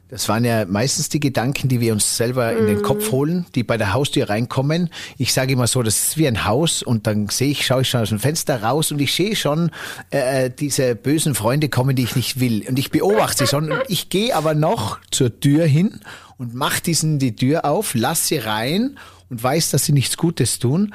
Das 0.09 0.29
waren 0.29 0.45
ja 0.45 0.65
meistens 0.65 1.09
die 1.09 1.21
Gedanken, 1.21 1.69
die 1.69 1.79
wir 1.79 1.93
uns 1.93 2.17
selber 2.17 2.53
in 2.53 2.67
den 2.67 2.83
Kopf 2.83 3.07
mhm. 3.07 3.13
holen, 3.13 3.47
die 3.55 3.63
bei 3.63 3.77
der 3.77 3.93
Haustür 3.93 4.29
reinkommen. 4.29 4.91
Ich 5.19 5.33
sage 5.33 5.53
immer 5.53 5.69
so, 5.69 5.85
das 5.85 6.09
ist 6.09 6.17
wie 6.17 6.27
ein 6.27 6.45
Haus 6.45 6.83
und 6.83 7.07
dann 7.07 7.29
sehe 7.29 7.51
ich, 7.51 7.65
schaue 7.65 7.83
ich 7.83 7.91
schon 7.91 8.01
aus 8.01 8.09
dem 8.09 8.19
Fenster 8.19 8.65
raus 8.65 8.91
und 8.91 9.01
ich 9.01 9.15
sehe 9.15 9.37
schon, 9.37 9.71
äh, 10.11 10.51
diese 10.51 10.97
bösen 10.97 11.37
Freunde 11.37 11.69
kommen, 11.69 11.95
die 11.95 12.03
ich 12.03 12.17
nicht 12.17 12.41
will. 12.41 12.67
Und 12.69 12.77
ich 12.77 12.91
beobachte 12.91 13.45
sie 13.45 13.51
schon 13.51 13.71
und 13.71 13.83
ich 13.87 14.09
gehe 14.09 14.35
aber 14.35 14.55
noch 14.55 14.99
zur 15.13 15.39
Tür 15.39 15.65
hin 15.65 16.01
und 16.39 16.55
mache 16.55 16.83
diesen 16.83 17.21
die 17.21 17.37
Tür 17.37 17.65
auf, 17.65 17.95
lass 17.95 18.27
sie 18.27 18.39
rein 18.39 18.99
und 19.31 19.41
weiß, 19.41 19.71
dass 19.71 19.85
sie 19.85 19.93
nichts 19.93 20.17
Gutes 20.17 20.59
tun. 20.59 20.93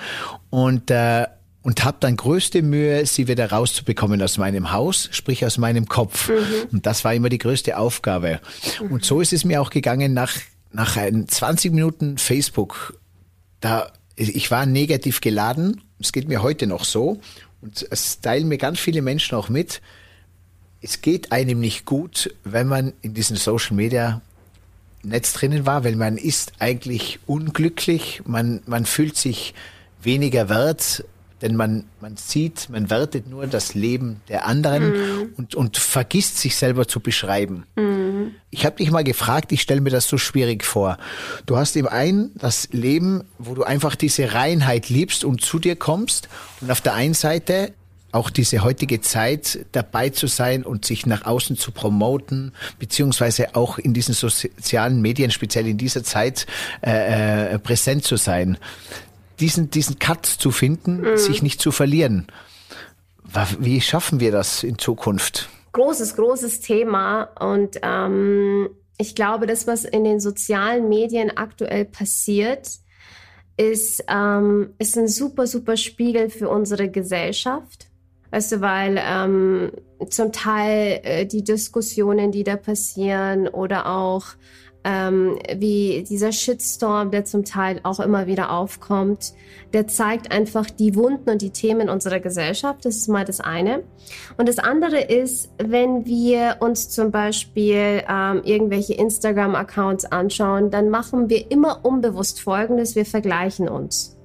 Und 0.50 0.92
äh, 0.92 1.28
und 1.63 1.84
habe 1.84 1.97
dann 2.00 2.17
größte 2.17 2.62
Mühe, 2.62 3.06
sie 3.06 3.28
wieder 3.28 3.52
rauszubekommen 3.52 4.21
aus 4.21 4.38
meinem 4.38 4.71
Haus, 4.71 5.10
sprich 5.12 5.45
aus 5.45 5.58
meinem 5.58 5.88
Kopf. 5.88 6.30
Mhm. 6.30 6.69
Und 6.71 6.86
das 6.86 7.04
war 7.04 7.13
immer 7.13 7.30
die 7.30 7.38
größte 7.38 7.78
Aufgabe. 7.78 8.39
Mhm. 8.82 8.91
Und 8.91 9.06
so 9.06 9.21
ist 9.21 9.34
es 9.34 9.45
mir 9.45 9.62
auch 9.62 9.69
gegangen 9.69 10.13
nach, 10.13 10.34
nach 10.71 10.95
20 10.95 11.71
Minuten 11.71 12.17
Facebook. 12.17 12.97
Da, 13.60 13.91
ich 14.15 14.50
war 14.50 14.65
negativ 14.65 15.21
geladen. 15.21 15.82
Es 16.00 16.12
geht 16.12 16.28
mir 16.28 16.41
heute 16.41 16.65
noch 16.65 16.84
so. 16.84 17.19
Und 17.62 17.86
es 17.91 18.21
teilen 18.21 18.47
mir 18.47 18.58
ganz 18.58 18.80
viele 18.80 19.04
Menschen 19.04 19.36
auch 19.36 19.50
mit. 19.50 19.82
Es 20.82 21.02
geht 21.02 21.32
einem 21.32 21.60
nicht 21.60 21.86
gut, 21.86 22.34
wenn 22.43 22.67
man 22.67 22.93
in 23.04 23.13
diesem 23.13 23.38
Social 23.38 23.76
Media 23.76 24.21
Netz 25.04 25.34
drinnen 25.34 25.67
war, 25.67 25.84
weil 25.84 25.95
man 25.95 26.17
ist 26.17 26.54
eigentlich 26.58 27.19
unglücklich. 27.28 28.24
Man, 28.26 28.62
man 28.65 28.88
fühlt 28.88 29.15
sich 29.15 29.54
weniger 30.02 30.50
wert 30.50 31.04
denn 31.41 31.56
man, 31.56 31.86
man 31.99 32.17
sieht, 32.17 32.69
man 32.69 32.89
wertet 32.89 33.27
nur 33.27 33.47
das 33.47 33.73
Leben 33.73 34.21
der 34.27 34.45
anderen 34.45 34.91
mhm. 34.91 35.30
und, 35.38 35.56
und 35.56 35.77
vergisst 35.77 36.38
sich 36.38 36.56
selber 36.56 36.88
zu 36.88 36.99
beschreiben. 36.99 37.65
Mhm. 37.75 38.32
Ich 38.49 38.65
habe 38.65 38.77
dich 38.77 38.91
mal 38.91 39.04
gefragt, 39.04 39.51
ich 39.51 39.62
stelle 39.62 39.82
mir 39.82 39.89
das 39.89 40.08
so 40.08 40.17
schwierig 40.17 40.63
vor. 40.63 40.97
Du 41.45 41.58
hast 41.58 41.75
im 41.75 41.88
einen 41.88 42.32
das 42.36 42.69
Leben, 42.71 43.23
wo 43.38 43.56
du 43.56 43.63
einfach 43.63 43.95
diese 43.95 44.34
Reinheit 44.34 44.89
liebst 44.89 45.23
und 45.23 45.41
zu 45.41 45.60
dir 45.60 45.75
kommst 45.75 46.30
und 46.60 46.69
auf 46.69 46.82
der 46.82 46.93
einen 46.93 47.13
Seite 47.13 47.73
auch 48.12 48.30
diese 48.30 48.62
heutige 48.63 48.99
Zeit 48.99 49.65
dabei 49.71 50.10
zu 50.10 50.27
sein 50.27 50.63
und 50.63 50.84
sich 50.84 51.06
nach 51.06 51.25
außen 51.25 51.56
zu 51.58 51.71
promoten, 51.71 52.51
beziehungsweise 52.77 53.56
auch 53.56 53.77
in 53.77 53.93
diesen 53.93 54.13
sozialen 54.13 55.01
Medien, 55.01 55.32
speziell 55.32 55.65
in 55.65 55.77
dieser 55.77 56.04
Zeit, 56.04 56.45
äh, 56.86 57.54
äh 57.54 57.60
präsent 57.60 58.04
zu 58.04 58.17
sein 58.17 58.58
diesen, 59.41 59.69
diesen 59.69 59.99
Cut 59.99 60.25
zu 60.25 60.51
finden, 60.51 61.01
mhm. 61.01 61.17
sich 61.17 61.41
nicht 61.41 61.62
zu 61.62 61.71
verlieren. 61.71 62.27
Wie 63.60 63.82
schaffen 63.82 64.19
wir 64.19 64.32
das 64.32 64.63
in 64.63 64.77
Zukunft? 64.77 65.49
Großes, 65.73 66.15
großes 66.15 66.60
Thema 66.60 67.23
und 67.39 67.80
ähm, 67.82 68.69
ich 68.97 69.15
glaube, 69.15 69.47
das, 69.47 69.67
was 69.67 69.84
in 69.84 70.04
den 70.04 70.19
sozialen 70.19 70.88
Medien 70.88 71.36
aktuell 71.36 71.85
passiert, 71.85 72.67
ist, 73.58 74.04
ähm, 74.08 74.73
ist 74.77 74.98
ein 74.98 75.08
super, 75.08 75.48
super 75.48 75.77
Spiegel 75.77 76.29
für 76.29 76.50
unsere 76.50 76.89
Gesellschaft. 76.89 77.87
Weißt 78.31 78.54
du, 78.54 78.62
weil 78.62 79.00
ähm, 79.04 79.71
zum 80.10 80.31
Teil 80.31 81.02
äh, 81.04 81.25
die 81.25 81.44
Diskussionen, 81.44 82.31
die 82.31 82.44
da 82.44 82.56
passieren 82.56 83.48
oder 83.48 83.87
auch 83.87 84.25
ähm, 84.84 85.38
wie 85.56 86.04
dieser 86.08 86.32
Shitstorm, 86.32 87.12
der 87.12 87.25
zum 87.25 87.46
Teil 87.46 87.79
auch 87.84 88.00
immer 88.00 88.27
wieder 88.27 88.52
aufkommt, 88.52 89.34
der 89.73 89.88
zeigt 89.88 90.32
einfach 90.32 90.69
die 90.69 90.96
Wunden 90.96 91.29
und 91.29 91.42
die 91.42 91.52
Themen 91.52 91.90
unserer 91.90 92.19
Gesellschaft. 92.19 92.86
Das 92.86 92.96
ist 92.98 93.08
mal 93.08 93.25
das 93.25 93.40
eine. 93.40 93.84
Und 94.38 94.50
das 94.50 94.58
andere 94.58 95.02
ist, 95.02 95.52
wenn 95.58 96.06
wir 96.06 96.58
uns 96.60 96.90
zum 96.90 97.12
Beispiel 97.12 98.04
ähm, 98.10 98.42
irgendwelche 98.44 98.94
Instagram-Accounts 98.94 100.06
anschauen, 100.06 100.71
dann 100.71 100.90
machen 100.90 101.29
wir 101.29 101.52
immer 101.52 101.86
unbewusst 101.86 102.42
Folgendes, 102.42 102.96
wir 102.96 103.06
vergleichen 103.06 103.69
uns. 103.69 104.17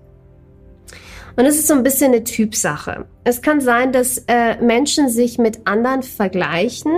Und 1.37 1.45
es 1.45 1.59
ist 1.59 1.69
so 1.69 1.75
ein 1.75 1.83
bisschen 1.83 2.15
eine 2.15 2.25
Typsache. 2.25 3.05
Es 3.25 3.43
kann 3.43 3.61
sein, 3.61 3.93
dass 3.93 4.25
äh, 4.27 4.57
Menschen 4.63 5.11
sich 5.11 5.37
mit 5.37 5.67
anderen 5.67 6.03
vergleichen, 6.03 6.93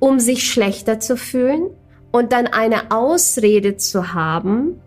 um 0.00 0.20
sich 0.20 0.46
schlechter 0.50 1.00
zu 1.00 1.16
fühlen 1.16 1.70
und 2.10 2.32
dann 2.32 2.46
eine 2.46 2.90
Ausrede 2.90 3.76
zu 3.76 4.14
haben, 4.14 4.80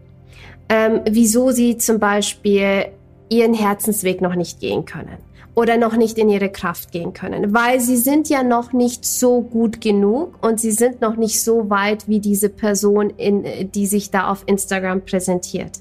ähm, 0.69 1.01
wieso 1.09 1.51
sie 1.51 1.77
zum 1.77 1.99
Beispiel 1.99 2.85
ihren 3.29 3.53
Herzensweg 3.53 4.21
noch 4.21 4.35
nicht 4.35 4.59
gehen 4.59 4.85
können 4.85 5.17
oder 5.53 5.77
noch 5.77 5.95
nicht 5.95 6.17
in 6.17 6.29
ihre 6.29 6.49
Kraft 6.49 6.91
gehen 6.91 7.13
können, 7.13 7.53
weil 7.53 7.79
sie 7.79 7.97
sind 7.97 8.29
ja 8.29 8.43
noch 8.43 8.73
nicht 8.73 9.05
so 9.05 9.41
gut 9.41 9.81
genug 9.81 10.37
und 10.41 10.59
sie 10.59 10.71
sind 10.71 11.01
noch 11.01 11.17
nicht 11.17 11.41
so 11.43 11.69
weit 11.69 12.07
wie 12.07 12.19
diese 12.19 12.49
Person, 12.49 13.09
in, 13.11 13.71
die 13.71 13.85
sich 13.85 14.11
da 14.11 14.29
auf 14.29 14.43
Instagram 14.45 15.01
präsentiert. 15.01 15.79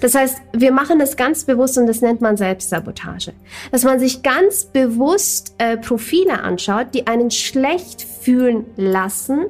Das 0.00 0.14
heißt, 0.14 0.40
wir 0.52 0.72
machen 0.72 0.98
das 0.98 1.16
ganz 1.16 1.44
bewusst 1.44 1.78
und 1.78 1.86
das 1.86 2.00
nennt 2.00 2.20
man 2.20 2.36
Selbstsabotage. 2.36 3.32
Dass 3.72 3.82
man 3.82 3.98
sich 3.98 4.22
ganz 4.22 4.64
bewusst 4.64 5.54
äh, 5.58 5.76
Profile 5.76 6.42
anschaut, 6.42 6.88
die 6.94 7.06
einen 7.06 7.30
schlecht 7.30 8.02
fühlen 8.02 8.66
lassen, 8.76 9.46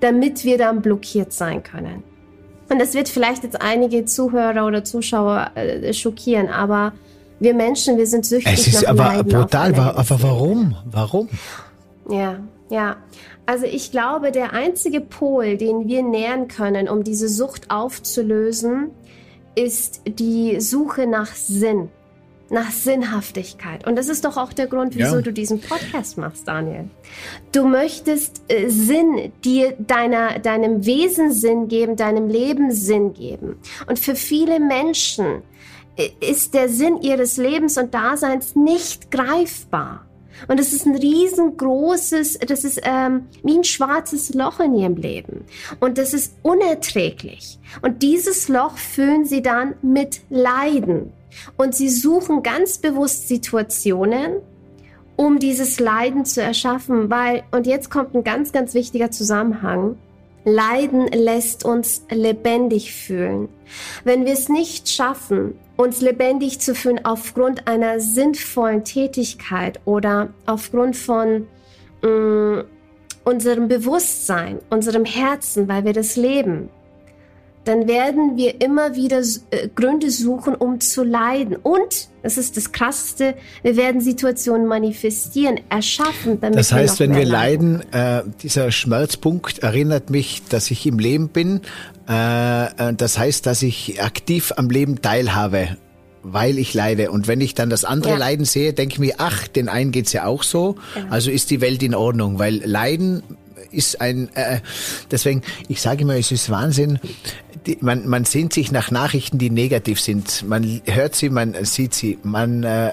damit 0.00 0.44
wir 0.44 0.58
dann 0.58 0.82
blockiert 0.82 1.32
sein 1.32 1.62
können. 1.62 2.02
Und 2.68 2.78
das 2.78 2.94
wird 2.94 3.08
vielleicht 3.08 3.44
jetzt 3.44 3.60
einige 3.60 4.04
Zuhörer 4.04 4.66
oder 4.66 4.82
Zuschauer 4.84 5.50
äh, 5.54 5.92
schockieren, 5.92 6.48
aber 6.48 6.92
wir 7.38 7.54
Menschen, 7.54 7.98
wir 7.98 8.06
sind 8.06 8.24
süchtig. 8.24 8.52
Es 8.52 8.66
ist 8.66 8.86
aber 8.86 9.22
brutal, 9.24 9.74
aber 9.74 10.22
warum? 10.22 10.76
Warum? 10.86 11.28
Ja, 12.08 12.38
ja. 12.70 12.96
Also 13.44 13.66
ich 13.66 13.90
glaube, 13.90 14.30
der 14.30 14.52
einzige 14.52 15.00
Pol, 15.00 15.56
den 15.56 15.88
wir 15.88 16.02
nähern 16.02 16.48
können, 16.48 16.88
um 16.88 17.02
diese 17.02 17.28
Sucht 17.28 17.70
aufzulösen, 17.70 18.90
ist 19.54 20.02
die 20.06 20.60
Suche 20.60 21.06
nach 21.06 21.34
Sinn, 21.34 21.88
nach 22.52 22.70
Sinnhaftigkeit. 22.70 23.86
Und 23.86 23.96
das 23.96 24.08
ist 24.08 24.24
doch 24.24 24.36
auch 24.36 24.52
der 24.52 24.66
Grund, 24.66 24.94
wieso 24.94 25.16
ja. 25.16 25.22
du 25.22 25.32
diesen 25.32 25.60
Podcast 25.60 26.18
machst, 26.18 26.46
Daniel. 26.46 26.90
Du 27.50 27.66
möchtest 27.66 28.42
äh, 28.48 28.68
Sinn, 28.68 29.32
dir 29.42 29.74
deiner, 29.78 30.38
deinem 30.38 30.84
Wesen 30.84 31.32
Sinn 31.32 31.68
geben, 31.68 31.96
deinem 31.96 32.28
Leben 32.28 32.70
Sinn 32.70 33.14
geben. 33.14 33.56
Und 33.86 33.98
für 33.98 34.14
viele 34.14 34.60
Menschen 34.60 35.42
äh, 35.96 36.10
ist 36.20 36.52
der 36.52 36.68
Sinn 36.68 37.00
ihres 37.00 37.38
Lebens 37.38 37.78
und 37.78 37.94
Daseins 37.94 38.54
nicht 38.54 39.10
greifbar. 39.10 40.06
Und 40.48 40.60
es 40.60 40.72
ist 40.72 40.86
ein 40.86 40.96
riesengroßes, 40.96 42.38
das 42.46 42.64
ist 42.64 42.80
ähm, 42.84 43.28
wie 43.42 43.58
ein 43.58 43.64
schwarzes 43.64 44.34
Loch 44.34 44.60
in 44.60 44.74
ihrem 44.74 44.96
Leben. 44.96 45.44
Und 45.80 45.98
das 45.98 46.12
ist 46.12 46.34
unerträglich. 46.42 47.58
Und 47.80 48.02
dieses 48.02 48.48
Loch 48.48 48.76
füllen 48.76 49.24
sie 49.24 49.40
dann 49.40 49.74
mit 49.82 50.20
Leiden. 50.30 51.12
Und 51.56 51.74
sie 51.74 51.88
suchen 51.88 52.42
ganz 52.42 52.78
bewusst 52.78 53.28
Situationen, 53.28 54.40
um 55.16 55.38
dieses 55.38 55.78
Leiden 55.78 56.24
zu 56.24 56.42
erschaffen, 56.42 57.10
weil, 57.10 57.44
und 57.50 57.66
jetzt 57.66 57.90
kommt 57.90 58.14
ein 58.14 58.24
ganz, 58.24 58.52
ganz 58.52 58.74
wichtiger 58.74 59.10
Zusammenhang, 59.10 59.96
Leiden 60.44 61.06
lässt 61.06 61.64
uns 61.64 62.04
lebendig 62.10 62.92
fühlen. 62.92 63.48
Wenn 64.02 64.24
wir 64.24 64.32
es 64.32 64.48
nicht 64.48 64.88
schaffen, 64.88 65.54
uns 65.76 66.00
lebendig 66.00 66.60
zu 66.60 66.74
fühlen 66.74 67.04
aufgrund 67.04 67.68
einer 67.68 68.00
sinnvollen 68.00 68.84
Tätigkeit 68.84 69.80
oder 69.84 70.30
aufgrund 70.46 70.96
von 70.96 71.46
mh, 72.02 72.08
mm, 72.08 72.64
unserem 73.24 73.68
Bewusstsein, 73.68 74.58
unserem 74.70 75.04
Herzen, 75.04 75.68
weil 75.68 75.84
wir 75.84 75.92
das 75.92 76.16
leben, 76.16 76.70
dann 77.64 77.86
werden 77.86 78.36
wir 78.36 78.60
immer 78.60 78.96
wieder 78.96 79.22
äh, 79.50 79.68
Gründe 79.74 80.10
suchen, 80.10 80.54
um 80.54 80.80
zu 80.80 81.04
leiden. 81.04 81.56
Und, 81.56 82.08
das 82.22 82.38
ist 82.38 82.56
das 82.56 82.72
Krasseste, 82.72 83.34
wir 83.62 83.76
werden 83.76 84.00
Situationen 84.00 84.66
manifestieren, 84.66 85.60
erschaffen. 85.68 86.40
Damit 86.40 86.58
das 86.58 86.72
heißt, 86.72 86.98
wir 86.98 87.08
wenn 87.08 87.16
wir 87.16 87.24
leiden, 87.24 87.82
äh, 87.92 88.22
dieser 88.42 88.70
Schmerzpunkt 88.72 89.60
erinnert 89.60 90.10
mich, 90.10 90.42
dass 90.48 90.70
ich 90.70 90.86
im 90.86 90.98
Leben 90.98 91.28
bin. 91.28 91.60
Äh, 92.08 92.64
äh, 92.66 92.94
das 92.94 93.18
heißt, 93.18 93.46
dass 93.46 93.62
ich 93.62 94.02
aktiv 94.02 94.52
am 94.56 94.70
Leben 94.70 95.00
teilhabe 95.00 95.76
weil 96.24 96.58
ich 96.58 96.72
leide. 96.72 97.10
Und 97.10 97.26
wenn 97.26 97.40
ich 97.40 97.54
dann 97.54 97.68
das 97.68 97.84
andere 97.84 98.12
ja. 98.12 98.18
Leiden 98.18 98.44
sehe, 98.44 98.72
denke 98.72 98.94
ich 98.94 98.98
mir, 99.00 99.14
ach, 99.18 99.48
den 99.48 99.68
einen 99.68 99.90
geht's 99.90 100.12
ja 100.12 100.24
auch 100.24 100.44
so, 100.44 100.76
genau. 100.94 101.06
also 101.10 101.30
ist 101.30 101.50
die 101.50 101.60
Welt 101.60 101.82
in 101.82 101.94
Ordnung, 101.94 102.38
weil 102.38 102.62
Leiden 102.64 103.24
ist 103.72 104.00
ein, 104.00 104.28
äh, 104.34 104.60
deswegen, 105.10 105.42
ich 105.68 105.80
sage 105.80 106.02
immer, 106.02 106.16
es 106.16 106.32
ist 106.32 106.50
Wahnsinn. 106.50 106.98
Die, 107.66 107.78
man, 107.80 108.08
man 108.08 108.24
sehnt 108.24 108.52
sich 108.52 108.72
nach 108.72 108.90
Nachrichten, 108.90 109.38
die 109.38 109.50
negativ 109.50 110.00
sind. 110.00 110.46
Man 110.48 110.82
hört 110.84 111.14
sie, 111.14 111.30
man 111.30 111.64
sieht 111.64 111.94
sie. 111.94 112.18
Man, 112.22 112.64
äh, 112.64 112.92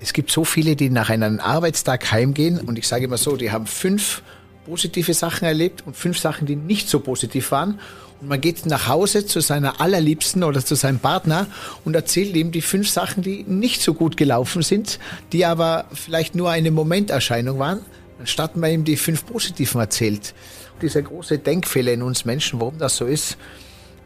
es 0.00 0.12
gibt 0.12 0.30
so 0.30 0.44
viele, 0.44 0.76
die 0.76 0.90
nach 0.90 1.10
einem 1.10 1.40
Arbeitstag 1.40 2.10
heimgehen 2.12 2.60
und 2.60 2.78
ich 2.78 2.86
sage 2.86 3.06
immer 3.06 3.18
so, 3.18 3.36
die 3.36 3.50
haben 3.50 3.66
fünf 3.66 4.22
positive 4.66 5.14
Sachen 5.14 5.44
erlebt 5.44 5.84
und 5.86 5.96
fünf 5.96 6.18
Sachen, 6.18 6.46
die 6.46 6.56
nicht 6.56 6.88
so 6.88 7.00
positiv 7.00 7.50
waren. 7.52 7.80
Und 8.20 8.28
man 8.28 8.40
geht 8.40 8.66
nach 8.66 8.88
Hause 8.88 9.26
zu 9.26 9.40
seiner 9.40 9.80
Allerliebsten 9.80 10.42
oder 10.42 10.64
zu 10.64 10.74
seinem 10.74 10.98
Partner 10.98 11.46
und 11.84 11.94
erzählt 11.94 12.34
ihm 12.34 12.50
die 12.50 12.62
fünf 12.62 12.88
Sachen, 12.88 13.22
die 13.22 13.44
nicht 13.44 13.82
so 13.82 13.94
gut 13.94 14.16
gelaufen 14.16 14.62
sind, 14.62 14.98
die 15.32 15.44
aber 15.44 15.84
vielleicht 15.92 16.34
nur 16.34 16.50
eine 16.50 16.70
Momenterscheinung 16.70 17.58
waren 17.58 17.80
anstatt 18.18 18.56
man 18.56 18.70
ihm 18.70 18.84
die 18.84 18.96
fünf 18.96 19.26
Positiven 19.26 19.80
erzählt. 19.80 20.34
Dieser 20.82 21.02
große 21.02 21.38
Denkfehler 21.38 21.92
in 21.92 22.02
uns 22.02 22.24
Menschen, 22.24 22.60
warum 22.60 22.78
das 22.78 22.96
so 22.96 23.06
ist, 23.06 23.36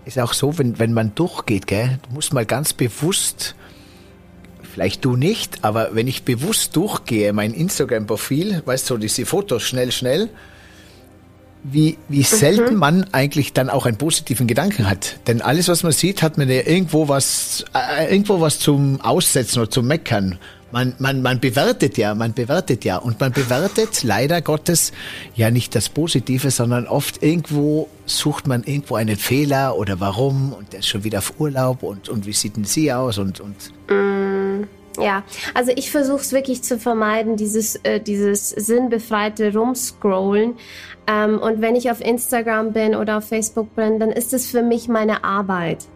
ist 0.05 0.19
auch 0.19 0.33
so, 0.33 0.59
wenn, 0.59 0.79
wenn 0.79 0.93
man 0.93 1.15
durchgeht, 1.15 1.67
gell, 1.67 1.99
du 2.09 2.15
musst 2.15 2.33
mal 2.33 2.47
ganz 2.47 2.73
bewusst, 2.73 3.55
vielleicht 4.63 5.05
du 5.05 5.17
nicht, 5.17 5.65
aber 5.65 5.95
wenn 5.95 6.07
ich 6.07 6.25
bewusst 6.25 6.77
durchgehe, 6.77 7.33
mein 7.33 7.53
Instagram-Profil, 7.53 8.63
weißt 8.65 8.91
du, 8.91 8.99
diese 8.99 9.27
Fotos 9.27 9.63
schnell, 9.63 9.93
schnell, 9.93 10.31
wie, 11.63 11.99
wie 12.09 12.23
selten 12.23 12.75
mhm. 12.75 12.81
man 12.81 13.07
eigentlich 13.13 13.53
dann 13.53 13.69
auch 13.69 13.85
einen 13.85 13.99
positiven 13.99 14.47
Gedanken 14.47 14.89
hat. 14.89 15.17
Denn 15.27 15.43
alles, 15.43 15.69
was 15.69 15.83
man 15.83 15.93
sieht, 15.93 16.23
hat 16.23 16.39
man 16.39 16.49
ja 16.49 16.63
irgendwo 16.67 17.09
was, 17.09 17.65
äh, 17.75 18.11
irgendwo 18.11 18.41
was 18.41 18.59
zum 18.59 19.01
Aussetzen 19.01 19.61
oder 19.61 19.71
zum 19.71 19.87
Meckern. 19.87 20.39
Man, 20.73 20.95
man, 20.99 21.23
man 21.23 21.41
bewertet 21.41 21.99
ja, 21.99 22.15
man 22.15 22.33
bewertet 22.33 22.85
ja. 22.85 22.99
Und 22.99 23.21
man 23.21 23.33
bewertet 23.33 24.03
leider 24.03 24.41
Gottes 24.41 24.93
ja 25.35 25.51
nicht 25.51 25.75
das 25.75 25.89
Positive, 25.89 26.51
sondern 26.51 26.87
oft 26.87 27.23
irgendwo 27.23 27.89
sucht 28.07 28.47
man 28.47 28.65
irgendwo 28.65 28.97
einen 28.97 29.17
Fehler 29.17 29.77
oder 29.77 30.01
warum 30.01 30.53
und 30.53 30.73
der 30.73 30.81
ist 30.81 30.89
schon 30.89 31.05
wieder 31.05 31.19
auf 31.19 31.35
Urlaub 31.39 31.83
und, 31.83 32.09
und 32.09 32.27
wie 32.27 32.33
sieht 32.33 32.57
denn 32.57 32.65
sie 32.65 32.93
aus 32.93 33.19
und, 33.19 33.41
und 33.41 33.57
mm. 33.89 34.65
Ja, 34.99 35.23
also 35.55 35.73
ich 35.75 35.91
versuche 35.91 36.21
es 36.21 36.33
wirklich 36.33 36.63
zu 36.63 36.79
vermeiden, 36.79 37.37
dieses, 37.37 37.77
äh, 37.77 38.01
dieses 38.01 38.51
sinnbefreite 38.51 39.55
Rumscrollen. 39.55 40.55
Ähm, 41.07 41.39
und 41.39 41.61
wenn 41.61 41.77
ich 41.77 41.91
auf 41.91 42.01
Instagram 42.01 42.73
bin 42.73 42.95
oder 42.95 43.19
auf 43.19 43.29
Facebook 43.29 43.75
bin, 43.77 44.01
dann 44.01 44.11
ist 44.11 44.35
es 44.35 44.47
für 44.47 44.63
mich 44.63 44.89
meine 44.89 45.25
Arbeit 45.25 45.87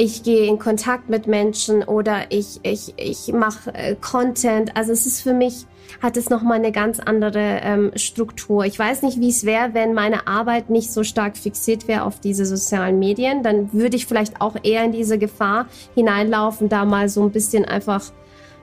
ich 0.00 0.22
gehe 0.22 0.46
in 0.46 0.58
Kontakt 0.58 1.10
mit 1.10 1.26
Menschen 1.26 1.84
oder 1.84 2.22
ich, 2.30 2.60
ich, 2.62 2.94
ich 2.96 3.34
mache 3.34 3.74
äh, 3.74 3.94
Content. 4.00 4.74
Also 4.74 4.92
es 4.92 5.04
ist 5.04 5.20
für 5.20 5.34
mich, 5.34 5.66
hat 6.00 6.16
es 6.16 6.30
nochmal 6.30 6.56
eine 6.56 6.72
ganz 6.72 7.00
andere 7.00 7.60
ähm, 7.62 7.92
Struktur. 7.96 8.64
Ich 8.64 8.78
weiß 8.78 9.02
nicht, 9.02 9.20
wie 9.20 9.28
es 9.28 9.44
wäre, 9.44 9.74
wenn 9.74 9.92
meine 9.92 10.26
Arbeit 10.26 10.70
nicht 10.70 10.90
so 10.90 11.04
stark 11.04 11.36
fixiert 11.36 11.86
wäre 11.86 12.04
auf 12.04 12.18
diese 12.18 12.46
sozialen 12.46 12.98
Medien. 12.98 13.42
Dann 13.42 13.74
würde 13.74 13.94
ich 13.94 14.06
vielleicht 14.06 14.40
auch 14.40 14.56
eher 14.62 14.84
in 14.84 14.92
diese 14.92 15.18
Gefahr 15.18 15.66
hineinlaufen, 15.94 16.70
da 16.70 16.86
mal 16.86 17.10
so 17.10 17.22
ein 17.22 17.30
bisschen 17.30 17.66
einfach 17.66 18.00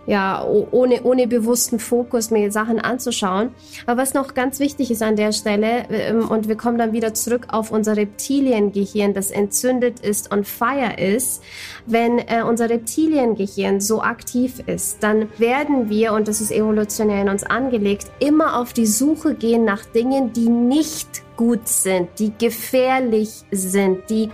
ja, 0.07 0.43
ohne, 0.43 1.03
ohne 1.03 1.27
bewussten 1.27 1.79
Fokus 1.79 2.31
mir 2.31 2.49
Sachen 2.51 2.79
anzuschauen. 2.79 3.49
Aber 3.85 4.01
was 4.01 4.13
noch 4.13 4.33
ganz 4.33 4.59
wichtig 4.59 4.89
ist 4.89 5.03
an 5.03 5.17
der 5.17 5.33
Stelle, 5.33 5.85
ähm, 5.91 6.29
und 6.29 6.47
wir 6.47 6.55
kommen 6.55 6.77
dann 6.77 6.93
wieder 6.93 7.13
zurück 7.13 7.47
auf 7.49 7.71
unser 7.71 7.97
Reptiliengehirn, 7.97 9.13
das 9.13 9.31
entzündet 9.31 9.99
ist 9.99 10.31
und 10.31 10.47
fire 10.47 10.97
ist. 10.97 11.43
Wenn 11.85 12.19
äh, 12.19 12.41
unser 12.47 12.69
Reptiliengehirn 12.69 13.81
so 13.81 14.01
aktiv 14.01 14.63
ist, 14.65 15.03
dann 15.03 15.27
werden 15.37 15.89
wir, 15.89 16.13
und 16.13 16.29
das 16.29 16.39
ist 16.39 16.51
evolutionär 16.51 17.21
in 17.21 17.29
uns 17.29 17.43
angelegt, 17.43 18.07
immer 18.19 18.59
auf 18.59 18.71
die 18.71 18.87
Suche 18.87 19.35
gehen 19.35 19.65
nach 19.65 19.85
Dingen, 19.85 20.31
die 20.31 20.47
nicht 20.47 21.26
gut 21.37 21.67
sind, 21.67 22.09
die 22.19 22.33
gefährlich 22.37 23.43
sind, 23.51 24.09
die 24.09 24.29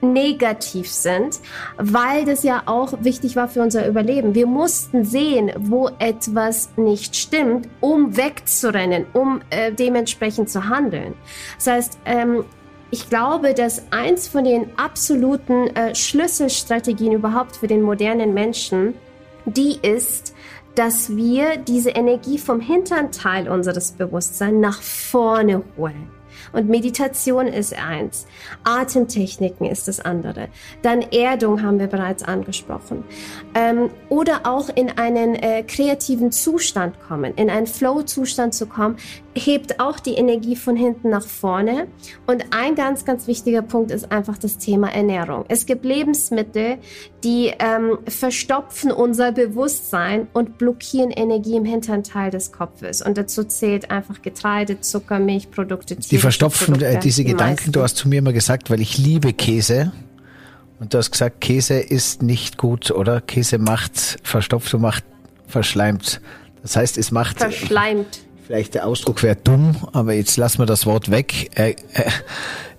negativ 0.00 0.90
sind, 0.90 1.40
weil 1.76 2.24
das 2.24 2.42
ja 2.42 2.62
auch 2.66 2.92
wichtig 3.00 3.36
war 3.36 3.48
für 3.48 3.62
unser 3.62 3.88
Überleben. 3.88 4.34
Wir 4.34 4.46
mussten 4.46 5.04
sehen, 5.04 5.50
wo 5.58 5.90
etwas 5.98 6.70
nicht 6.76 7.16
stimmt, 7.16 7.68
um 7.80 8.16
wegzurennen, 8.16 9.06
um 9.12 9.40
äh, 9.50 9.72
dementsprechend 9.72 10.50
zu 10.50 10.68
handeln. 10.68 11.14
Das 11.56 11.66
heißt, 11.66 11.98
ähm, 12.04 12.44
ich 12.90 13.10
glaube, 13.10 13.54
dass 13.54 13.82
eins 13.90 14.28
von 14.28 14.44
den 14.44 14.70
absoluten 14.78 15.68
äh, 15.76 15.94
Schlüsselstrategien 15.94 17.12
überhaupt 17.12 17.56
für 17.56 17.66
den 17.66 17.82
modernen 17.82 18.32
Menschen, 18.32 18.94
die 19.44 19.78
ist, 19.82 20.34
dass 20.74 21.14
wir 21.14 21.56
diese 21.56 21.90
Energie 21.90 22.38
vom 22.38 22.60
hinteren 22.60 23.10
Teil 23.10 23.48
unseres 23.48 23.92
Bewusstseins 23.92 24.60
nach 24.60 24.80
vorne 24.80 25.62
holen. 25.76 26.17
Und 26.52 26.68
Meditation 26.68 27.46
ist 27.46 27.74
eins. 27.74 28.26
Atemtechniken 28.64 29.66
ist 29.66 29.88
das 29.88 30.00
andere. 30.00 30.48
Dann 30.82 31.02
Erdung 31.02 31.62
haben 31.62 31.78
wir 31.78 31.86
bereits 31.86 32.22
angesprochen. 32.22 33.04
Ähm, 33.54 33.90
oder 34.08 34.40
auch 34.44 34.68
in 34.68 34.90
einen 34.98 35.34
äh, 35.34 35.62
kreativen 35.62 36.32
Zustand 36.32 37.00
kommen, 37.00 37.34
in 37.34 37.50
einen 37.50 37.66
Flow-Zustand 37.66 38.54
zu 38.54 38.66
kommen, 38.66 38.96
hebt 39.38 39.80
auch 39.80 40.00
die 40.00 40.14
Energie 40.14 40.56
von 40.56 40.76
hinten 40.76 41.10
nach 41.10 41.26
vorne. 41.26 41.86
Und 42.26 42.44
ein 42.50 42.74
ganz, 42.74 43.04
ganz 43.04 43.26
wichtiger 43.26 43.62
Punkt 43.62 43.90
ist 43.90 44.10
einfach 44.10 44.38
das 44.38 44.58
Thema 44.58 44.92
Ernährung. 44.92 45.44
Es 45.48 45.66
gibt 45.66 45.84
Lebensmittel, 45.84 46.78
die 47.24 47.52
ähm, 47.58 47.98
verstopfen 48.06 48.92
unser 48.92 49.32
Bewusstsein 49.32 50.28
und 50.32 50.58
blockieren 50.58 51.10
Energie 51.10 51.56
im 51.56 51.64
hinteren 51.64 52.04
Teil 52.04 52.30
des 52.30 52.52
Kopfes. 52.52 53.02
Und 53.02 53.18
dazu 53.18 53.44
zählt 53.44 53.90
einfach 53.90 54.22
Getreide, 54.22 54.80
Zucker, 54.80 55.18
Milchprodukte. 55.18 55.96
Die 55.96 56.18
verstopfen 56.18 56.74
äh, 56.74 56.78
Produkte, 56.78 56.98
diese 57.00 57.22
die 57.22 57.30
Gedanken. 57.30 57.54
Meisten. 57.54 57.72
Du 57.72 57.82
hast 57.82 57.96
zu 57.96 58.08
mir 58.08 58.20
immer 58.20 58.32
gesagt, 58.32 58.70
weil 58.70 58.80
ich 58.80 58.98
liebe 58.98 59.32
Käse. 59.32 59.92
Und 60.80 60.94
du 60.94 60.98
hast 60.98 61.10
gesagt, 61.10 61.40
Käse 61.40 61.80
ist 61.80 62.22
nicht 62.22 62.56
gut, 62.56 62.90
oder? 62.92 63.20
Käse 63.20 63.58
macht 63.58 64.18
verstopft 64.22 64.72
und 64.74 64.82
macht 64.82 65.04
verschleimt. 65.48 66.20
Das 66.62 66.76
heißt, 66.76 66.98
es 66.98 67.10
macht. 67.10 67.38
Verschleimt. 67.38 68.20
Vielleicht 68.48 68.72
der 68.72 68.86
Ausdruck 68.86 69.22
wäre 69.22 69.36
dumm, 69.36 69.76
aber 69.92 70.14
jetzt 70.14 70.38
lassen 70.38 70.60
wir 70.60 70.64
das 70.64 70.86
Wort 70.86 71.10
weg. 71.10 71.50
Er, 71.54 71.74
er, 71.92 72.12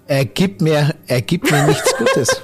er, 0.07 0.25
gibt, 0.25 0.61
mir, 0.61 0.95
er 1.05 1.21
gibt 1.21 1.51
mir 1.51 1.61
nichts 1.67 1.95
Gutes. 1.95 2.41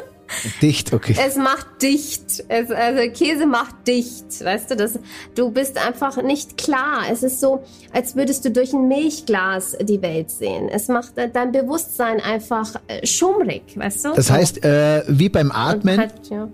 Dicht, 0.62 0.94
okay. 0.94 1.14
Es 1.22 1.36
macht 1.36 1.66
dicht. 1.82 2.42
Es, 2.48 2.70
also 2.70 3.10
Käse 3.12 3.44
macht 3.44 3.86
dicht. 3.86 4.42
Weißt 4.42 4.70
du, 4.70 4.76
das, 4.76 4.98
du 5.34 5.50
bist 5.50 5.76
einfach 5.76 6.22
nicht 6.22 6.56
klar. 6.56 7.02
Es 7.12 7.22
ist 7.22 7.40
so, 7.40 7.62
als 7.92 8.16
würdest 8.16 8.46
du 8.46 8.50
durch 8.50 8.72
ein 8.72 8.88
Milchglas 8.88 9.76
die 9.82 10.00
Welt 10.00 10.30
sehen. 10.30 10.70
Es 10.70 10.88
macht 10.88 11.12
dein 11.16 11.52
Bewusstsein 11.52 12.20
einfach 12.22 12.74
äh, 12.88 13.06
schummrig, 13.06 13.76
weißt 13.76 14.06
du? 14.06 14.14
Das 14.14 14.30
heißt, 14.30 14.64
äh, 14.64 15.04
wie 15.08 15.28
beim 15.28 15.52
Atmen. 15.52 15.98
Halt, 15.98 16.14
ja. 16.30 16.48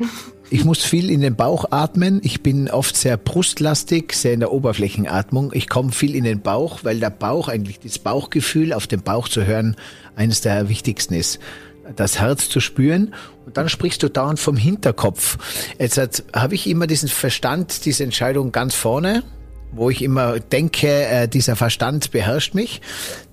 Ich 0.52 0.64
muss 0.64 0.82
viel 0.82 1.10
in 1.10 1.20
den 1.20 1.36
Bauch 1.36 1.66
atmen. 1.70 2.20
Ich 2.24 2.42
bin 2.42 2.68
oft 2.68 2.96
sehr 2.96 3.16
brustlastig, 3.16 4.12
sehr 4.12 4.34
in 4.34 4.40
der 4.40 4.52
Oberflächenatmung. 4.52 5.52
Ich 5.54 5.68
komme 5.68 5.92
viel 5.92 6.16
in 6.16 6.24
den 6.24 6.40
Bauch, 6.40 6.80
weil 6.82 6.98
der 6.98 7.10
Bauch 7.10 7.46
eigentlich 7.46 7.78
das 7.78 8.00
Bauchgefühl 8.00 8.72
auf 8.72 8.88
dem 8.88 9.02
Bauch 9.02 9.28
zu 9.28 9.46
hören 9.46 9.76
eines 10.16 10.40
der 10.40 10.68
wichtigsten 10.68 11.14
ist 11.14 11.38
das 11.96 12.20
Herz 12.20 12.48
zu 12.48 12.60
spüren 12.60 13.14
und 13.46 13.56
dann 13.56 13.68
sprichst 13.68 14.02
du 14.02 14.08
dauernd 14.08 14.38
vom 14.38 14.56
Hinterkopf. 14.56 15.38
Jetzt 15.78 16.24
habe 16.32 16.54
ich 16.54 16.68
immer 16.68 16.86
diesen 16.86 17.08
Verstand, 17.08 17.84
diese 17.84 18.04
Entscheidung 18.04 18.52
ganz 18.52 18.74
vorne, 18.74 19.22
wo 19.72 19.90
ich 19.90 20.02
immer 20.02 20.40
denke, 20.40 20.88
äh, 20.88 21.28
dieser 21.28 21.56
Verstand 21.56 22.10
beherrscht 22.10 22.54
mich. 22.54 22.80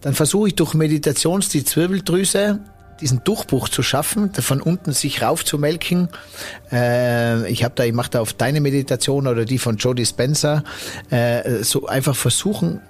Dann 0.01 0.13
versuche 0.13 0.49
ich 0.49 0.55
durch 0.55 0.73
Meditations 0.73 1.49
die 1.49 1.63
Zwirbeldrüse 1.63 2.61
diesen 3.01 3.23
Durchbruch 3.23 3.69
zu 3.69 3.83
schaffen, 3.83 4.33
von 4.33 4.61
unten 4.61 4.91
sich 4.91 5.21
raufzumelken. 5.21 6.09
Äh, 6.71 7.49
ich 7.51 7.63
habe 7.63 7.73
da, 7.75 7.83
ich 7.83 7.93
mache 7.93 8.11
da 8.11 8.21
auf 8.21 8.33
deine 8.33 8.61
Meditation 8.61 9.27
oder 9.27 9.45
die 9.45 9.59
von 9.59 9.77
Jody 9.77 10.05
Spencer 10.05 10.63
äh, 11.09 11.63
so 11.63 11.87
einfach 11.87 12.15
versuchen, 12.15 12.81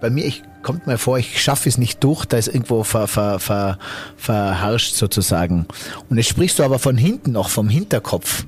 bei 0.00 0.10
mir 0.10 0.24
ich, 0.24 0.42
kommt 0.62 0.86
mir 0.86 0.98
vor, 0.98 1.18
ich 1.18 1.42
schaffe 1.42 1.68
es 1.68 1.78
nicht 1.78 2.02
durch, 2.02 2.24
da 2.24 2.38
ist 2.38 2.48
irgendwo 2.48 2.84
ver, 2.84 3.06
ver, 3.06 3.38
ver, 3.38 3.78
verharscht 4.16 4.94
sozusagen. 4.94 5.66
Und 6.08 6.16
jetzt 6.16 6.28
sprichst 6.28 6.58
du 6.58 6.62
aber 6.62 6.78
von 6.78 6.96
hinten 6.96 7.32
noch, 7.32 7.50
vom 7.50 7.68
Hinterkopf. 7.68 8.44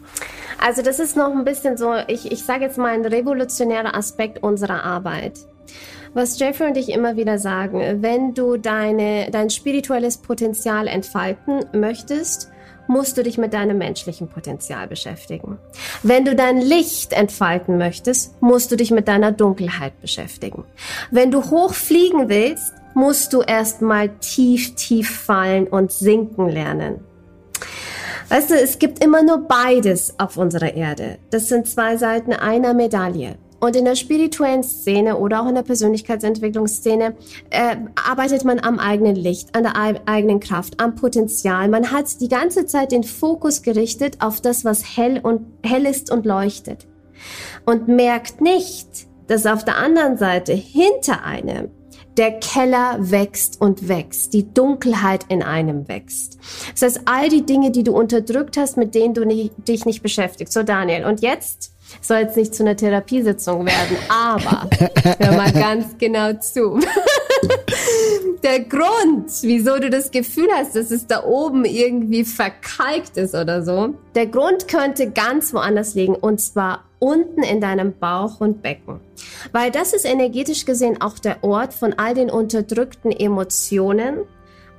Also 0.62 0.82
das 0.82 0.98
ist 0.98 1.16
noch 1.16 1.30
ein 1.30 1.44
bisschen 1.44 1.76
so, 1.76 1.94
ich, 2.06 2.30
ich 2.30 2.44
sage 2.44 2.64
jetzt 2.64 2.78
mal 2.78 2.92
ein 2.92 3.04
revolutionärer 3.04 3.94
Aspekt 3.94 4.42
unserer 4.42 4.84
Arbeit. 4.84 5.40
Was 6.12 6.38
Jeffrey 6.38 6.66
und 6.66 6.76
ich 6.76 6.88
immer 6.88 7.16
wieder 7.16 7.38
sagen, 7.38 8.02
wenn 8.02 8.34
du 8.34 8.56
deine, 8.56 9.30
dein 9.30 9.48
spirituelles 9.48 10.18
Potenzial 10.18 10.88
entfalten 10.88 11.64
möchtest, 11.72 12.50
musst 12.88 13.16
du 13.16 13.22
dich 13.22 13.38
mit 13.38 13.54
deinem 13.54 13.78
menschlichen 13.78 14.28
Potenzial 14.28 14.88
beschäftigen. 14.88 15.58
Wenn 16.02 16.24
du 16.24 16.34
dein 16.34 16.60
Licht 16.60 17.12
entfalten 17.12 17.78
möchtest, 17.78 18.42
musst 18.42 18.72
du 18.72 18.76
dich 18.76 18.90
mit 18.90 19.06
deiner 19.06 19.30
Dunkelheit 19.30 20.00
beschäftigen. 20.00 20.64
Wenn 21.12 21.30
du 21.30 21.50
hoch 21.50 21.72
fliegen 21.72 22.28
willst, 22.28 22.74
musst 22.94 23.32
du 23.32 23.42
erstmal 23.42 24.08
tief, 24.18 24.74
tief 24.74 25.08
fallen 25.08 25.68
und 25.68 25.92
sinken 25.92 26.48
lernen. 26.48 27.04
Weißt 28.28 28.50
du, 28.50 28.54
es 28.54 28.80
gibt 28.80 29.02
immer 29.04 29.22
nur 29.22 29.46
beides 29.46 30.18
auf 30.18 30.36
unserer 30.36 30.74
Erde. 30.74 31.18
Das 31.30 31.48
sind 31.48 31.68
zwei 31.68 31.96
Seiten 31.96 32.32
einer 32.32 32.74
Medaille. 32.74 33.36
Und 33.60 33.76
in 33.76 33.84
der 33.84 33.94
spirituellen 33.94 34.62
Szene 34.62 35.18
oder 35.18 35.42
auch 35.42 35.48
in 35.48 35.54
der 35.54 35.62
Persönlichkeitsentwicklungsszene 35.62 37.14
äh, 37.50 37.76
arbeitet 38.08 38.44
man 38.44 38.58
am 38.58 38.78
eigenen 38.78 39.16
Licht, 39.16 39.54
an 39.54 39.64
der 39.64 39.76
eigenen 40.06 40.40
Kraft, 40.40 40.80
am 40.80 40.94
Potenzial. 40.94 41.68
Man 41.68 41.92
hat 41.92 42.20
die 42.20 42.28
ganze 42.28 42.64
Zeit 42.66 42.90
den 42.90 43.04
Fokus 43.04 43.62
gerichtet 43.62 44.16
auf 44.20 44.40
das, 44.40 44.64
was 44.64 44.96
hell 44.96 45.20
und 45.22 45.46
hell 45.62 45.84
ist 45.84 46.10
und 46.10 46.24
leuchtet. 46.24 46.86
Und 47.66 47.86
merkt 47.86 48.40
nicht, 48.40 48.88
dass 49.26 49.44
auf 49.44 49.64
der 49.64 49.76
anderen 49.76 50.16
Seite 50.16 50.54
hinter 50.54 51.22
einem 51.24 51.70
der 52.16 52.32
Keller 52.40 52.96
wächst 52.98 53.60
und 53.60 53.88
wächst, 53.88 54.32
die 54.32 54.52
Dunkelheit 54.52 55.24
in 55.28 55.42
einem 55.42 55.86
wächst. 55.88 56.38
Das 56.72 56.82
heißt, 56.82 57.00
all 57.04 57.28
die 57.28 57.46
Dinge, 57.46 57.70
die 57.70 57.84
du 57.84 57.92
unterdrückt 57.92 58.56
hast, 58.56 58.76
mit 58.76 58.94
denen 58.94 59.14
du 59.14 59.24
nicht, 59.24 59.52
dich 59.68 59.86
nicht 59.86 60.02
beschäftigst. 60.02 60.52
So, 60.52 60.62
Daniel, 60.62 61.04
und 61.04 61.20
jetzt 61.22 61.72
soll 62.00 62.18
jetzt 62.18 62.36
nicht 62.36 62.54
zu 62.54 62.62
einer 62.62 62.76
Therapiesitzung 62.76 63.66
werden, 63.66 63.96
aber 64.08 64.68
hör 65.18 65.36
mal 65.36 65.52
ganz 65.52 65.96
genau 65.98 66.32
zu. 66.34 66.80
Der 68.42 68.60
Grund, 68.60 69.30
wieso 69.42 69.78
du 69.78 69.90
das 69.90 70.10
Gefühl 70.10 70.48
hast, 70.54 70.74
dass 70.74 70.90
es 70.90 71.06
da 71.06 71.24
oben 71.24 71.64
irgendwie 71.66 72.24
verkalkt 72.24 73.16
ist 73.18 73.34
oder 73.34 73.62
so, 73.62 73.94
der 74.14 74.26
Grund 74.26 74.66
könnte 74.66 75.10
ganz 75.10 75.52
woanders 75.52 75.94
liegen 75.94 76.14
und 76.14 76.40
zwar 76.40 76.84
unten 76.98 77.42
in 77.42 77.60
deinem 77.60 77.92
Bauch 77.98 78.40
und 78.40 78.62
Becken. 78.62 79.00
Weil 79.52 79.70
das 79.70 79.92
ist 79.92 80.04
energetisch 80.04 80.64
gesehen 80.64 81.00
auch 81.00 81.18
der 81.18 81.44
Ort 81.44 81.74
von 81.74 81.94
all 81.94 82.14
den 82.14 82.30
unterdrückten 82.30 83.10
Emotionen, 83.10 84.20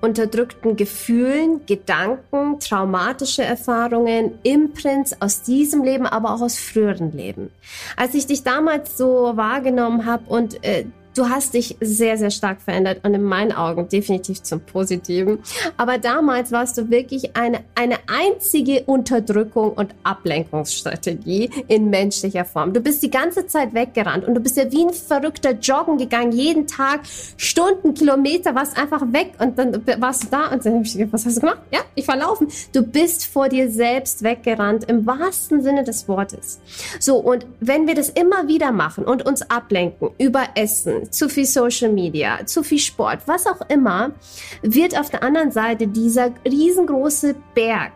unterdrückten 0.01 0.75
Gefühlen, 0.75 1.65
Gedanken, 1.65 2.59
traumatische 2.59 3.43
Erfahrungen, 3.43 4.39
Imprints 4.43 5.21
aus 5.21 5.43
diesem 5.43 5.83
Leben, 5.83 6.05
aber 6.05 6.33
auch 6.33 6.41
aus 6.41 6.57
früheren 6.59 7.11
Leben. 7.11 7.51
Als 7.95 8.13
ich 8.13 8.27
dich 8.27 8.43
damals 8.43 8.97
so 8.97 9.31
wahrgenommen 9.35 10.05
habe 10.05 10.23
und 10.27 10.63
äh, 10.63 10.85
Du 11.13 11.27
hast 11.27 11.55
dich 11.55 11.75
sehr, 11.81 12.17
sehr 12.17 12.31
stark 12.31 12.61
verändert 12.61 13.01
und 13.03 13.13
in 13.13 13.23
meinen 13.23 13.51
Augen 13.51 13.89
definitiv 13.89 14.43
zum 14.43 14.61
Positiven. 14.61 15.39
Aber 15.75 15.97
damals 15.97 16.53
warst 16.53 16.77
du 16.77 16.89
wirklich 16.89 17.35
eine, 17.35 17.59
eine 17.75 17.97
einzige 18.07 18.83
Unterdrückung 18.83 19.73
und 19.73 19.93
Ablenkungsstrategie 20.03 21.49
in 21.67 21.89
menschlicher 21.89 22.45
Form. 22.45 22.71
Du 22.71 22.79
bist 22.79 23.03
die 23.03 23.11
ganze 23.11 23.45
Zeit 23.45 23.73
weggerannt 23.73 24.25
und 24.25 24.35
du 24.35 24.39
bist 24.39 24.55
ja 24.55 24.71
wie 24.71 24.85
ein 24.85 24.93
verrückter 24.93 25.51
Joggen 25.51 25.97
gegangen, 25.97 26.31
jeden 26.31 26.65
Tag, 26.65 27.01
Stunden, 27.35 27.93
Kilometer, 27.93 28.55
warst 28.55 28.77
einfach 28.77 29.01
weg 29.11 29.33
und 29.39 29.59
dann 29.59 29.83
warst 29.99 30.23
du 30.23 30.27
da 30.31 30.47
und 30.47 30.65
dann 30.65 30.75
hab 30.75 30.85
ich 30.85 30.93
gedacht, 30.93 31.11
was 31.11 31.25
hast 31.25 31.35
du 31.35 31.41
gemacht? 31.41 31.59
Ja, 31.71 31.79
ich 31.95 32.07
war 32.07 32.15
laufen. 32.15 32.47
Du 32.71 32.83
bist 32.83 33.25
vor 33.25 33.49
dir 33.49 33.69
selbst 33.69 34.23
weggerannt, 34.23 34.85
im 34.89 35.05
wahrsten 35.05 35.61
Sinne 35.61 35.83
des 35.83 36.07
Wortes. 36.07 36.61
So, 36.99 37.17
und 37.17 37.45
wenn 37.59 37.85
wir 37.87 37.95
das 37.95 38.09
immer 38.09 38.47
wieder 38.47 38.71
machen 38.71 39.03
und 39.03 39.25
uns 39.25 39.41
ablenken 39.49 40.11
über 40.17 40.43
Essen, 40.55 41.00
zu 41.09 41.29
viel 41.29 41.45
Social 41.45 41.91
Media, 41.91 42.45
zu 42.45 42.63
viel 42.63 42.79
Sport, 42.79 43.21
was 43.25 43.47
auch 43.47 43.61
immer, 43.69 44.11
wird 44.61 44.97
auf 44.99 45.09
der 45.09 45.23
anderen 45.23 45.51
Seite 45.51 45.87
dieser 45.87 46.31
riesengroße 46.45 47.35
Berg 47.55 47.93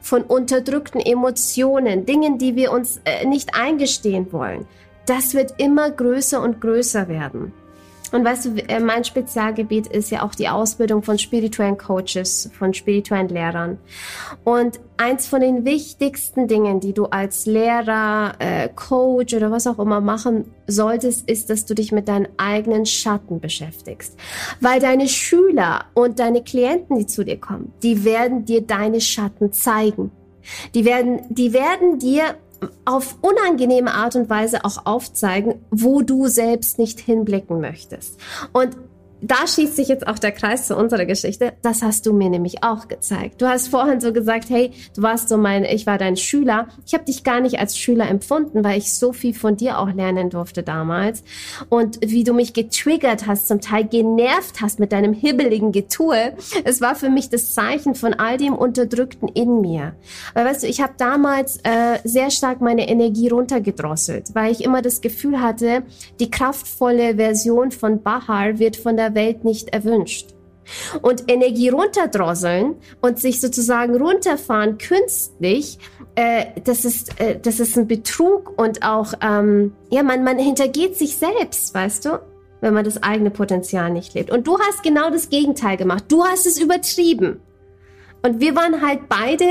von 0.00 0.22
unterdrückten 0.22 1.00
Emotionen, 1.00 2.06
Dingen, 2.06 2.38
die 2.38 2.56
wir 2.56 2.72
uns 2.72 3.00
äh, 3.04 3.26
nicht 3.26 3.54
eingestehen 3.54 4.32
wollen, 4.32 4.66
das 5.06 5.34
wird 5.34 5.54
immer 5.58 5.90
größer 5.90 6.42
und 6.42 6.60
größer 6.60 7.08
werden. 7.08 7.52
Und 8.12 8.24
weißt 8.24 8.46
du, 8.46 8.50
äh, 8.68 8.80
mein 8.80 9.04
Spezialgebiet 9.04 9.86
ist 9.86 10.10
ja 10.10 10.22
auch 10.22 10.34
die 10.34 10.48
Ausbildung 10.48 11.02
von 11.02 11.18
spirituellen 11.18 11.78
Coaches, 11.78 12.50
von 12.58 12.74
spirituellen 12.74 13.28
Lehrern. 13.28 13.78
Und 14.44 14.80
eins 14.96 15.26
von 15.26 15.40
den 15.40 15.64
wichtigsten 15.64 16.48
Dingen, 16.48 16.80
die 16.80 16.92
du 16.92 17.06
als 17.06 17.46
Lehrer, 17.46 18.34
äh, 18.38 18.68
Coach 18.74 19.34
oder 19.34 19.50
was 19.50 19.66
auch 19.66 19.78
immer 19.78 20.00
machen 20.00 20.46
solltest, 20.66 21.28
ist, 21.28 21.50
dass 21.50 21.66
du 21.66 21.74
dich 21.74 21.92
mit 21.92 22.08
deinen 22.08 22.28
eigenen 22.36 22.86
Schatten 22.86 23.40
beschäftigst. 23.40 24.18
Weil 24.60 24.80
deine 24.80 25.08
Schüler 25.08 25.86
und 25.94 26.18
deine 26.18 26.42
Klienten, 26.42 26.98
die 26.98 27.06
zu 27.06 27.24
dir 27.24 27.38
kommen, 27.38 27.72
die 27.82 28.04
werden 28.04 28.44
dir 28.44 28.62
deine 28.62 29.00
Schatten 29.00 29.52
zeigen. 29.52 30.10
Die 30.74 30.84
werden, 30.84 31.22
die 31.28 31.52
werden 31.52 31.98
dir 31.98 32.36
auf 32.84 33.16
unangenehme 33.22 33.92
Art 33.92 34.16
und 34.16 34.30
Weise 34.30 34.64
auch 34.64 34.86
aufzeigen, 34.86 35.64
wo 35.70 36.02
du 36.02 36.26
selbst 36.26 36.78
nicht 36.78 37.00
hinblicken 37.00 37.60
möchtest. 37.60 38.18
Und 38.52 38.76
da 39.20 39.46
schließt 39.46 39.76
sich 39.76 39.88
jetzt 39.88 40.06
auch 40.06 40.18
der 40.18 40.32
Kreis 40.32 40.66
zu 40.66 40.76
unserer 40.76 41.06
Geschichte. 41.06 41.54
Das 41.62 41.82
hast 41.82 42.06
du 42.06 42.12
mir 42.12 42.28
nämlich 42.28 42.62
auch 42.62 42.88
gezeigt. 42.88 43.40
Du 43.40 43.46
hast 43.46 43.68
vorhin 43.68 44.00
so 44.00 44.12
gesagt, 44.12 44.50
hey, 44.50 44.72
du 44.94 45.02
warst 45.02 45.28
so 45.28 45.38
mein, 45.38 45.64
ich 45.64 45.86
war 45.86 45.98
dein 45.98 46.16
Schüler. 46.16 46.68
Ich 46.86 46.94
habe 46.94 47.04
dich 47.04 47.24
gar 47.24 47.40
nicht 47.40 47.58
als 47.58 47.78
Schüler 47.78 48.08
empfunden, 48.08 48.62
weil 48.62 48.78
ich 48.78 48.92
so 48.94 49.12
viel 49.12 49.32
von 49.32 49.56
dir 49.56 49.78
auch 49.78 49.92
lernen 49.92 50.30
durfte 50.30 50.62
damals. 50.62 51.24
Und 51.68 51.98
wie 52.02 52.24
du 52.24 52.34
mich 52.34 52.52
getriggert 52.52 53.26
hast, 53.26 53.48
zum 53.48 53.60
Teil 53.60 53.84
genervt 53.84 54.60
hast 54.60 54.78
mit 54.80 54.92
deinem 54.92 55.12
hibbeligen 55.12 55.72
Getue. 55.72 56.34
Es 56.64 56.80
war 56.80 56.94
für 56.94 57.08
mich 57.08 57.30
das 57.30 57.54
Zeichen 57.54 57.94
von 57.94 58.14
all 58.14 58.36
dem 58.36 58.54
Unterdrückten 58.54 59.28
in 59.28 59.60
mir. 59.60 59.94
Weil 60.34 60.44
weißt 60.44 60.64
du, 60.64 60.66
ich 60.66 60.80
habe 60.80 60.92
damals 60.98 61.58
äh, 61.62 61.98
sehr 62.04 62.30
stark 62.30 62.60
meine 62.60 62.88
Energie 62.88 63.28
runtergedrosselt, 63.28 64.34
weil 64.34 64.52
ich 64.52 64.62
immer 64.62 64.82
das 64.82 65.00
Gefühl 65.00 65.40
hatte, 65.40 65.84
die 66.20 66.30
kraftvolle 66.30 67.16
Version 67.16 67.70
von 67.70 68.02
Bahar 68.02 68.58
wird 68.58 68.76
von 68.76 68.96
der 68.96 69.05
Welt 69.14 69.44
nicht 69.44 69.70
erwünscht. 69.70 70.34
Und 71.00 71.30
Energie 71.30 71.68
runterdrosseln 71.68 72.74
und 73.00 73.20
sich 73.20 73.40
sozusagen 73.40 73.94
runterfahren 73.94 74.78
künstlich, 74.78 75.78
äh, 76.16 76.46
das, 76.64 76.84
ist, 76.84 77.20
äh, 77.20 77.38
das 77.40 77.60
ist 77.60 77.76
ein 77.76 77.86
Betrug 77.86 78.60
und 78.60 78.82
auch, 78.82 79.12
ähm, 79.22 79.72
ja, 79.90 80.02
man, 80.02 80.24
man 80.24 80.38
hintergeht 80.38 80.96
sich 80.96 81.16
selbst, 81.16 81.72
weißt 81.72 82.06
du, 82.06 82.18
wenn 82.60 82.74
man 82.74 82.84
das 82.84 83.02
eigene 83.02 83.30
Potenzial 83.30 83.90
nicht 83.92 84.14
lebt. 84.14 84.30
Und 84.30 84.46
du 84.46 84.58
hast 84.58 84.82
genau 84.82 85.10
das 85.10 85.28
Gegenteil 85.28 85.76
gemacht. 85.76 86.04
Du 86.08 86.24
hast 86.24 86.46
es 86.46 86.58
übertrieben. 86.58 87.40
Und 88.22 88.40
wir 88.40 88.56
waren 88.56 88.82
halt 88.84 89.08
beide 89.08 89.44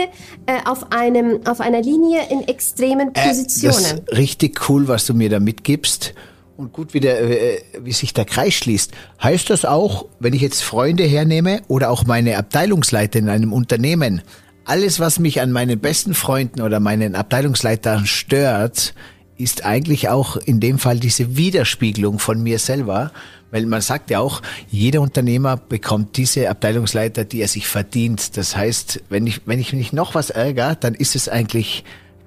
äh, 0.47 0.59
auf, 0.65 0.91
einem, 0.91 1.45
auf 1.45 1.61
einer 1.61 1.81
Linie 1.81 2.23
in 2.29 2.41
extremen 2.47 3.13
Positionen. 3.13 3.73
Äh, 3.73 3.81
das 3.81 3.93
ist 3.93 4.17
richtig 4.17 4.69
cool, 4.69 4.87
was 4.87 5.05
du 5.05 5.13
mir 5.13 5.29
da 5.29 5.39
mitgibst 5.39 6.13
und 6.57 6.73
gut 6.73 6.93
wie, 6.93 6.99
der, 6.99 7.21
äh, 7.21 7.61
wie 7.81 7.91
sich 7.91 8.13
der 8.13 8.25
Kreis 8.25 8.53
schließt. 8.53 8.91
Heißt 9.21 9.49
das 9.49 9.65
auch, 9.65 10.05
wenn 10.19 10.33
ich 10.33 10.41
jetzt 10.41 10.63
Freunde 10.63 11.03
hernehme 11.03 11.61
oder 11.67 11.89
auch 11.89 12.05
meine 12.05 12.37
Abteilungsleiter 12.37 13.19
in 13.19 13.29
einem 13.29 13.53
Unternehmen, 13.53 14.21
alles, 14.65 14.99
was 14.99 15.19
mich 15.19 15.41
an 15.41 15.51
meinen 15.51 15.79
besten 15.79 16.13
Freunden 16.13 16.61
oder 16.61 16.79
meinen 16.79 17.15
Abteilungsleitern 17.15 18.07
stört, 18.07 18.93
ist 19.37 19.65
eigentlich 19.65 20.09
auch 20.09 20.37
in 20.37 20.59
dem 20.59 20.79
Fall 20.79 20.99
diese 20.99 21.37
Widerspiegelung 21.37 22.19
von 22.19 22.41
mir 22.41 22.57
selber, 22.57 23.11
weil 23.51 23.65
man 23.65 23.81
sagt 23.81 24.09
ja 24.09 24.19
auch, 24.19 24.41
jeder 24.69 25.01
Unternehmer 25.01 25.57
bekommt 25.57 26.17
diese 26.17 26.49
Abteilungsleiter, 26.49 27.25
die 27.25 27.41
er 27.41 27.47
sich 27.47 27.67
verdient. 27.67 28.37
Das 28.37 28.55
heißt, 28.55 29.03
wenn 29.09 29.27
ich, 29.27 29.41
wenn 29.45 29.59
ich 29.59 29.73
mich 29.73 29.93
noch 29.93 30.15
was 30.15 30.29
ärgere, 30.29 30.75
dann 30.75 30.95
ist 30.95 31.15
es 31.15 31.29
eigentlich 31.29 31.83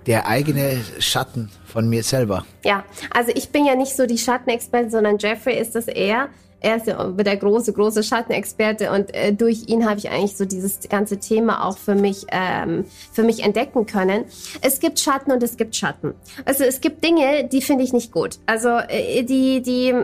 der 0.09 0.27
eigene 0.27 0.81
Schatten 0.99 1.51
von 1.67 1.89
mir 1.89 2.03
selber. 2.03 2.47
Ja, 2.65 2.83
also 3.15 3.31
ich 3.35 3.51
bin 3.51 3.67
ja 3.67 3.77
nicht 3.77 3.95
so 3.95 4.07
die 4.07 4.19
Schattenexpertin, 4.19 4.91
sondern 4.91 5.19
Jeffrey 5.19 5.59
ist 5.59 5.75
das 5.75 5.87
eher. 5.87 6.31
Er 6.61 6.77
ist 6.77 6.89
ja 6.89 7.05
der 7.05 7.37
große, 7.37 7.73
große 7.73 8.03
Schattenexperte 8.03 8.91
und 8.91 9.15
äh, 9.15 9.33
durch 9.33 9.69
ihn 9.69 9.89
habe 9.89 9.99
ich 9.99 10.11
eigentlich 10.11 10.37
so 10.37 10.45
dieses 10.45 10.81
ganze 10.89 11.19
Thema 11.19 11.65
auch 11.65 11.79
für 11.79 11.95
mich, 11.95 12.27
ähm, 12.33 12.85
für 13.13 13.23
mich 13.23 13.45
entdecken 13.45 13.87
können. 13.87 14.25
Es 14.61 14.81
gibt 14.81 14.99
Schatten 14.99 15.31
und 15.31 15.43
es 15.43 15.57
gibt 15.57 15.77
Schatten. 15.77 16.15
Also 16.45 16.65
es 16.65 16.81
gibt 16.81 17.05
Dinge, 17.05 17.45
die 17.45 17.63
finde 17.63 17.85
ich 17.85 17.93
nicht 17.93 18.11
gut. 18.11 18.41
Also 18.47 18.71
äh, 18.71 19.23
die, 19.23 19.63
die 19.63 19.95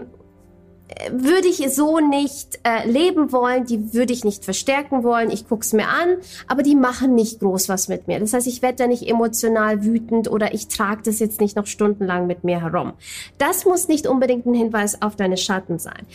würde 1.11 1.49
ich 1.49 1.75
so 1.75 1.99
nicht 1.99 2.61
äh, 2.63 2.89
leben 2.89 3.33
wollen, 3.33 3.65
die 3.65 3.95
würde 3.95 4.13
ich 4.13 4.25
nicht 4.25 4.45
verstärken 4.45 5.03
wollen. 5.03 5.31
Ich 5.31 5.49
guck's 5.49 5.73
mir 5.73 5.89
an, 5.89 6.17
aber 6.47 6.63
die 6.63 6.77
machen 6.77 7.15
nicht 7.15 7.41
groß 7.41 7.69
was 7.69 7.89
mit 7.89 8.07
mir. 8.07 8.21
Das 8.21 8.33
heißt, 8.33 8.47
ich 8.47 8.63
werde 8.63 8.77
da 8.77 8.87
nicht 8.87 9.09
emotional 9.09 9.85
wütend 9.85 10.31
oder 10.31 10.55
ich 10.55 10.69
trage 10.69 11.03
das 11.05 11.19
jetzt 11.19 11.41
nicht 11.41 11.57
noch 11.57 11.67
stundenlang 11.67 12.27
mit 12.27 12.45
mir 12.45 12.61
herum. 12.61 12.93
Das 13.39 13.65
muss 13.65 13.89
nicht 13.89 14.07
unbedingt 14.07 14.47
ein 14.47 14.55
Hinweis 14.55 15.01
auf 15.01 15.17
deine 15.17 15.37
Schatten 15.37 15.79
sein. 15.79 16.07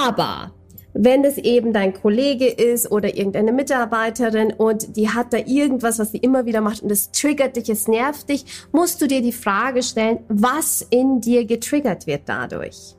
Aber 0.00 0.52
wenn 0.94 1.24
es 1.24 1.38
eben 1.38 1.72
dein 1.72 1.94
Kollege 1.94 2.46
ist 2.48 2.90
oder 2.90 3.16
irgendeine 3.16 3.52
Mitarbeiterin 3.52 4.52
und 4.52 4.96
die 4.96 5.08
hat 5.08 5.32
da 5.32 5.38
irgendwas, 5.38 5.98
was 5.98 6.12
sie 6.12 6.18
immer 6.18 6.44
wieder 6.44 6.60
macht 6.60 6.82
und 6.82 6.92
es 6.92 7.10
triggert 7.12 7.56
dich, 7.56 7.70
es 7.70 7.88
nervt 7.88 8.28
dich, 8.28 8.44
musst 8.72 9.00
du 9.00 9.06
dir 9.06 9.22
die 9.22 9.32
Frage 9.32 9.82
stellen, 9.82 10.18
was 10.28 10.86
in 10.90 11.22
dir 11.22 11.46
getriggert 11.46 12.06
wird 12.06 12.22
dadurch. 12.26 12.94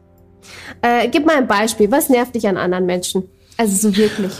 Äh, 0.82 1.08
gib 1.10 1.26
mal 1.26 1.38
ein 1.38 1.48
Beispiel. 1.48 1.92
Was 1.92 2.10
nervt 2.10 2.36
dich 2.36 2.48
an 2.48 2.58
anderen 2.58 2.86
Menschen? 2.86 3.24
Also 3.58 3.90
so 3.90 3.96
wirklich. 3.96 4.32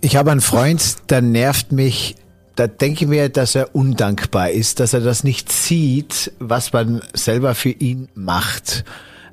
Ich 0.00 0.16
habe 0.16 0.30
einen 0.30 0.40
Freund, 0.40 1.10
der 1.10 1.22
nervt 1.22 1.72
mich. 1.72 2.16
Da 2.54 2.66
denke 2.66 3.04
ich 3.04 3.08
mir, 3.08 3.30
dass 3.30 3.54
er 3.54 3.74
undankbar 3.74 4.50
ist, 4.50 4.78
dass 4.78 4.92
er 4.92 5.00
das 5.00 5.24
nicht 5.24 5.50
sieht, 5.50 6.32
was 6.38 6.72
man 6.72 7.00
selber 7.14 7.54
für 7.54 7.70
ihn 7.70 8.08
macht. 8.14 8.84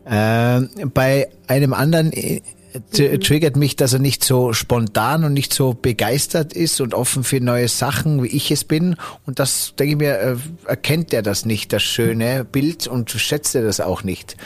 Äh, 0.06 0.62
bei 0.94 1.28
einem 1.48 1.74
anderen 1.74 2.14
triggert 2.92 3.56
mich, 3.56 3.76
dass 3.76 3.94
er 3.94 4.00
nicht 4.00 4.24
so 4.24 4.54
spontan 4.54 5.24
und 5.24 5.34
nicht 5.34 5.54
so 5.54 5.74
begeistert 5.74 6.54
ist 6.54 6.82
und 6.82 6.94
offen 6.94 7.24
für 7.24 7.40
neue 7.40 7.68
Sachen, 7.68 8.24
wie 8.24 8.28
ich 8.28 8.52
es 8.52 8.64
bin. 8.64 8.96
Und 9.26 9.40
das, 9.40 9.74
denke 9.78 9.94
ich 9.94 9.98
mir, 9.98 10.20
äh, 10.20 10.36
erkennt 10.66 11.14
er 11.14 11.22
das 11.22 11.46
nicht, 11.46 11.74
das 11.74 11.84
schöne 11.84 12.46
Bild 12.46 12.88
und 12.88 13.10
schätzt 13.12 13.56
er 13.56 13.64
das 13.64 13.80
auch 13.80 14.04
nicht. 14.04 14.38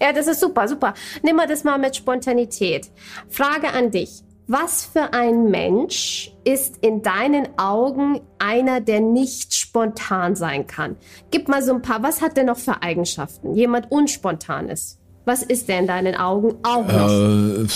Ja, 0.00 0.12
das 0.12 0.26
ist 0.26 0.40
super, 0.40 0.66
super. 0.68 0.94
Nimm 1.22 1.36
mal 1.36 1.46
das 1.46 1.64
mal 1.64 1.78
mit 1.78 1.96
Spontanität. 1.96 2.90
Frage 3.28 3.72
an 3.72 3.90
dich. 3.90 4.22
Was 4.48 4.84
für 4.84 5.12
ein 5.14 5.50
Mensch 5.50 6.32
ist 6.44 6.78
in 6.78 7.00
deinen 7.00 7.48
Augen 7.58 8.20
einer, 8.38 8.80
der 8.80 9.00
nicht 9.00 9.54
spontan 9.54 10.34
sein 10.34 10.66
kann? 10.66 10.96
Gib 11.30 11.48
mal 11.48 11.62
so 11.62 11.72
ein 11.72 11.80
paar. 11.80 12.02
Was 12.02 12.20
hat 12.20 12.36
der 12.36 12.44
noch 12.44 12.58
für 12.58 12.82
Eigenschaften? 12.82 13.54
Jemand 13.54 13.90
unspontan 13.90 14.68
ist. 14.68 14.98
Was 15.24 15.42
ist 15.42 15.68
der 15.68 15.78
in 15.78 15.86
deinen 15.86 16.16
Augen 16.16 16.54
auch 16.62 16.86
noch? 16.86 17.08
Äh, 17.08 17.66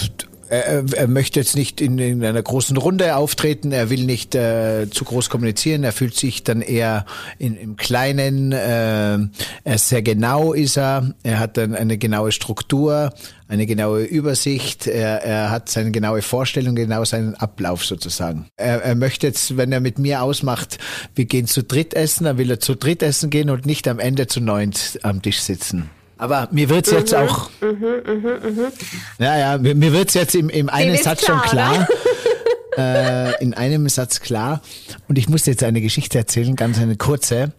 er, 0.49 0.85
er, 0.93 1.09
möchte 1.09 1.41
jetzt 1.41 1.57
nicht 1.57 1.81
in, 1.81 1.99
in, 1.99 2.25
einer 2.25 2.43
großen 2.43 2.77
Runde 2.77 3.17
auftreten, 3.17 3.73
er 3.73 3.91
will 3.91 4.05
nicht 4.05 4.35
äh, 4.35 4.89
zu 4.91 5.05
groß 5.05 5.29
kommunizieren, 5.29 5.83
er 5.83 5.93
fühlt 5.93 6.15
sich 6.15 6.45
dann 6.45 6.61
eher 6.61 7.05
in, 7.39 7.57
im 7.57 7.77
Kleinen, 7.77 8.53
äh, 8.53 9.19
er 9.65 9.79
sehr 9.79 10.03
genau 10.03 10.53
ist 10.53 10.77
er, 10.77 11.15
er 11.23 11.39
hat 11.39 11.57
dann 11.57 11.75
eine 11.75 11.99
genaue 11.99 12.33
Struktur, 12.33 13.13
eine 13.49 13.67
genaue 13.67 14.05
Übersicht, 14.05 14.87
er, 14.87 15.25
er 15.25 15.51
hat 15.51 15.69
seine 15.69 15.91
genaue 15.91 16.23
Vorstellung, 16.23 16.75
genau 16.75 17.05
seinen 17.05 17.35
Ablauf 17.35 17.85
sozusagen. 17.85 18.47
Er, 18.57 18.83
er 18.83 18.95
möchte 18.95 19.27
jetzt, 19.27 19.57
wenn 19.57 19.73
er 19.73 19.81
mit 19.81 19.99
mir 19.99 20.23
ausmacht, 20.23 20.79
wir 21.15 21.25
gehen 21.25 21.47
zu 21.47 21.63
dritt 21.63 21.95
essen, 21.95 22.25
dann 22.25 22.39
will 22.39 22.51
er 22.51 22.61
zu 22.61 22.75
dritt 22.75 23.03
essen 23.03 23.31
gehen 23.31 23.51
und 23.51 23.67
nicht 23.67 23.89
am 23.89 23.99
Ende 23.99 24.27
zu 24.27 24.41
neunt 24.41 25.01
am 25.03 25.23
Tisch 25.23 25.41
sitzen. 25.41 25.91
Aber 26.19 26.49
mir 26.51 26.69
wird's 26.69 26.91
mhm, 26.91 26.99
jetzt 26.99 27.15
auch. 27.15 27.51
Mhm, 27.61 27.69
mh, 27.71 28.51
mh. 28.51 28.73
Ja, 29.19 29.39
ja, 29.39 29.59
mir, 29.59 29.75
mir 29.75 29.93
wird's 29.93 30.15
jetzt 30.15 30.35
im, 30.35 30.49
im 30.49 30.69
einen 30.69 30.97
Satz 30.97 31.23
klar, 31.25 31.43
schon 31.43 31.51
klar. 31.51 31.89
äh, 32.77 33.43
in 33.43 33.55
einem 33.55 33.89
Satz 33.89 34.21
klar. 34.21 34.63
Und 35.09 35.19
ich 35.19 35.29
muss 35.29 35.47
jetzt 35.47 35.63
eine 35.63 35.81
Geschichte 35.81 36.19
erzählen, 36.19 36.57
ganz 36.57 36.79
eine 36.79 36.97
kurze. 36.97 37.53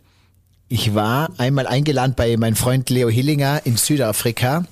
Ich 0.69 0.95
war 0.95 1.29
einmal 1.37 1.67
eingeladen 1.67 2.13
bei 2.15 2.35
meinem 2.37 2.55
Freund 2.55 2.89
Leo 2.89 3.09
Hillinger 3.09 3.61
in 3.65 3.77
Südafrika. 3.77 4.65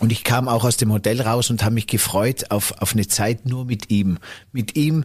Und 0.00 0.12
ich 0.12 0.24
kam 0.24 0.48
auch 0.48 0.64
aus 0.64 0.76
dem 0.76 0.92
Hotel 0.92 1.20
raus 1.20 1.50
und 1.50 1.64
habe 1.64 1.74
mich 1.74 1.86
gefreut 1.86 2.50
auf, 2.50 2.74
auf 2.80 2.92
eine 2.92 3.08
Zeit 3.08 3.46
nur 3.46 3.64
mit 3.64 3.90
ihm. 3.90 4.18
Mit 4.52 4.76
ihm 4.76 5.04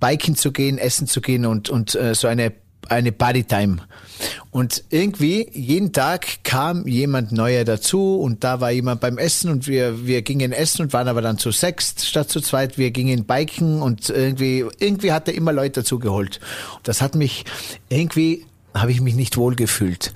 biken 0.00 0.36
zu 0.36 0.52
gehen, 0.52 0.78
essen 0.78 1.06
zu 1.06 1.20
gehen 1.20 1.46
und, 1.46 1.68
und 1.68 1.94
äh, 1.94 2.14
so 2.14 2.26
eine 2.26 2.52
eine 2.88 3.12
Bodytime. 3.12 3.78
Und 4.50 4.84
irgendwie 4.90 5.50
jeden 5.52 5.92
Tag 5.92 6.42
kam 6.44 6.86
jemand 6.86 7.32
neuer 7.32 7.64
dazu 7.64 8.16
und 8.16 8.42
da 8.44 8.60
war 8.60 8.70
jemand 8.70 9.00
beim 9.00 9.18
Essen 9.18 9.50
und 9.50 9.66
wir, 9.66 10.06
wir 10.06 10.22
gingen 10.22 10.52
essen 10.52 10.82
und 10.82 10.92
waren 10.92 11.08
aber 11.08 11.20
dann 11.20 11.38
zu 11.38 11.50
sechst 11.50 12.06
statt 12.06 12.30
zu 12.30 12.40
zweit. 12.40 12.78
Wir 12.78 12.90
gingen 12.90 13.24
biken 13.24 13.82
und 13.82 14.08
irgendwie, 14.08 14.64
irgendwie 14.78 15.12
hat 15.12 15.28
er 15.28 15.34
immer 15.34 15.52
Leute 15.52 15.80
dazu 15.80 15.98
geholt. 15.98 16.40
Und 16.76 16.88
das 16.88 17.02
hat 17.02 17.14
mich, 17.14 17.44
irgendwie 17.88 18.46
habe 18.74 18.90
ich 18.90 19.00
mich 19.00 19.14
nicht 19.14 19.36
wohl 19.36 19.56
gefühlt. 19.56 20.14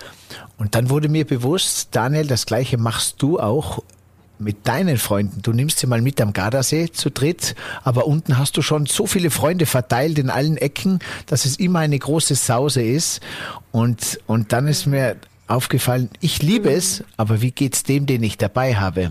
Und 0.56 0.74
dann 0.74 0.90
wurde 0.90 1.08
mir 1.08 1.26
bewusst, 1.26 1.88
Daniel, 1.92 2.26
das 2.26 2.46
gleiche 2.46 2.76
machst 2.78 3.22
du 3.22 3.38
auch 3.40 3.82
mit 4.40 4.66
deinen 4.66 4.98
Freunden. 4.98 5.42
Du 5.42 5.52
nimmst 5.52 5.78
sie 5.78 5.86
mal 5.86 6.00
mit 6.00 6.20
am 6.20 6.32
Gardasee 6.32 6.90
zu 6.90 7.10
dritt, 7.10 7.54
aber 7.82 8.06
unten 8.06 8.38
hast 8.38 8.56
du 8.56 8.62
schon 8.62 8.86
so 8.86 9.06
viele 9.06 9.30
Freunde 9.30 9.66
verteilt 9.66 10.18
in 10.18 10.30
allen 10.30 10.56
Ecken, 10.56 10.98
dass 11.26 11.44
es 11.44 11.56
immer 11.56 11.80
eine 11.80 11.98
große 11.98 12.34
Sause 12.34 12.82
ist. 12.82 13.20
Und, 13.72 14.18
und 14.26 14.52
dann 14.52 14.66
ist 14.66 14.86
mir 14.86 15.16
aufgefallen, 15.46 16.10
ich 16.20 16.42
liebe 16.42 16.70
es, 16.70 17.04
aber 17.16 17.40
wie 17.42 17.50
geht's 17.50 17.82
dem, 17.82 18.06
den 18.06 18.22
ich 18.22 18.38
dabei 18.38 18.76
habe? 18.76 19.10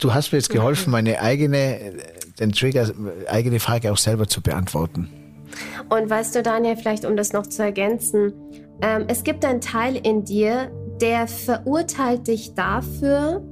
du 0.00 0.14
hast 0.14 0.32
mir 0.32 0.38
jetzt 0.38 0.50
geholfen, 0.50 0.90
meine 0.90 1.20
eigene, 1.20 1.92
den 2.38 2.52
Trigger, 2.52 2.90
eigene 3.28 3.60
Frage 3.60 3.92
auch 3.92 3.96
selber 3.98 4.26
zu 4.26 4.40
beantworten. 4.40 5.08
Und 5.88 6.08
weißt 6.08 6.34
du, 6.34 6.42
Daniel, 6.42 6.76
vielleicht 6.76 7.04
um 7.04 7.16
das 7.16 7.32
noch 7.32 7.46
zu 7.46 7.62
ergänzen, 7.62 8.32
ähm, 8.82 9.04
es 9.08 9.24
gibt 9.24 9.44
einen 9.44 9.60
Teil 9.60 9.96
in 9.96 10.24
dir, 10.24 10.70
der 11.00 11.26
verurteilt 11.26 12.28
dich 12.28 12.54
dafür, 12.54 13.42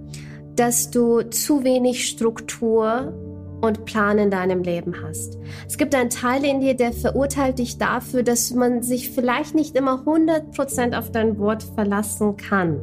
dass 0.59 0.91
du 0.91 1.23
zu 1.23 1.63
wenig 1.63 2.09
Struktur 2.09 3.13
und 3.61 3.85
Plan 3.85 4.19
in 4.19 4.31
deinem 4.31 4.63
Leben 4.63 4.95
hast. 5.03 5.39
Es 5.67 5.79
gibt 5.79 5.95
einen 5.95 6.11
Teil 6.11 6.45
in 6.45 6.61
dir, 6.61 6.75
der 6.75 6.93
verurteilt 6.93 7.59
dich 7.59 7.79
dafür, 7.79 8.23
dass 8.23 8.53
man 8.53 8.83
sich 8.83 9.11
vielleicht 9.11 9.55
nicht 9.55 9.77
immer 9.77 10.05
100% 10.05 10.97
auf 10.97 11.11
dein 11.11 11.39
Wort 11.39 11.65
verlassen 11.75 12.37
kann. 12.37 12.81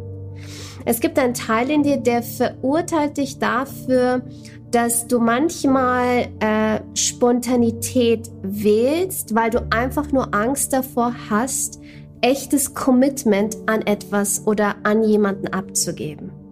Es 0.86 0.99
gibt 0.99 1.17
einen 1.17 1.34
Teil 1.34 1.69
in 1.71 1.84
dir, 1.84 1.97
der 1.97 2.23
verurteilt 2.23 3.17
dich 3.17 3.39
dafür, 3.39 4.21
dass 4.71 5.07
du 5.07 5.19
manchmal 5.19 6.28
äh, 6.39 6.80
Spontanität 6.93 8.30
wählst, 8.41 9.34
weil 9.34 9.49
du 9.49 9.65
einfach 9.71 10.11
nur 10.11 10.34
Angst 10.34 10.73
davor 10.73 11.15
hast, 11.30 11.80
echtes 12.21 12.73
Commitment 12.73 13.57
an 13.65 13.82
etwas 13.82 14.45
oder 14.45 14.76
an 14.84 15.03
jemanden 15.03 15.47
abzugeben. 15.47 16.44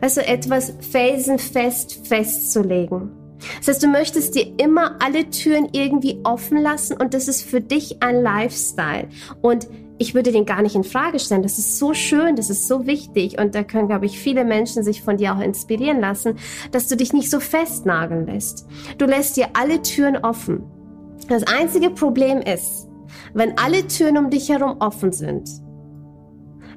Also 0.00 0.20
etwas 0.20 0.72
felsenfest 0.80 2.06
festzulegen. 2.06 3.10
Das 3.58 3.68
heißt, 3.68 3.82
du 3.82 3.88
möchtest 3.88 4.34
dir 4.34 4.52
immer 4.58 4.96
alle 5.02 5.30
Türen 5.30 5.68
irgendwie 5.72 6.20
offen 6.24 6.60
lassen 6.60 6.96
und 6.96 7.14
das 7.14 7.28
ist 7.28 7.42
für 7.42 7.60
dich 7.60 8.02
ein 8.02 8.20
Lifestyle. 8.22 9.08
Und 9.42 9.68
ich 9.98 10.14
würde 10.14 10.32
den 10.32 10.46
gar 10.46 10.62
nicht 10.62 10.76
in 10.76 10.84
Frage 10.84 11.18
stellen. 11.18 11.42
Das 11.42 11.58
ist 11.58 11.78
so 11.78 11.92
schön, 11.92 12.36
das 12.36 12.50
ist 12.50 12.68
so 12.68 12.86
wichtig 12.86 13.38
und 13.38 13.54
da 13.54 13.64
können, 13.64 13.88
glaube 13.88 14.06
ich, 14.06 14.18
viele 14.18 14.44
Menschen 14.44 14.84
sich 14.84 15.02
von 15.02 15.16
dir 15.16 15.34
auch 15.34 15.40
inspirieren 15.40 16.00
lassen, 16.00 16.36
dass 16.70 16.86
du 16.86 16.96
dich 16.96 17.12
nicht 17.12 17.30
so 17.30 17.40
festnageln 17.40 18.26
lässt. 18.26 18.66
Du 18.96 19.06
lässt 19.06 19.36
dir 19.36 19.48
alle 19.54 19.82
Türen 19.82 20.16
offen. 20.18 20.62
Das 21.28 21.42
einzige 21.44 21.90
Problem 21.90 22.40
ist, 22.40 22.88
wenn 23.34 23.58
alle 23.58 23.86
Türen 23.86 24.18
um 24.18 24.30
dich 24.30 24.48
herum 24.48 24.76
offen 24.80 25.12
sind, 25.12 25.48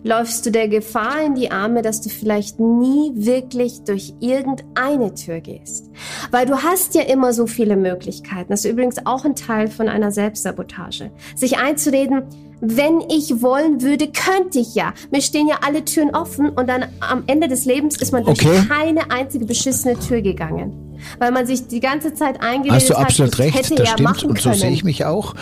läufst 0.04 0.46
du 0.46 0.52
der 0.52 0.68
Gefahr 0.68 1.24
in 1.26 1.36
die 1.36 1.52
Arme, 1.52 1.82
dass 1.82 2.02
du 2.02 2.10
vielleicht 2.10 2.60
nie 2.60 3.12
wirklich 3.16 3.84
durch 3.84 4.14
irgendeine 4.20 5.14
Tür 5.14 5.40
gehst. 5.40 5.90
Weil 6.32 6.46
du 6.46 6.64
hast 6.64 6.96
ja 6.96 7.02
immer 7.02 7.34
so 7.34 7.48
viele 7.48 7.76
Möglichkeiten. 7.76 8.50
Das 8.50 8.66
ist 8.66 8.72
übrigens 8.72 9.06
auch 9.06 9.26
ein 9.26 9.36
Teil 9.36 9.68
von 9.68 9.88
einer 9.88 10.12
Selbstsabotage. 10.12 11.12
Sich 11.36 11.58
einzureden, 11.58 12.24
wenn 12.62 13.02
ich 13.10 13.42
wollen 13.42 13.82
würde, 13.82 14.08
könnte 14.08 14.60
ich 14.60 14.76
ja. 14.76 14.94
Mir 15.12 15.22
stehen 15.22 15.48
ja 15.48 15.58
alle 15.66 15.84
Türen 15.84 16.16
offen 16.16 16.50
und 16.50 16.68
dann 16.68 16.86
am 17.00 17.24
Ende 17.26 17.48
des 17.48 17.66
Lebens 17.66 18.00
ist 18.00 18.12
man 18.12 18.24
durch 18.24 18.46
okay. 18.46 18.62
keine 18.68 19.10
einzige 19.10 19.46
beschissene 19.46 19.98
Tür 20.00 20.22
gegangen. 20.22 21.00
Weil 21.18 21.32
man 21.32 21.48
sich 21.48 21.68
die 21.68 21.80
ganze 21.80 22.14
Zeit 22.14 22.42
eingeredet 22.42 22.72
hat, 22.72 22.82
Hast 22.82 22.90
du 22.92 22.96
absolut 22.96 23.34
hat, 23.34 23.40
recht, 23.40 23.72
das 23.72 23.80
ja 23.80 23.86
stimmt 23.88 24.24
und 24.24 24.40
so 24.40 24.54
sehe 24.54 24.70
ich 24.70 24.84
mich 24.84 25.06
auch. 25.06 25.34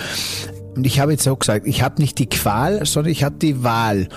Und 0.76 0.86
ich 0.86 1.02
habe 1.02 1.12
jetzt 1.12 1.28
auch 1.28 1.38
gesagt, 1.38 1.68
ich 1.68 1.84
habe 1.84 2.02
nicht 2.02 2.18
die 2.20 2.30
Qual, 2.30 2.86
sondern 2.86 3.12
ich 3.12 3.26
habe 3.26 3.36
die 3.36 3.66
Wahl. 3.66 4.08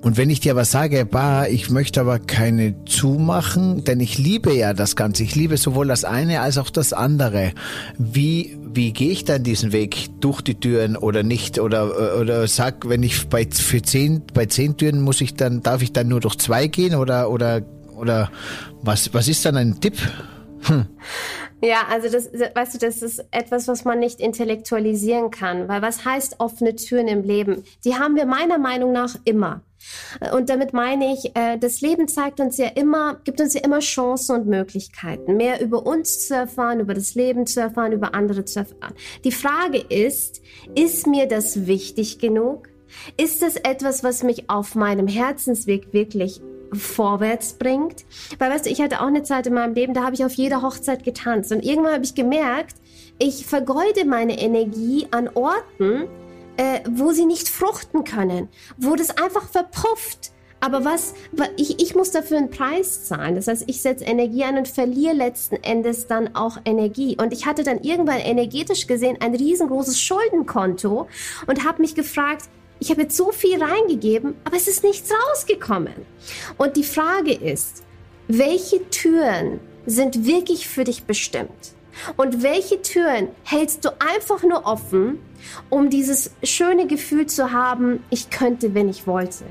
Und 0.00 0.16
wenn 0.16 0.30
ich 0.30 0.40
dir 0.40 0.52
aber 0.52 0.64
sage, 0.64 1.04
bah, 1.04 1.46
ich 1.46 1.70
möchte 1.70 2.00
aber 2.00 2.20
keine 2.20 2.84
zumachen, 2.84 3.82
denn 3.82 3.98
ich 3.98 4.16
liebe 4.16 4.54
ja 4.54 4.72
das 4.72 4.94
Ganze. 4.94 5.24
Ich 5.24 5.34
liebe 5.34 5.56
sowohl 5.56 5.88
das 5.88 6.04
eine 6.04 6.40
als 6.40 6.56
auch 6.56 6.70
das 6.70 6.92
andere. 6.92 7.52
Wie, 7.98 8.56
wie 8.72 8.92
gehe 8.92 9.10
ich 9.10 9.24
dann 9.24 9.42
diesen 9.42 9.72
Weg 9.72 10.20
durch 10.20 10.40
die 10.40 10.54
Türen 10.54 10.96
oder 10.96 11.24
nicht? 11.24 11.58
Oder, 11.58 12.18
oder 12.20 12.46
sag, 12.46 12.88
wenn 12.88 13.02
ich 13.02 13.28
bei, 13.28 13.46
für 13.50 13.82
zehn, 13.82 14.22
bei 14.32 14.46
zehn 14.46 14.76
Türen 14.76 15.00
muss 15.00 15.20
ich 15.20 15.34
dann, 15.34 15.62
darf 15.62 15.82
ich 15.82 15.92
dann 15.92 16.08
nur 16.08 16.20
durch 16.20 16.36
zwei 16.36 16.68
gehen 16.68 16.94
oder, 16.94 17.28
oder, 17.28 17.62
oder 17.96 18.30
was, 18.82 19.12
was 19.12 19.26
ist 19.26 19.44
dann 19.44 19.56
ein 19.56 19.80
Tipp? 19.80 19.96
Hm. 20.62 20.86
Ja, 21.60 21.88
also 21.90 22.08
das, 22.08 22.30
weißt 22.32 22.74
du, 22.74 22.78
das 22.78 23.02
ist 23.02 23.24
etwas, 23.32 23.66
was 23.66 23.84
man 23.84 23.98
nicht 23.98 24.20
intellektualisieren 24.20 25.32
kann, 25.32 25.66
weil 25.66 25.82
was 25.82 26.04
heißt 26.04 26.36
offene 26.38 26.76
Türen 26.76 27.08
im 27.08 27.24
Leben? 27.24 27.64
Die 27.84 27.96
haben 27.96 28.14
wir 28.14 28.26
meiner 28.26 28.58
Meinung 28.58 28.92
nach 28.92 29.16
immer. 29.24 29.62
Und 30.32 30.50
damit 30.50 30.72
meine 30.72 31.12
ich, 31.12 31.36
äh, 31.36 31.58
das 31.58 31.80
Leben 31.80 32.08
zeigt 32.08 32.40
uns 32.40 32.56
ja 32.56 32.68
immer, 32.68 33.20
gibt 33.24 33.40
uns 33.40 33.54
ja 33.54 33.62
immer 33.62 33.80
Chancen 33.80 34.36
und 34.36 34.46
Möglichkeiten, 34.46 35.36
mehr 35.36 35.60
über 35.60 35.86
uns 35.86 36.26
zu 36.26 36.34
erfahren, 36.34 36.80
über 36.80 36.94
das 36.94 37.14
Leben 37.14 37.46
zu 37.46 37.60
erfahren, 37.60 37.92
über 37.92 38.14
andere 38.14 38.44
zu 38.44 38.60
erfahren. 38.60 38.94
Die 39.24 39.32
Frage 39.32 39.78
ist, 39.78 40.40
ist 40.74 41.06
mir 41.06 41.26
das 41.26 41.66
wichtig 41.66 42.18
genug? 42.18 42.68
Ist 43.16 43.42
es 43.42 43.56
etwas, 43.56 44.02
was 44.02 44.22
mich 44.22 44.48
auf 44.48 44.74
meinem 44.74 45.06
Herzensweg 45.06 45.92
wirklich 45.92 46.40
vorwärts 46.72 47.54
bringt? 47.54 48.04
Weil 48.38 48.50
weißt 48.50 48.66
du, 48.66 48.70
ich 48.70 48.80
hatte 48.80 49.00
auch 49.00 49.06
eine 49.06 49.22
Zeit 49.22 49.46
in 49.46 49.54
meinem 49.54 49.74
Leben, 49.74 49.94
da 49.94 50.02
habe 50.04 50.14
ich 50.14 50.24
auf 50.24 50.32
jeder 50.32 50.62
Hochzeit 50.62 51.04
getanzt 51.04 51.52
und 51.52 51.64
irgendwann 51.64 51.94
habe 51.94 52.04
ich 52.04 52.14
gemerkt, 52.14 52.76
ich 53.18 53.46
vergeude 53.46 54.04
meine 54.06 54.38
Energie 54.38 55.06
an 55.10 55.28
Orten, 55.34 56.08
äh, 56.58 56.80
wo 56.90 57.12
sie 57.12 57.24
nicht 57.24 57.48
fruchten 57.48 58.04
können, 58.04 58.48
wo 58.76 58.96
das 58.96 59.16
einfach 59.16 59.48
verpufft. 59.48 60.32
Aber 60.60 60.84
was, 60.84 61.14
ich, 61.56 61.80
ich 61.80 61.94
muss 61.94 62.10
dafür 62.10 62.38
einen 62.38 62.50
Preis 62.50 63.04
zahlen. 63.04 63.36
Das 63.36 63.46
heißt, 63.46 63.64
ich 63.68 63.80
setze 63.80 64.04
Energie 64.04 64.42
an 64.42 64.58
und 64.58 64.66
verliere 64.66 65.14
letzten 65.14 65.54
Endes 65.62 66.08
dann 66.08 66.34
auch 66.34 66.58
Energie. 66.64 67.16
Und 67.16 67.32
ich 67.32 67.46
hatte 67.46 67.62
dann 67.62 67.80
irgendwann 67.84 68.18
energetisch 68.18 68.88
gesehen 68.88 69.18
ein 69.20 69.36
riesengroßes 69.36 70.00
Schuldenkonto 70.00 71.06
und 71.46 71.64
habe 71.64 71.80
mich 71.80 71.94
gefragt, 71.94 72.48
ich 72.80 72.90
habe 72.90 73.02
jetzt 73.02 73.16
so 73.16 73.30
viel 73.30 73.62
reingegeben, 73.62 74.34
aber 74.42 74.56
es 74.56 74.66
ist 74.66 74.82
nichts 74.82 75.12
rausgekommen. 75.12 75.94
Und 76.56 76.76
die 76.76 76.84
Frage 76.84 77.34
ist, 77.34 77.84
welche 78.26 78.88
Türen 78.90 79.60
sind 79.86 80.26
wirklich 80.26 80.68
für 80.68 80.82
dich 80.82 81.04
bestimmt? 81.04 81.72
Und 82.16 82.42
welche 82.42 82.82
Türen 82.82 83.28
hältst 83.44 83.84
du 83.84 83.90
einfach 84.00 84.42
nur 84.42 84.66
offen, 84.66 85.18
um 85.70 85.90
dieses 85.90 86.30
schöne 86.42 86.86
Gefühl 86.86 87.26
zu 87.26 87.52
haben, 87.52 88.02
ich 88.10 88.30
könnte, 88.30 88.74
wenn 88.74 88.88
ich 88.88 89.06
wollte? 89.06 89.44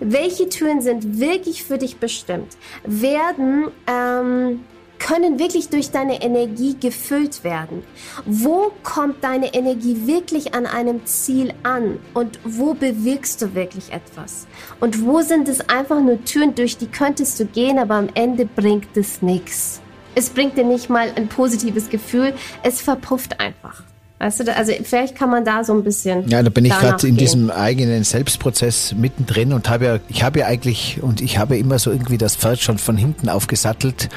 Welche 0.00 0.48
Türen 0.48 0.80
sind 0.80 1.18
wirklich 1.18 1.64
für 1.64 1.78
dich 1.78 1.96
bestimmt? 1.96 2.56
Werden 2.84 3.68
ähm, 3.86 4.60
können 5.00 5.38
wirklich 5.38 5.68
durch 5.68 5.90
deine 5.90 6.22
Energie 6.22 6.76
gefüllt 6.78 7.42
werden. 7.42 7.82
Wo 8.24 8.70
kommt 8.84 9.24
deine 9.24 9.52
Energie 9.52 10.06
wirklich 10.06 10.54
an 10.54 10.66
einem 10.66 11.04
Ziel 11.06 11.52
an 11.64 11.98
und 12.14 12.38
wo 12.44 12.74
bewirkst 12.74 13.42
du 13.42 13.54
wirklich 13.54 13.92
etwas? 13.92 14.46
Und 14.80 15.04
wo 15.04 15.20
sind 15.22 15.48
es 15.48 15.68
einfach 15.68 16.00
nur 16.00 16.24
Türen, 16.24 16.54
durch 16.54 16.78
die 16.78 16.86
könntest 16.86 17.40
du 17.40 17.46
gehen, 17.46 17.78
aber 17.78 17.96
am 17.96 18.08
Ende 18.14 18.46
bringt 18.46 18.96
es 18.96 19.20
nichts 19.20 19.80
es 20.14 20.30
bringt 20.30 20.56
dir 20.56 20.64
nicht 20.64 20.90
mal 20.90 21.12
ein 21.16 21.28
positives 21.28 21.88
Gefühl, 21.88 22.34
es 22.62 22.80
verpufft 22.80 23.40
einfach. 23.40 23.82
Du, 24.20 24.56
also 24.56 24.72
vielleicht 24.84 25.16
kann 25.16 25.28
man 25.28 25.44
da 25.44 25.64
so 25.64 25.74
ein 25.74 25.84
bisschen. 25.84 26.26
Ja, 26.28 26.42
da 26.42 26.48
bin 26.48 26.64
ich 26.64 26.72
gerade 26.72 27.06
in 27.06 27.16
diesem 27.16 27.50
eigenen 27.50 28.04
Selbstprozess 28.04 28.94
mittendrin 28.96 29.52
und 29.52 29.68
habe 29.68 29.84
ja, 29.84 29.98
ich 30.08 30.22
habe 30.22 30.38
ja 30.38 30.46
eigentlich 30.46 31.02
und 31.02 31.20
ich 31.20 31.36
habe 31.36 31.58
immer 31.58 31.78
so 31.78 31.90
irgendwie 31.90 32.16
das 32.16 32.36
Pferd 32.36 32.60
schon 32.60 32.78
von 32.78 32.96
hinten 32.96 33.28
aufgesattelt, 33.28 34.08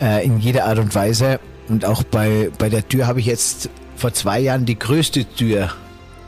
äh, 0.00 0.24
in 0.24 0.38
jeder 0.38 0.66
Art 0.66 0.78
und 0.78 0.94
Weise. 0.94 1.40
Und 1.68 1.84
auch 1.84 2.04
bei, 2.04 2.50
bei 2.58 2.68
der 2.68 2.88
Tür 2.88 3.08
habe 3.08 3.18
ich 3.18 3.26
jetzt 3.26 3.68
vor 3.96 4.12
zwei 4.12 4.38
Jahren 4.38 4.64
die 4.64 4.78
größte 4.78 5.24
Tür, 5.24 5.72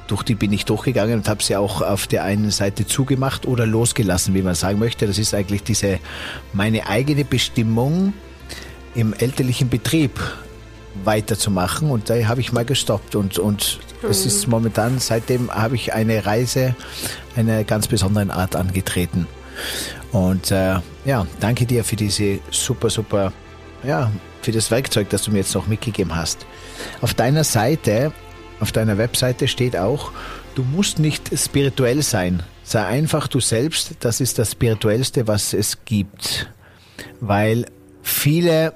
durch 0.08 0.24
die 0.24 0.34
bin 0.34 0.52
ich 0.52 0.64
durchgegangen 0.64 1.18
und 1.18 1.28
habe 1.28 1.42
sie 1.42 1.54
auch 1.54 1.82
auf 1.82 2.06
der 2.06 2.24
einen 2.24 2.50
Seite 2.50 2.86
zugemacht 2.86 3.46
oder 3.46 3.66
losgelassen, 3.66 4.34
wie 4.34 4.42
man 4.42 4.54
sagen 4.54 4.78
möchte. 4.78 5.06
Das 5.06 5.18
ist 5.18 5.34
eigentlich 5.34 5.62
diese 5.62 6.00
meine 6.52 6.88
eigene 6.88 7.24
Bestimmung 7.24 8.14
im 8.94 9.12
elterlichen 9.12 9.68
Betrieb 9.68 10.18
weiterzumachen 11.04 11.90
und 11.90 12.10
da 12.10 12.14
habe 12.26 12.40
ich 12.40 12.52
mal 12.52 12.64
gestoppt 12.64 13.14
und, 13.14 13.38
und 13.38 13.80
mhm. 14.02 14.10
es 14.10 14.26
ist 14.26 14.46
momentan, 14.46 14.98
seitdem 14.98 15.50
habe 15.50 15.76
ich 15.76 15.92
eine 15.92 16.26
Reise 16.26 16.74
einer 17.36 17.64
ganz 17.64 17.86
besonderen 17.86 18.30
Art 18.30 18.56
angetreten. 18.56 19.26
Und 20.12 20.50
äh, 20.50 20.76
ja, 21.04 21.26
danke 21.40 21.66
dir 21.66 21.84
für 21.84 21.96
diese 21.96 22.38
super, 22.50 22.90
super, 22.90 23.32
ja, 23.82 24.10
für 24.42 24.52
das 24.52 24.70
Werkzeug, 24.70 25.10
das 25.10 25.22
du 25.24 25.30
mir 25.30 25.38
jetzt 25.38 25.54
noch 25.54 25.66
mitgegeben 25.66 26.14
hast. 26.14 26.46
Auf 27.00 27.14
deiner 27.14 27.44
Seite, 27.44 28.12
auf 28.60 28.72
deiner 28.72 28.98
Webseite 28.98 29.48
steht 29.48 29.76
auch, 29.76 30.12
du 30.54 30.62
musst 30.62 30.98
nicht 30.98 31.30
spirituell 31.36 32.02
sein. 32.02 32.42
Sei 32.62 32.84
einfach 32.84 33.28
du 33.28 33.40
selbst, 33.40 33.96
das 34.00 34.20
ist 34.20 34.38
das 34.38 34.52
Spirituellste, 34.52 35.26
was 35.26 35.52
es 35.52 35.84
gibt. 35.84 36.50
Weil 37.20 37.66
viele 38.02 38.74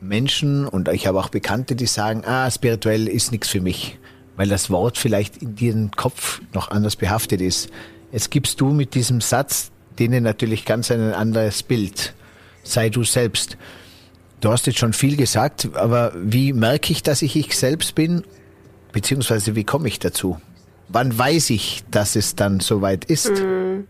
Menschen 0.00 0.66
und 0.66 0.88
ich 0.88 1.06
habe 1.06 1.18
auch 1.18 1.28
Bekannte, 1.28 1.76
die 1.76 1.86
sagen, 1.86 2.22
ah, 2.24 2.50
spirituell 2.50 3.08
ist 3.08 3.32
nichts 3.32 3.48
für 3.48 3.60
mich, 3.60 3.98
weil 4.36 4.48
das 4.48 4.70
Wort 4.70 4.98
vielleicht 4.98 5.38
in 5.42 5.56
ihrem 5.58 5.90
Kopf 5.90 6.40
noch 6.52 6.70
anders 6.70 6.96
behaftet 6.96 7.40
ist. 7.40 7.70
Jetzt 8.12 8.30
gibst 8.30 8.60
du 8.60 8.70
mit 8.70 8.94
diesem 8.94 9.20
Satz 9.20 9.70
denen 9.98 10.22
natürlich 10.22 10.64
ganz 10.64 10.90
ein 10.90 11.12
anderes 11.12 11.62
Bild. 11.62 12.14
Sei 12.62 12.90
du 12.90 13.04
selbst. 13.04 13.56
Du 14.40 14.50
hast 14.50 14.66
jetzt 14.66 14.78
schon 14.78 14.92
viel 14.92 15.16
gesagt, 15.16 15.70
aber 15.74 16.12
wie 16.16 16.52
merke 16.52 16.92
ich, 16.92 17.02
dass 17.02 17.22
ich 17.22 17.36
ich 17.36 17.56
selbst 17.56 17.94
bin? 17.94 18.24
Beziehungsweise 18.92 19.56
wie 19.56 19.64
komme 19.64 19.88
ich 19.88 19.98
dazu? 19.98 20.38
Wann 20.88 21.16
weiß 21.16 21.50
ich, 21.50 21.84
dass 21.90 22.16
es 22.16 22.36
dann 22.36 22.60
soweit 22.60 23.06
ist? 23.06 23.28
Hm. 23.28 23.88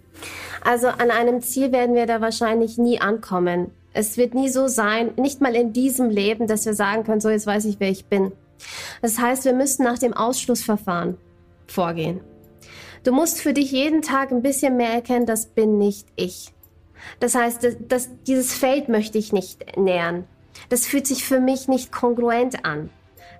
Also 0.64 0.88
an 0.88 1.10
einem 1.10 1.42
Ziel 1.42 1.72
werden 1.72 1.94
wir 1.94 2.06
da 2.06 2.20
wahrscheinlich 2.20 2.78
nie 2.78 3.00
ankommen 3.00 3.70
Es 3.96 4.18
wird 4.18 4.34
nie 4.34 4.50
so 4.50 4.68
sein, 4.68 5.12
nicht 5.16 5.40
mal 5.40 5.56
in 5.56 5.72
diesem 5.72 6.10
Leben, 6.10 6.46
dass 6.46 6.66
wir 6.66 6.74
sagen 6.74 7.02
können, 7.04 7.22
so 7.22 7.30
jetzt 7.30 7.46
weiß 7.46 7.64
ich, 7.64 7.80
wer 7.80 7.88
ich 7.88 8.04
bin. 8.04 8.32
Das 9.00 9.18
heißt, 9.18 9.46
wir 9.46 9.54
müssen 9.54 9.84
nach 9.84 9.98
dem 9.98 10.12
Ausschlussverfahren 10.12 11.16
vorgehen. 11.66 12.20
Du 13.04 13.12
musst 13.12 13.40
für 13.40 13.54
dich 13.54 13.72
jeden 13.72 14.02
Tag 14.02 14.32
ein 14.32 14.42
bisschen 14.42 14.76
mehr 14.76 14.92
erkennen, 14.92 15.24
das 15.24 15.46
bin 15.46 15.78
nicht 15.78 16.08
ich. 16.14 16.52
Das 17.20 17.34
heißt, 17.34 17.64
das, 17.64 17.76
das, 17.88 18.10
dieses 18.26 18.52
Feld 18.52 18.90
möchte 18.90 19.16
ich 19.16 19.32
nicht 19.32 19.78
nähern. 19.78 20.24
Das 20.68 20.86
fühlt 20.86 21.06
sich 21.06 21.24
für 21.24 21.40
mich 21.40 21.66
nicht 21.66 21.90
kongruent 21.90 22.66
an. 22.66 22.90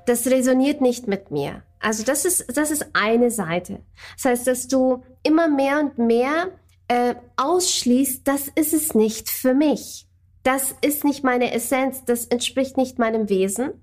Das 0.07 0.27
resoniert 0.27 0.81
nicht 0.81 1.07
mit 1.07 1.31
mir. 1.31 1.65
Also 1.81 2.03
das 2.03 2.25
ist, 2.25 2.57
das 2.57 2.71
ist 2.71 2.87
eine 2.95 3.31
Seite. 3.31 3.81
Das 4.17 4.25
heißt, 4.25 4.47
dass 4.47 4.69
du 4.69 5.03
immer 5.23 5.49
mehr 5.49 5.81
und 5.81 5.99
mehr 5.99 6.51
äh, 6.89 7.15
ausschließt, 7.37 8.27
das 8.27 8.49
ist 8.55 8.73
es 8.73 8.95
nicht 8.95 9.29
für 9.29 9.53
mich. 9.53 10.06
Das 10.47 10.77
ist 10.81 11.03
nicht 11.03 11.25
meine 11.25 11.53
Essenz, 11.53 12.05
das 12.05 12.27
entspricht 12.27 12.77
nicht 12.77 13.01
meinem 13.01 13.29
Wesen. 13.29 13.83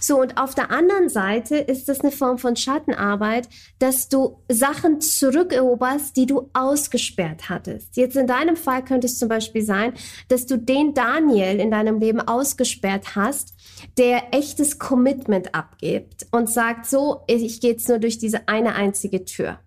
So, 0.00 0.18
und 0.18 0.38
auf 0.38 0.54
der 0.54 0.70
anderen 0.70 1.10
Seite 1.10 1.56
ist 1.56 1.86
das 1.86 2.00
eine 2.00 2.12
Form 2.12 2.38
von 2.38 2.56
Schattenarbeit, 2.56 3.46
dass 3.78 4.08
du 4.08 4.38
Sachen 4.48 5.02
zurückeroberst, 5.02 6.16
die 6.16 6.24
du 6.24 6.48
ausgesperrt 6.54 7.50
hattest. 7.50 7.98
Jetzt 7.98 8.16
in 8.16 8.26
deinem 8.26 8.56
Fall 8.56 8.82
könnte 8.82 9.06
es 9.06 9.18
zum 9.18 9.28
Beispiel 9.28 9.60
sein, 9.60 9.92
dass 10.28 10.46
du 10.46 10.56
den 10.56 10.94
Daniel 10.94 11.60
in 11.60 11.70
deinem 11.70 12.00
Leben 12.00 12.22
ausgesperrt 12.22 13.14
hast, 13.14 13.52
der 13.98 14.32
echtes 14.32 14.78
Commitment 14.78 15.54
abgibt 15.54 16.26
und 16.30 16.48
sagt, 16.48 16.86
so, 16.86 17.20
ich 17.26 17.60
gehe 17.60 17.72
jetzt 17.72 17.90
nur 17.90 17.98
durch 17.98 18.16
diese 18.16 18.48
eine 18.48 18.76
einzige 18.76 19.26
Tür. 19.26 19.58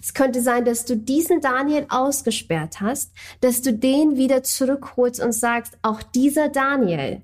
Es 0.00 0.14
könnte 0.14 0.40
sein, 0.40 0.64
dass 0.64 0.84
du 0.84 0.96
diesen 0.96 1.40
Daniel 1.40 1.86
ausgesperrt 1.88 2.80
hast, 2.80 3.12
dass 3.40 3.62
du 3.62 3.72
den 3.72 4.16
wieder 4.16 4.42
zurückholst 4.42 5.22
und 5.22 5.32
sagst, 5.32 5.78
auch 5.82 6.02
dieser 6.02 6.48
Daniel, 6.48 7.22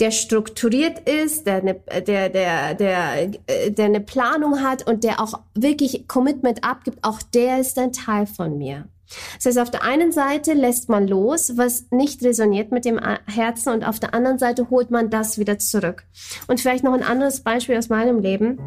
der 0.00 0.10
strukturiert 0.10 1.08
ist, 1.08 1.46
der 1.46 1.56
eine, 1.56 1.74
der, 1.74 2.28
der, 2.28 2.74
der, 2.74 3.26
der 3.70 3.84
eine 3.84 4.00
Planung 4.00 4.62
hat 4.62 4.86
und 4.86 5.02
der 5.02 5.20
auch 5.20 5.40
wirklich 5.54 6.06
Commitment 6.06 6.62
abgibt, 6.62 6.98
auch 7.02 7.20
der 7.22 7.58
ist 7.58 7.78
ein 7.78 7.92
Teil 7.92 8.26
von 8.26 8.58
mir. 8.58 8.88
Das 9.36 9.46
heißt, 9.46 9.58
auf 9.58 9.70
der 9.70 9.82
einen 9.82 10.12
Seite 10.12 10.52
lässt 10.52 10.88
man 10.88 11.08
los, 11.08 11.56
was 11.56 11.86
nicht 11.90 12.22
resoniert 12.22 12.72
mit 12.72 12.84
dem 12.84 13.00
Herzen 13.26 13.72
und 13.72 13.84
auf 13.84 13.98
der 13.98 14.14
anderen 14.14 14.38
Seite 14.38 14.70
holt 14.70 14.90
man 14.90 15.10
das 15.10 15.38
wieder 15.38 15.58
zurück. 15.58 16.04
Und 16.46 16.60
vielleicht 16.60 16.84
noch 16.84 16.92
ein 16.92 17.02
anderes 17.02 17.40
Beispiel 17.40 17.78
aus 17.78 17.88
meinem 17.88 18.20
Leben. 18.20 18.58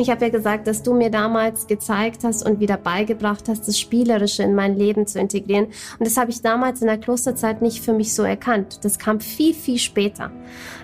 Ich 0.00 0.08
habe 0.08 0.24
ja 0.24 0.30
gesagt, 0.30 0.66
dass 0.66 0.82
du 0.82 0.94
mir 0.94 1.10
damals 1.10 1.66
gezeigt 1.66 2.24
hast 2.24 2.48
und 2.48 2.58
wieder 2.58 2.78
beigebracht 2.78 3.50
hast, 3.50 3.68
das 3.68 3.78
Spielerische 3.78 4.42
in 4.42 4.54
mein 4.54 4.74
Leben 4.74 5.06
zu 5.06 5.20
integrieren. 5.20 5.66
Und 5.66 6.06
das 6.06 6.16
habe 6.16 6.30
ich 6.30 6.40
damals 6.40 6.80
in 6.80 6.86
der 6.86 6.96
Klosterzeit 6.96 7.60
nicht 7.60 7.84
für 7.84 7.92
mich 7.92 8.14
so 8.14 8.22
erkannt. 8.22 8.82
Das 8.82 8.98
kam 8.98 9.20
viel, 9.20 9.52
viel 9.52 9.76
später. 9.76 10.30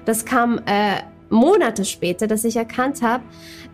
Das 0.04 0.26
kam 0.26 0.60
äh, 0.66 1.00
Monate 1.30 1.86
später, 1.86 2.26
dass 2.26 2.44
ich 2.44 2.56
erkannt 2.56 3.00
habe, 3.00 3.24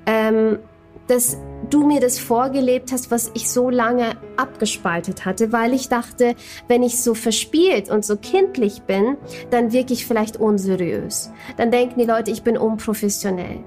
ähm, 0.06 0.60
dass 1.06 1.36
du 1.70 1.86
mir 1.86 2.00
das 2.00 2.18
vorgelebt 2.18 2.92
hast, 2.92 3.10
was 3.10 3.30
ich 3.34 3.50
so 3.50 3.70
lange 3.70 4.16
abgespaltet 4.36 5.24
hatte, 5.24 5.52
weil 5.52 5.72
ich 5.72 5.88
dachte, 5.88 6.34
wenn 6.68 6.82
ich 6.82 7.02
so 7.02 7.14
verspielt 7.14 7.90
und 7.90 8.04
so 8.04 8.16
kindlich 8.16 8.82
bin, 8.82 9.16
dann 9.50 9.72
wirke 9.72 9.92
ich 9.92 10.06
vielleicht 10.06 10.36
unseriös. 10.38 11.30
Dann 11.56 11.70
denken 11.70 11.98
die 11.98 12.06
Leute, 12.06 12.30
ich 12.30 12.42
bin 12.42 12.56
unprofessionell. 12.56 13.60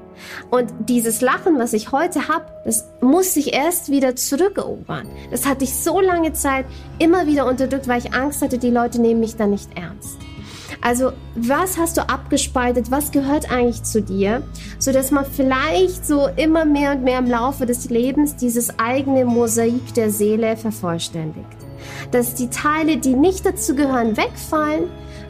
Und 0.50 0.72
dieses 0.88 1.22
Lachen, 1.22 1.58
was 1.60 1.74
ich 1.74 1.92
heute 1.92 2.28
habe, 2.28 2.46
das 2.64 2.88
muss 3.02 3.36
ich 3.36 3.54
erst 3.54 3.90
wieder 3.90 4.16
zurückerobern. 4.16 5.08
Das 5.32 5.46
hatte 5.46 5.64
ich 5.64 5.76
so 5.76 6.00
lange 6.00 6.34
Zeit 6.34 6.66
immer 7.00 7.28
wieder 7.28 7.46
unterdrückt, 7.48 7.88
weil 7.88 8.00
ich 8.00 8.14
Angst 8.14 8.42
hatte, 8.42 8.58
die 8.58 8.70
Leute 8.70 9.02
nehmen 9.02 9.20
mich 9.20 9.36
dann 9.36 9.52
nicht 9.52 9.70
ernst. 9.78 10.18
Also 10.86 11.14
was 11.34 11.80
hast 11.80 11.98
du 11.98 12.08
abgespaltet? 12.08 12.92
Was 12.92 13.10
gehört 13.12 13.52
eigentlich 13.52 13.82
zu 13.82 14.04
dir? 14.04 14.44
So 14.78 14.92
dass 14.92 15.10
man 15.10 15.26
vielleicht 15.26 16.06
so 16.06 16.28
immer 16.36 16.64
mehr 16.64 16.92
und 16.92 17.04
mehr 17.04 17.18
im 17.18 17.26
Laufe 17.26 17.66
des 17.66 17.90
Lebens 17.90 18.36
dieses 18.36 18.78
eigene 18.78 19.26
Mosaik 19.26 19.96
der 19.96 20.12
Seele 20.12 20.56
vervollständigt. 20.56 21.58
Dass 22.12 22.36
die 22.36 22.52
Teile, 22.52 22.98
die 22.98 23.16
nicht 23.16 23.48
dazu 23.48 23.76
gehören, 23.76 24.16
wegfallen 24.16 24.84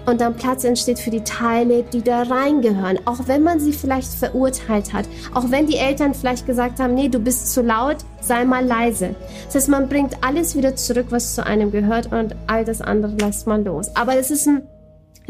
und 0.05 0.19
dann 0.19 0.35
Platz 0.35 0.65
entsteht 0.65 0.99
für 0.99 1.09
die 1.09 1.23
Teile, 1.23 1.83
die 1.83 2.01
da 2.01 2.23
reingehören. 2.23 2.99
Auch 3.05 3.27
wenn 3.27 3.41
man 3.41 3.61
sie 3.61 3.71
vielleicht 3.71 4.11
verurteilt 4.13 4.91
hat. 4.91 5.05
Auch 5.33 5.51
wenn 5.51 5.67
die 5.67 5.77
Eltern 5.77 6.13
vielleicht 6.13 6.45
gesagt 6.45 6.81
haben, 6.81 6.95
nee, 6.95 7.07
du 7.07 7.19
bist 7.19 7.53
zu 7.53 7.61
laut, 7.61 7.97
sei 8.19 8.43
mal 8.43 8.65
leise. 8.65 9.15
Das 9.45 9.55
heißt, 9.55 9.69
man 9.69 9.87
bringt 9.87 10.21
alles 10.21 10.57
wieder 10.57 10.75
zurück, 10.75 11.07
was 11.11 11.33
zu 11.33 11.45
einem 11.45 11.71
gehört 11.71 12.11
und 12.11 12.35
all 12.47 12.65
das 12.65 12.81
andere 12.81 13.13
lässt 13.13 13.47
man 13.47 13.63
los. 13.63 13.95
Aber 13.95 14.17
es 14.17 14.31
ist 14.31 14.47
ein 14.47 14.63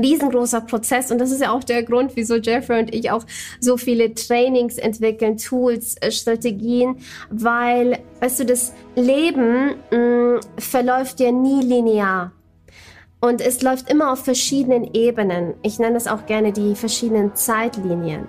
riesengroßer 0.02 0.62
Prozess 0.62 1.12
und 1.12 1.20
das 1.20 1.32
ist 1.32 1.42
ja 1.42 1.52
auch 1.52 1.64
der 1.64 1.84
Grund, 1.84 2.12
wieso 2.16 2.36
Jeffrey 2.36 2.80
und 2.80 2.94
ich 2.94 3.12
auch 3.12 3.26
so 3.60 3.78
viele 3.78 4.14
Trainings 4.14 4.78
entwickeln, 4.78 5.38
Tools, 5.38 5.96
äh, 6.02 6.12
Strategien, 6.12 6.98
weil, 7.30 8.00
weißt 8.20 8.42
du, 8.42 8.46
das 8.46 8.74
Leben 8.96 9.76
mh, 9.92 9.98
mm, 9.98 10.40
verläuft 10.58 11.20
ja 11.20 11.32
nie 11.32 11.62
linear. 11.62 12.32
Und 13.22 13.42
es 13.42 13.64
läuft 13.64 13.90
immer 13.90 14.12
auf 14.12 14.24
verschiedenen 14.24 14.94
Ebenen. 14.94 15.56
Ich 15.64 15.80
nenne 15.80 15.96
das 15.96 16.06
auch 16.06 16.28
gerne 16.28 16.52
die 16.52 16.76
verschiedenen 16.76 17.34
Zeitlinien. 17.34 18.28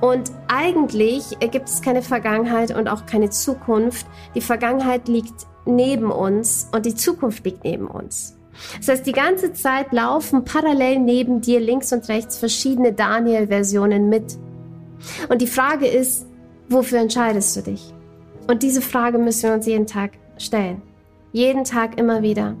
Und 0.00 0.30
eigentlich 0.46 1.38
gibt 1.38 1.68
es 1.68 1.82
keine 1.82 2.00
Vergangenheit 2.00 2.74
und 2.74 2.88
auch 2.88 3.04
keine 3.04 3.28
Zukunft. 3.28 4.06
Die 4.34 4.40
Vergangenheit 4.40 5.06
liegt 5.06 5.46
neben 5.66 6.10
uns 6.10 6.66
und 6.72 6.86
die 6.86 6.94
Zukunft 6.94 7.44
liegt 7.44 7.64
neben 7.64 7.88
uns. 7.88 8.37
Das 8.78 8.88
heißt, 8.88 9.06
die 9.06 9.12
ganze 9.12 9.52
Zeit 9.52 9.92
laufen 9.92 10.44
parallel 10.44 10.98
neben 10.98 11.40
dir 11.40 11.60
links 11.60 11.92
und 11.92 12.08
rechts 12.08 12.38
verschiedene 12.38 12.92
Daniel-Versionen 12.92 14.08
mit. 14.08 14.36
Und 15.28 15.40
die 15.42 15.46
Frage 15.46 15.86
ist, 15.86 16.26
wofür 16.68 16.98
entscheidest 16.98 17.56
du 17.56 17.62
dich? 17.62 17.94
Und 18.48 18.62
diese 18.62 18.80
Frage 18.80 19.18
müssen 19.18 19.44
wir 19.44 19.54
uns 19.54 19.66
jeden 19.66 19.86
Tag 19.86 20.12
stellen. 20.38 20.82
Jeden 21.32 21.64
Tag 21.64 21.98
immer 21.98 22.22
wieder. 22.22 22.56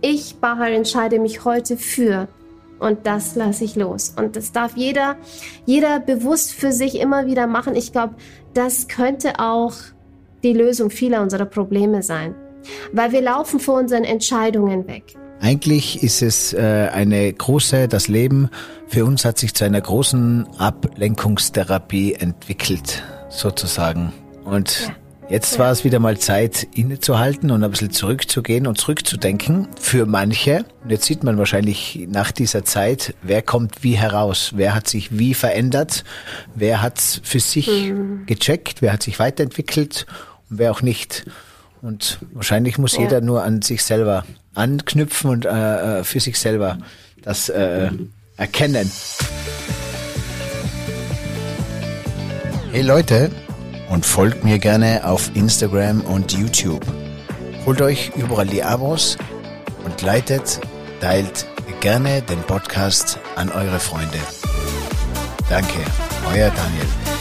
Ich, 0.00 0.36
Bahar, 0.36 0.70
entscheide 0.70 1.18
mich 1.18 1.44
heute 1.44 1.76
für 1.76 2.28
und 2.78 3.06
das 3.06 3.34
lasse 3.34 3.64
ich 3.64 3.76
los. 3.76 4.14
Und 4.16 4.36
das 4.36 4.52
darf 4.52 4.76
jeder, 4.76 5.16
jeder 5.64 6.00
bewusst 6.00 6.52
für 6.52 6.72
sich 6.72 7.00
immer 7.00 7.26
wieder 7.26 7.46
machen. 7.46 7.74
Ich 7.74 7.92
glaube, 7.92 8.14
das 8.54 8.88
könnte 8.88 9.38
auch 9.38 9.74
die 10.42 10.52
Lösung 10.52 10.90
vieler 10.90 11.22
unserer 11.22 11.46
Probleme 11.46 12.02
sein. 12.02 12.34
Weil 12.92 13.12
wir 13.12 13.22
laufen 13.22 13.60
vor 13.60 13.78
unseren 13.78 14.04
Entscheidungen 14.04 14.86
weg. 14.86 15.14
Eigentlich 15.40 16.02
ist 16.02 16.22
es 16.22 16.52
äh, 16.52 16.88
eine 16.92 17.32
große, 17.32 17.88
das 17.88 18.08
Leben 18.08 18.50
für 18.88 19.04
uns 19.04 19.24
hat 19.24 19.38
sich 19.38 19.52
zu 19.54 19.64
einer 19.64 19.80
großen 19.80 20.46
Ablenkungstherapie 20.58 22.14
entwickelt, 22.14 23.02
sozusagen. 23.28 24.12
Und 24.44 24.86
ja. 24.86 24.94
jetzt 25.28 25.54
ja. 25.54 25.58
war 25.58 25.72
es 25.72 25.84
wieder 25.84 25.98
mal 25.98 26.18
Zeit, 26.18 26.66
innezuhalten 26.74 27.50
und 27.50 27.64
ein 27.64 27.70
bisschen 27.70 27.90
zurückzugehen 27.90 28.66
und 28.66 28.78
zurückzudenken 28.78 29.68
für 29.78 30.06
manche. 30.06 30.64
Und 30.84 30.90
jetzt 30.90 31.04
sieht 31.04 31.24
man 31.24 31.36
wahrscheinlich 31.36 32.06
nach 32.08 32.30
dieser 32.30 32.64
Zeit, 32.64 33.14
wer 33.22 33.42
kommt 33.42 33.82
wie 33.82 33.94
heraus, 33.94 34.52
wer 34.54 34.74
hat 34.74 34.88
sich 34.88 35.18
wie 35.18 35.34
verändert, 35.34 36.04
wer 36.54 36.80
hat 36.80 37.00
für 37.00 37.40
sich 37.40 37.90
mhm. 37.90 38.24
gecheckt, 38.26 38.82
wer 38.82 38.92
hat 38.92 39.02
sich 39.02 39.18
weiterentwickelt 39.18 40.06
und 40.48 40.58
wer 40.58 40.70
auch 40.70 40.82
nicht. 40.82 41.26
Und 41.82 42.20
wahrscheinlich 42.32 42.78
muss 42.78 42.94
ja. 42.94 43.02
jeder 43.02 43.20
nur 43.20 43.42
an 43.42 43.62
sich 43.62 43.82
selber 43.82 44.24
anknüpfen 44.56 45.30
und 45.30 45.44
äh, 45.44 46.00
äh, 46.00 46.04
für 46.04 46.20
sich 46.20 46.38
selber 46.38 46.78
das 47.22 47.48
äh, 47.48 47.90
erkennen. 48.36 48.90
Hey 52.72 52.82
Leute, 52.82 53.30
und 53.88 54.04
folgt 54.04 54.44
mir 54.44 54.58
gerne 54.58 55.02
auf 55.04 55.30
Instagram 55.34 56.00
und 56.02 56.32
YouTube. 56.32 56.84
Holt 57.64 57.80
euch 57.80 58.12
überall 58.16 58.46
die 58.46 58.62
Abos 58.62 59.16
und 59.84 60.02
leitet, 60.02 60.60
teilt 61.00 61.46
gerne 61.80 62.22
den 62.22 62.40
Podcast 62.42 63.18
an 63.36 63.50
eure 63.50 63.78
Freunde. 63.78 64.18
Danke, 65.48 65.78
euer 66.32 66.50
Daniel. 66.50 67.15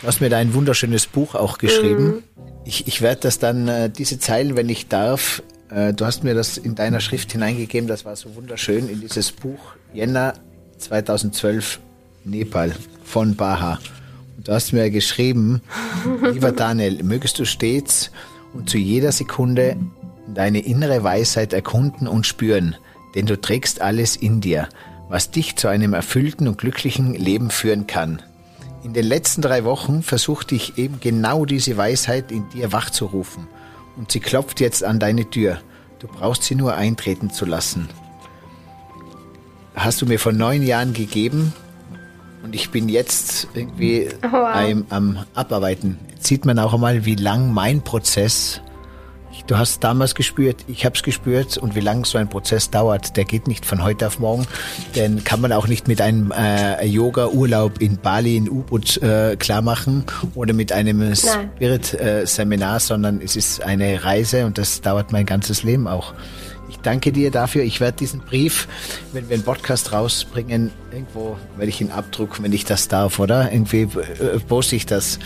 Du 0.00 0.06
hast 0.06 0.20
mir 0.20 0.30
da 0.30 0.38
ein 0.38 0.54
wunderschönes 0.54 1.06
Buch 1.06 1.34
auch 1.34 1.58
geschrieben. 1.58 2.06
Mhm. 2.06 2.22
Ich, 2.64 2.86
ich 2.86 3.02
werde 3.02 3.22
das 3.22 3.38
dann, 3.38 3.66
äh, 3.66 3.90
diese 3.90 4.18
Zeilen, 4.18 4.56
wenn 4.56 4.68
ich 4.68 4.88
darf, 4.88 5.42
äh, 5.70 5.92
du 5.92 6.04
hast 6.06 6.22
mir 6.22 6.34
das 6.34 6.56
in 6.56 6.74
deiner 6.74 7.00
Schrift 7.00 7.32
hineingegeben, 7.32 7.88
das 7.88 8.04
war 8.04 8.14
so 8.14 8.36
wunderschön, 8.36 8.88
in 8.88 9.00
dieses 9.00 9.32
Buch 9.32 9.58
Jänner 9.92 10.34
2012 10.78 11.80
Nepal 12.24 12.72
von 13.04 13.34
Baha. 13.34 13.80
Und 14.36 14.46
du 14.46 14.52
hast 14.52 14.72
mir 14.72 14.90
geschrieben, 14.90 15.62
lieber 16.32 16.52
Daniel, 16.52 17.02
mögest 17.02 17.38
du 17.40 17.44
stets 17.44 18.12
und 18.52 18.70
zu 18.70 18.78
jeder 18.78 19.10
Sekunde 19.10 19.76
deine 20.32 20.60
innere 20.60 21.02
Weisheit 21.02 21.52
erkunden 21.52 22.06
und 22.06 22.26
spüren, 22.26 22.76
denn 23.14 23.26
du 23.26 23.40
trägst 23.40 23.80
alles 23.80 24.14
in 24.14 24.40
dir, 24.40 24.68
was 25.08 25.30
dich 25.30 25.56
zu 25.56 25.68
einem 25.68 25.94
erfüllten 25.94 26.46
und 26.46 26.58
glücklichen 26.58 27.14
Leben 27.14 27.50
führen 27.50 27.86
kann. 27.86 28.22
In 28.84 28.92
den 28.92 29.04
letzten 29.04 29.42
drei 29.42 29.64
Wochen 29.64 30.02
versuchte 30.02 30.54
ich 30.54 30.78
eben 30.78 31.00
genau 31.00 31.44
diese 31.44 31.76
Weisheit 31.76 32.30
in 32.30 32.48
dir 32.50 32.72
wachzurufen. 32.72 33.48
Und 33.96 34.12
sie 34.12 34.20
klopft 34.20 34.60
jetzt 34.60 34.84
an 34.84 35.00
deine 35.00 35.28
Tür. 35.28 35.58
Du 35.98 36.06
brauchst 36.06 36.44
sie 36.44 36.54
nur 36.54 36.74
eintreten 36.74 37.30
zu 37.30 37.44
lassen. 37.44 37.88
Hast 39.74 40.00
du 40.00 40.06
mir 40.06 40.20
vor 40.20 40.32
neun 40.32 40.62
Jahren 40.62 40.92
gegeben 40.92 41.52
und 42.44 42.54
ich 42.54 42.70
bin 42.70 42.88
jetzt 42.88 43.48
irgendwie 43.54 44.08
wow. 44.22 44.54
am, 44.54 44.86
am 44.90 45.24
Abarbeiten. 45.34 45.98
Jetzt 46.10 46.28
sieht 46.28 46.44
man 46.44 46.58
auch 46.58 46.72
einmal, 46.72 47.04
wie 47.04 47.16
lang 47.16 47.52
mein 47.52 47.82
Prozess 47.82 48.60
Du 49.46 49.58
hast 49.58 49.82
damals 49.84 50.14
gespürt, 50.14 50.64
ich 50.66 50.84
habe 50.84 50.96
es 50.96 51.02
gespürt 51.02 51.56
und 51.56 51.74
wie 51.74 51.80
lange 51.80 52.04
so 52.04 52.18
ein 52.18 52.28
Prozess 52.28 52.70
dauert, 52.70 53.16
der 53.16 53.24
geht 53.24 53.46
nicht 53.46 53.64
von 53.64 53.82
heute 53.82 54.06
auf 54.06 54.18
morgen. 54.18 54.46
Den 54.94 55.24
kann 55.24 55.40
man 55.40 55.52
auch 55.52 55.66
nicht 55.66 55.88
mit 55.88 56.00
einem 56.00 56.32
äh, 56.32 56.84
Yoga-Urlaub 56.84 57.80
in 57.80 57.98
Bali 57.98 58.36
in 58.36 58.48
U-Boot 58.48 58.98
äh, 59.02 59.36
klar 59.36 59.62
machen 59.62 60.04
oder 60.34 60.52
mit 60.52 60.72
einem 60.72 61.14
Spirit-Seminar, 61.14 62.76
äh, 62.76 62.80
sondern 62.80 63.20
es 63.20 63.36
ist 63.36 63.62
eine 63.62 64.04
Reise 64.04 64.46
und 64.46 64.58
das 64.58 64.80
dauert 64.80 65.12
mein 65.12 65.26
ganzes 65.26 65.62
Leben 65.62 65.86
auch. 65.86 66.14
Ich 66.68 66.78
danke 66.78 67.12
dir 67.12 67.30
dafür. 67.30 67.62
Ich 67.62 67.80
werde 67.80 67.96
diesen 67.96 68.20
Brief, 68.20 68.68
wenn 69.12 69.28
wir 69.28 69.34
einen 69.34 69.44
Podcast 69.44 69.92
rausbringen, 69.92 70.70
irgendwo 70.92 71.36
werde 71.56 71.70
ich 71.70 71.80
ihn 71.80 71.90
abdrucken, 71.90 72.44
wenn 72.44 72.52
ich 72.52 72.64
das 72.64 72.88
darf, 72.88 73.18
oder? 73.18 73.50
Irgendwie 73.52 73.82
äh, 73.82 74.38
poste 74.46 74.76
ich 74.76 74.86
das. 74.86 75.18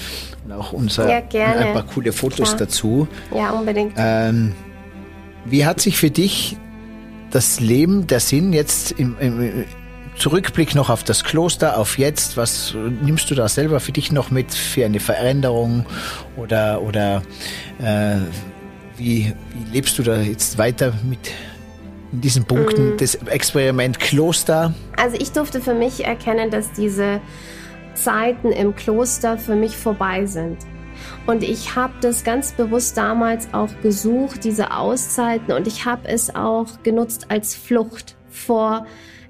Und 0.45 0.53
auch 0.53 0.73
unser, 0.73 1.09
ja, 1.09 1.23
ein 1.53 1.73
paar 1.73 1.87
coole 1.87 2.13
Fotos 2.13 2.51
Klar. 2.51 2.59
dazu. 2.59 3.09
Ja, 3.35 3.51
unbedingt. 3.51 3.95
Ähm, 3.97 4.55
wie 5.45 5.67
hat 5.67 5.81
sich 5.81 5.97
für 5.97 6.11
dich 6.11 6.57
das 7.31 7.61
Leben, 7.61 8.07
der 8.07 8.21
Sinn 8.21 8.53
jetzt 8.53 8.93
im, 8.93 9.17
im 9.19 9.65
Zurückblick 10.17 10.75
noch 10.75 10.91
auf 10.91 11.05
das 11.05 11.25
Kloster, 11.25 11.79
auf 11.79 11.99
jetzt, 11.99 12.37
was 12.37 12.75
nimmst 13.03 13.31
du 13.31 13.35
da 13.35 13.49
selber 13.49 13.81
für 13.81 13.93
dich 13.93 14.13
noch 14.13 14.31
mit 14.31 14.53
für 14.53 14.85
eine 14.85 15.01
Veränderung 15.01 15.87
oder, 16.37 16.83
oder 16.83 17.23
äh, 17.81 18.19
wie, 18.97 19.33
wie 19.55 19.73
lebst 19.73 19.99
du 19.99 20.03
da 20.03 20.21
jetzt 20.21 20.59
weiter 20.59 20.93
mit 21.09 21.19
in 22.13 22.21
diesen 22.21 22.45
Punkten, 22.45 22.95
mm. 22.95 22.97
das 22.99 23.15
Experiment 23.15 23.99
Kloster? 23.99 24.75
Also 24.97 25.17
ich 25.19 25.33
durfte 25.33 25.61
für 25.61 25.75
mich 25.75 26.05
erkennen, 26.05 26.51
dass 26.51 26.73
diese 26.73 27.21
Zeiten 27.95 28.53
im 28.53 28.77
Kloster 28.77 29.39
für 29.39 29.55
mich 29.55 29.77
vorbei 29.77 30.27
sind. 30.27 30.59
Und 31.27 31.43
ich 31.43 31.75
habe 31.75 31.95
das 32.01 32.25
ganz 32.25 32.53
bewusst 32.53 32.97
damals 32.97 33.53
auch 33.53 33.71
gesucht, 33.83 34.45
diese 34.45 34.73
Auszeiten, 34.73 35.53
und 35.53 35.67
ich 35.67 35.85
habe 35.85 36.09
es 36.09 36.35
auch 36.35 36.83
genutzt 36.83 37.27
als 37.29 37.55
Flucht 37.55 38.17
vor 38.29 38.87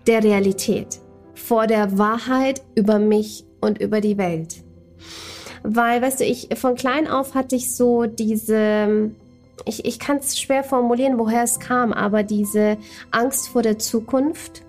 der 0.06 0.24
Realität, 0.24 1.00
vor 1.34 1.66
der 1.66 1.98
Wahrheit 1.98 2.62
über 2.74 2.98
mich 2.98 3.44
und 3.60 3.80
über 3.80 4.00
die 4.00 4.18
Welt. 4.18 4.62
Weil, 5.62 6.02
weißt 6.02 6.20
du, 6.20 6.24
ich 6.24 6.48
von 6.56 6.74
klein 6.74 7.06
auf 7.06 7.34
hatte 7.34 7.54
ich 7.54 7.74
so 7.74 8.06
diese 8.06 9.12
ich, 9.64 9.84
ich 9.84 9.98
kann 9.98 10.18
es 10.18 10.38
schwer 10.38 10.64
formulieren, 10.64 11.18
woher 11.18 11.42
es 11.42 11.60
kam, 11.60 11.92
aber 11.92 12.22
diese 12.22 12.78
Angst 13.10 13.48
vor 13.48 13.62
der 13.62 13.78
Zukunft, 13.78 14.62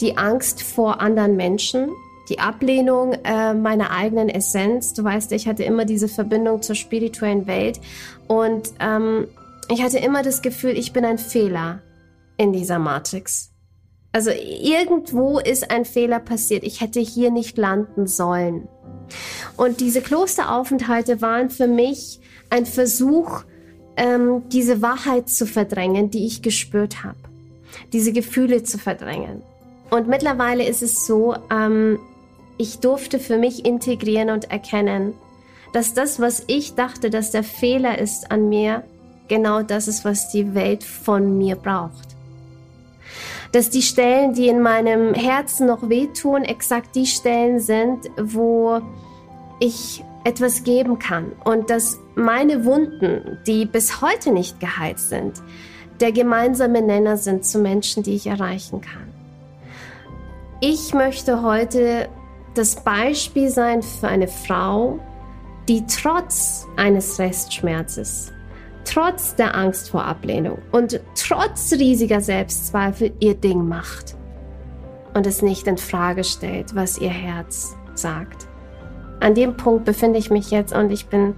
die 0.00 0.16
Angst 0.16 0.62
vor 0.62 1.00
anderen 1.00 1.36
Menschen, 1.36 1.90
die 2.28 2.38
Ablehnung 2.38 3.12
äh, 3.24 3.54
meiner 3.54 3.90
eigenen 3.90 4.28
Essenz. 4.28 4.94
Du 4.94 5.04
weißt, 5.04 5.32
ich 5.32 5.46
hatte 5.46 5.62
immer 5.64 5.84
diese 5.84 6.08
Verbindung 6.08 6.62
zur 6.62 6.74
spirituellen 6.74 7.46
Welt 7.46 7.80
und 8.26 8.72
ähm, 8.80 9.28
ich 9.68 9.82
hatte 9.82 9.98
immer 9.98 10.22
das 10.22 10.42
Gefühl, 10.42 10.76
ich 10.76 10.92
bin 10.92 11.04
ein 11.04 11.18
Fehler 11.18 11.80
in 12.36 12.52
dieser 12.52 12.78
Matrix. 12.78 13.52
Also 14.12 14.30
irgendwo 14.30 15.38
ist 15.38 15.70
ein 15.70 15.84
Fehler 15.84 16.20
passiert. 16.20 16.64
Ich 16.64 16.80
hätte 16.80 17.00
hier 17.00 17.30
nicht 17.30 17.58
landen 17.58 18.06
sollen. 18.06 18.68
Und 19.56 19.80
diese 19.80 20.00
Klosteraufenthalte 20.00 21.20
waren 21.20 21.50
für 21.50 21.66
mich 21.66 22.20
ein 22.48 22.64
Versuch, 22.64 23.42
ähm, 23.96 24.42
diese 24.50 24.82
Wahrheit 24.82 25.28
zu 25.28 25.46
verdrängen, 25.46 26.10
die 26.10 26.26
ich 26.26 26.42
gespürt 26.42 27.04
habe. 27.04 27.18
Diese 27.92 28.12
Gefühle 28.12 28.62
zu 28.62 28.78
verdrängen. 28.78 29.42
Und 29.90 30.08
mittlerweile 30.08 30.64
ist 30.64 30.82
es 30.82 31.06
so, 31.06 31.34
ähm, 31.50 31.98
ich 32.58 32.78
durfte 32.78 33.18
für 33.18 33.38
mich 33.38 33.64
integrieren 33.64 34.30
und 34.30 34.50
erkennen, 34.50 35.14
dass 35.72 35.94
das, 35.94 36.20
was 36.20 36.44
ich 36.46 36.74
dachte, 36.74 37.10
dass 37.10 37.30
der 37.30 37.44
Fehler 37.44 37.98
ist 37.98 38.30
an 38.30 38.48
mir, 38.48 38.82
genau 39.28 39.62
das 39.62 39.88
ist, 39.88 40.04
was 40.04 40.30
die 40.30 40.54
Welt 40.54 40.84
von 40.84 41.36
mir 41.36 41.56
braucht. 41.56 42.16
Dass 43.52 43.70
die 43.70 43.82
Stellen, 43.82 44.32
die 44.34 44.48
in 44.48 44.60
meinem 44.60 45.14
Herzen 45.14 45.66
noch 45.66 45.88
wehtun, 45.88 46.44
exakt 46.44 46.96
die 46.96 47.06
Stellen 47.06 47.60
sind, 47.60 48.10
wo 48.16 48.80
ich 49.60 50.02
etwas 50.26 50.64
geben 50.64 50.98
kann 50.98 51.30
und 51.44 51.70
dass 51.70 52.00
meine 52.16 52.64
Wunden, 52.64 53.38
die 53.46 53.64
bis 53.64 54.02
heute 54.02 54.32
nicht 54.32 54.58
geheilt 54.58 54.98
sind, 54.98 55.40
der 56.00 56.10
gemeinsame 56.10 56.82
Nenner 56.82 57.16
sind 57.16 57.44
zu 57.44 57.60
Menschen, 57.60 58.02
die 58.02 58.16
ich 58.16 58.26
erreichen 58.26 58.80
kann. 58.80 59.06
Ich 60.60 60.92
möchte 60.94 61.42
heute 61.42 62.08
das 62.54 62.82
Beispiel 62.82 63.50
sein 63.50 63.82
für 63.82 64.08
eine 64.08 64.26
Frau, 64.26 64.98
die 65.68 65.86
trotz 65.86 66.66
eines 66.76 67.20
Restschmerzes, 67.20 68.32
trotz 68.84 69.36
der 69.36 69.54
Angst 69.54 69.90
vor 69.90 70.04
Ablehnung 70.04 70.58
und 70.72 71.00
trotz 71.14 71.72
riesiger 71.72 72.20
Selbstzweifel 72.20 73.12
ihr 73.20 73.34
Ding 73.34 73.68
macht 73.68 74.16
und 75.14 75.24
es 75.24 75.40
nicht 75.40 75.68
in 75.68 75.78
Frage 75.78 76.24
stellt, 76.24 76.74
was 76.74 76.98
ihr 76.98 77.10
Herz 77.10 77.76
sagt 77.94 78.45
an 79.20 79.34
dem 79.34 79.56
Punkt 79.56 79.84
befinde 79.84 80.18
ich 80.18 80.30
mich 80.30 80.50
jetzt 80.50 80.74
und 80.74 80.90
ich 80.90 81.06
bin 81.06 81.34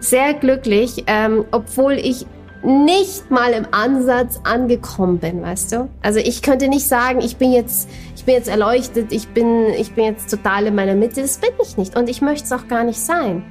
sehr 0.00 0.34
glücklich, 0.34 1.04
ähm, 1.06 1.44
obwohl 1.50 1.94
ich 1.94 2.26
nicht 2.62 3.30
mal 3.30 3.52
im 3.52 3.66
Ansatz 3.70 4.40
angekommen 4.42 5.18
bin, 5.18 5.42
weißt 5.42 5.72
du? 5.72 5.88
Also 6.02 6.18
ich 6.18 6.42
könnte 6.42 6.68
nicht 6.68 6.86
sagen, 6.86 7.20
ich 7.20 7.36
bin 7.36 7.52
jetzt, 7.52 7.88
ich 8.16 8.24
bin 8.24 8.34
jetzt 8.34 8.48
erleuchtet, 8.48 9.12
ich 9.12 9.28
bin, 9.28 9.68
ich 9.78 9.92
bin 9.92 10.04
jetzt 10.04 10.28
total 10.30 10.66
in 10.66 10.74
meiner 10.74 10.94
Mitte. 10.94 11.22
Das 11.22 11.38
bin 11.38 11.50
ich 11.62 11.76
nicht 11.76 11.96
und 11.96 12.08
ich 12.08 12.20
möchte 12.20 12.44
es 12.46 12.52
auch 12.52 12.66
gar 12.66 12.84
nicht 12.84 12.98
sein. 12.98 13.44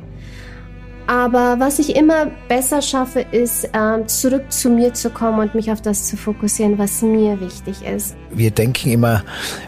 Aber 1.07 1.55
was 1.57 1.79
ich 1.79 1.95
immer 1.95 2.27
besser 2.49 2.81
schaffe, 2.81 3.21
ist, 3.31 3.69
ähm, 3.73 4.09
zurück 4.09 4.51
zu 4.51 4.69
mir 4.69 4.93
zu 4.93 5.09
kommen 5.09 5.39
und 5.39 5.55
mich 5.55 5.71
auf 5.71 5.81
das 5.81 6.05
zu 6.05 6.17
fokussieren, 6.17 6.77
was 6.77 7.01
mir 7.01 7.39
wichtig 7.39 7.81
ist. 7.85 8.17
Wir 8.29 8.51
denken 8.51 8.89
immer, 8.89 9.23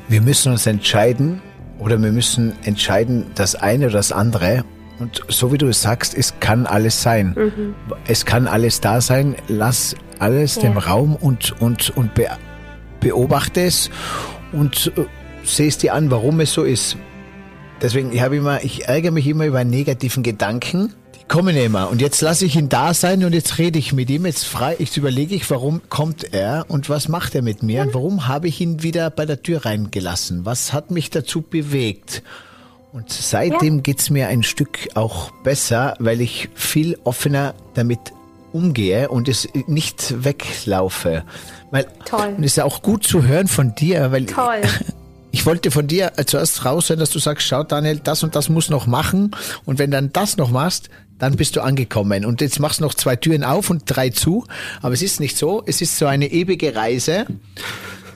wir 0.09 0.19
müssen 0.19 0.51
uns 0.51 0.65
entscheiden, 0.67 1.41
oder 1.79 2.01
wir 2.01 2.11
müssen 2.11 2.53
entscheiden, 2.63 3.27
das 3.35 3.55
eine 3.55 3.85
oder 3.85 3.95
das 3.95 4.11
andere. 4.11 4.63
Und 4.99 5.21
so 5.29 5.51
wie 5.51 5.57
du 5.57 5.67
es 5.67 5.81
sagst, 5.81 6.15
es 6.15 6.39
kann 6.39 6.67
alles 6.67 7.01
sein. 7.01 7.33
Mhm. 7.35 7.75
Es 8.05 8.25
kann 8.25 8.47
alles 8.47 8.81
da 8.81 9.01
sein. 9.01 9.35
Lass 9.47 9.95
alles 10.19 10.55
ja. 10.55 10.63
dem 10.63 10.77
Raum 10.77 11.15
und, 11.15 11.59
und, 11.61 11.95
und 11.95 12.13
be 12.13 12.27
beobachte 12.99 13.61
es 13.61 13.89
und 14.51 14.91
äh, 14.97 15.05
seh 15.45 15.67
es 15.67 15.77
dir 15.77 15.93
an, 15.93 16.11
warum 16.11 16.41
es 16.41 16.51
so 16.51 16.63
ist. 16.63 16.97
Deswegen, 17.81 18.11
ich 18.11 18.21
habe 18.21 18.35
immer, 18.35 18.61
ich 18.61 18.89
ärgere 18.89 19.11
mich 19.11 19.25
immer 19.25 19.45
über 19.45 19.59
einen 19.59 19.69
negativen 19.69 20.21
Gedanken 20.21 20.93
kommen 21.29 21.55
immer. 21.55 21.89
Und 21.89 22.01
jetzt 22.01 22.19
lasse 22.19 22.45
ich 22.45 22.57
ihn 22.57 22.67
da 22.67 22.93
sein 22.93 23.23
und 23.23 23.33
jetzt 23.33 23.57
rede 23.57 23.79
ich 23.79 23.93
mit 23.93 24.09
ihm. 24.09 24.25
Jetzt 24.25 24.45
frei, 24.45 24.75
ich 24.79 24.97
überlege 24.97 25.35
ich, 25.35 25.49
warum 25.49 25.81
kommt 25.87 26.33
er 26.33 26.65
und 26.67 26.89
was 26.89 27.07
macht 27.07 27.35
er 27.35 27.41
mit 27.41 27.63
mir 27.63 27.83
und 27.83 27.93
warum 27.93 28.27
habe 28.27 28.49
ich 28.49 28.59
ihn 28.59 28.83
wieder 28.83 29.09
bei 29.09 29.25
der 29.25 29.41
Tür 29.41 29.65
reingelassen? 29.65 30.43
Was 30.43 30.73
hat 30.73 30.91
mich 30.91 31.09
dazu 31.09 31.41
bewegt? 31.41 32.23
Und 32.91 33.11
seitdem 33.11 33.75
ja. 33.75 33.81
geht's 33.81 34.09
mir 34.09 34.27
ein 34.27 34.43
Stück 34.43 34.89
auch 34.95 35.31
besser, 35.43 35.93
weil 35.99 36.21
ich 36.21 36.49
viel 36.55 36.97
offener 37.03 37.53
damit 37.75 37.99
umgehe 38.51 39.09
und 39.09 39.29
es 39.29 39.47
nicht 39.67 40.23
weglaufe. 40.23 41.23
Weil, 41.69 41.85
Toll. 42.05 42.33
Und 42.35 42.43
es 42.43 42.57
ist 42.57 42.63
auch 42.63 42.81
gut 42.81 43.03
zu 43.03 43.23
hören 43.23 43.47
von 43.47 43.75
dir, 43.75 44.11
weil 44.11 44.25
Toll. 44.25 44.61
ich 45.31 45.45
wollte 45.45 45.69
von 45.69 45.85
dir 45.85 46.13
zuerst 46.25 46.65
raus 46.65 46.87
dass 46.87 47.11
du 47.11 47.19
sagst, 47.19 47.47
schau 47.47 47.61
Daniel, 47.61 47.99
das 47.99 48.23
und 48.23 48.35
das 48.35 48.49
muss 48.49 48.71
noch 48.71 48.87
machen. 48.87 49.35
Und 49.65 49.77
wenn 49.77 49.91
dann 49.91 50.11
das 50.11 50.37
noch 50.37 50.49
machst, 50.49 50.89
dann 51.19 51.35
bist 51.35 51.55
du 51.55 51.61
angekommen. 51.61 52.25
Und 52.25 52.41
jetzt 52.41 52.59
machst 52.59 52.79
du 52.79 52.83
noch 52.83 52.93
zwei 52.93 53.15
Türen 53.15 53.43
auf 53.43 53.69
und 53.69 53.83
drei 53.85 54.09
zu. 54.09 54.45
Aber 54.81 54.93
es 54.93 55.01
ist 55.01 55.19
nicht 55.19 55.37
so. 55.37 55.61
Es 55.65 55.81
ist 55.81 55.97
so 55.97 56.07
eine 56.07 56.31
ewige 56.31 56.75
Reise. 56.75 57.25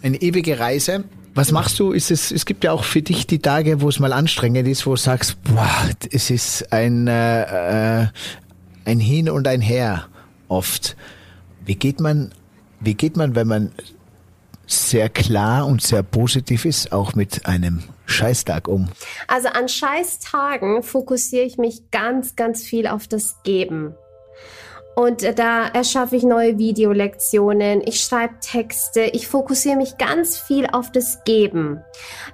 Eine 0.01 0.21
ewige 0.21 0.59
Reise. 0.59 1.03
Was 1.35 1.51
machst 1.51 1.79
du? 1.79 1.91
Ist 1.91 2.11
es, 2.11 2.31
es 2.31 2.45
gibt 2.45 2.63
ja 2.63 2.71
auch 2.71 2.83
für 2.83 3.01
dich 3.01 3.27
die 3.27 3.39
Tage, 3.39 3.81
wo 3.81 3.89
es 3.89 3.99
mal 3.99 4.13
anstrengend 4.13 4.67
ist, 4.67 4.85
wo 4.85 4.91
du 4.91 4.97
sagst, 4.97 5.41
boah, 5.43 5.89
es 6.11 6.29
ist 6.29 6.71
ein, 6.71 7.07
äh, 7.07 8.01
äh 8.01 8.07
ein 8.85 8.99
Hin 8.99 9.29
und 9.29 9.47
ein 9.47 9.61
Her 9.61 10.07
oft. 10.47 10.95
Wie 11.65 11.75
geht 11.75 11.99
man, 11.99 12.31
wie 12.79 12.93
geht 12.93 13.17
man, 13.17 13.35
wenn 13.35 13.47
man 13.47 13.71
sehr 14.67 15.09
klar 15.09 15.65
und 15.65 15.81
sehr 15.81 16.03
positiv 16.03 16.65
ist, 16.65 16.91
auch 16.91 17.15
mit 17.15 17.45
einem 17.45 17.83
Scheißtag 18.05 18.67
um? 18.67 18.89
Also 19.27 19.49
an 19.49 19.67
Scheißtagen 19.67 20.83
fokussiere 20.83 21.45
ich 21.45 21.57
mich 21.57 21.89
ganz, 21.91 22.35
ganz 22.35 22.63
viel 22.63 22.87
auf 22.87 23.07
das 23.07 23.41
Geben. 23.43 23.95
Und 24.95 25.23
äh, 25.23 25.33
da 25.33 25.67
erschaffe 25.67 26.15
ich 26.15 26.23
neue 26.23 26.57
Videolektionen, 26.57 27.81
ich 27.85 28.01
schreibe 28.01 28.35
Texte, 28.39 29.01
ich 29.01 29.27
fokussiere 29.27 29.75
mich 29.75 29.97
ganz 29.97 30.37
viel 30.37 30.67
auf 30.71 30.91
das 30.91 31.23
Geben. 31.23 31.83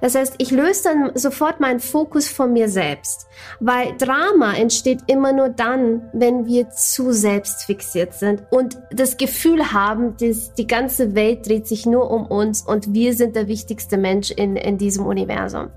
Das 0.00 0.14
heißt, 0.14 0.34
ich 0.38 0.50
löse 0.50 0.84
dann 0.84 1.12
sofort 1.14 1.60
meinen 1.60 1.80
Fokus 1.80 2.28
von 2.28 2.52
mir 2.52 2.68
selbst, 2.68 3.26
weil 3.60 3.96
Drama 3.96 4.54
entsteht 4.54 5.00
immer 5.06 5.32
nur 5.32 5.48
dann, 5.48 6.10
wenn 6.12 6.46
wir 6.46 6.70
zu 6.70 7.12
selbstfixiert 7.12 8.14
sind 8.14 8.42
und 8.50 8.78
das 8.90 9.16
Gefühl 9.16 9.72
haben, 9.72 10.16
dass 10.18 10.52
die 10.52 10.66
ganze 10.66 11.14
Welt 11.14 11.48
dreht 11.48 11.66
sich 11.66 11.86
nur 11.86 12.10
um 12.10 12.26
uns 12.26 12.62
und 12.62 12.92
wir 12.92 13.14
sind 13.14 13.36
der 13.36 13.48
wichtigste 13.48 13.96
Mensch 13.96 14.30
in, 14.30 14.56
in 14.56 14.76
diesem 14.76 15.06
Universum. 15.06 15.70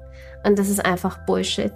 Und 0.45 0.59
das 0.59 0.69
ist 0.69 0.85
einfach 0.85 1.25
Bullshit. 1.25 1.71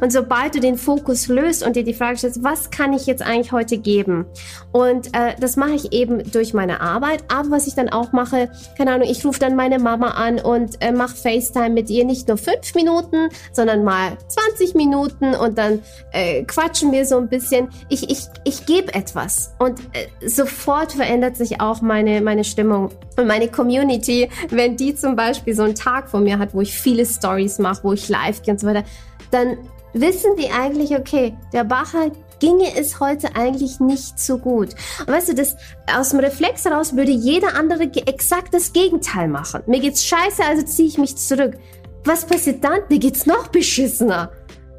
Und 0.00 0.12
sobald 0.12 0.54
du 0.54 0.60
den 0.60 0.76
Fokus 0.76 1.28
löst 1.28 1.66
und 1.66 1.76
dir 1.76 1.84
die 1.84 1.94
Frage 1.94 2.18
stellst, 2.18 2.42
was 2.42 2.70
kann 2.70 2.92
ich 2.92 3.06
jetzt 3.06 3.22
eigentlich 3.22 3.52
heute 3.52 3.78
geben? 3.78 4.26
Und 4.72 5.08
äh, 5.08 5.34
das 5.38 5.56
mache 5.56 5.74
ich 5.74 5.92
eben 5.92 6.30
durch 6.30 6.54
meine 6.54 6.80
Arbeit. 6.80 7.24
Aber 7.28 7.52
was 7.52 7.66
ich 7.66 7.74
dann 7.74 7.88
auch 7.88 8.12
mache, 8.12 8.50
keine 8.76 8.92
Ahnung, 8.92 9.08
ich 9.08 9.24
rufe 9.24 9.38
dann 9.38 9.56
meine 9.56 9.78
Mama 9.78 10.10
an 10.10 10.40
und 10.40 10.82
äh, 10.82 10.92
mache 10.92 11.16
FaceTime 11.16 11.70
mit 11.70 11.90
ihr 11.90 12.04
nicht 12.04 12.28
nur 12.28 12.36
fünf 12.36 12.74
Minuten, 12.74 13.28
sondern 13.52 13.84
mal 13.84 14.16
20 14.28 14.74
Minuten 14.74 15.34
und 15.34 15.58
dann 15.58 15.80
äh, 16.12 16.44
quatschen 16.44 16.92
wir 16.92 17.06
so 17.06 17.18
ein 17.18 17.28
bisschen. 17.28 17.68
Ich, 17.88 18.10
ich, 18.10 18.24
ich 18.44 18.66
gebe 18.66 18.94
etwas 18.94 19.54
und 19.58 19.80
äh, 19.92 20.28
sofort 20.28 20.92
verändert 20.92 21.36
sich 21.36 21.60
auch 21.60 21.80
meine, 21.80 22.20
meine 22.20 22.44
Stimmung. 22.44 22.90
Und 23.16 23.28
meine 23.28 23.48
Community, 23.48 24.28
wenn 24.50 24.76
die 24.76 24.94
zum 24.96 25.14
Beispiel 25.14 25.54
so 25.54 25.62
einen 25.62 25.76
Tag 25.76 26.08
von 26.08 26.24
mir 26.24 26.38
hat, 26.38 26.52
wo 26.52 26.60
ich 26.60 26.76
viele 26.76 27.06
Stories 27.06 27.58
mache, 27.58 27.84
wo 27.84 27.92
ich 27.92 28.08
live 28.08 28.42
gehe 28.42 28.54
und 28.54 28.60
so 28.60 28.66
weiter, 28.66 28.84
dann 29.34 29.58
wissen 29.92 30.36
die 30.36 30.50
eigentlich, 30.50 30.96
okay, 30.96 31.36
der 31.52 31.64
Bacher 31.64 32.10
ginge 32.40 32.76
es 32.76 33.00
heute 33.00 33.34
eigentlich 33.36 33.80
nicht 33.80 34.18
so 34.18 34.38
gut. 34.38 34.74
Und 35.00 35.08
weißt 35.08 35.30
du, 35.30 35.34
das, 35.34 35.56
aus 35.92 36.10
dem 36.10 36.20
Reflex 36.20 36.64
heraus 36.64 36.96
würde 36.96 37.12
jeder 37.12 37.54
andere 37.54 37.84
exakt 37.84 38.54
das 38.54 38.72
Gegenteil 38.72 39.28
machen. 39.28 39.62
Mir 39.66 39.80
geht's 39.80 40.04
scheiße, 40.04 40.42
also 40.44 40.62
ziehe 40.62 40.88
ich 40.88 40.98
mich 40.98 41.16
zurück. 41.16 41.56
Was 42.04 42.26
passiert 42.26 42.62
dann? 42.62 42.80
Mir 42.88 42.98
geht's 42.98 43.24
noch 43.26 43.48
beschissener. 43.48 44.30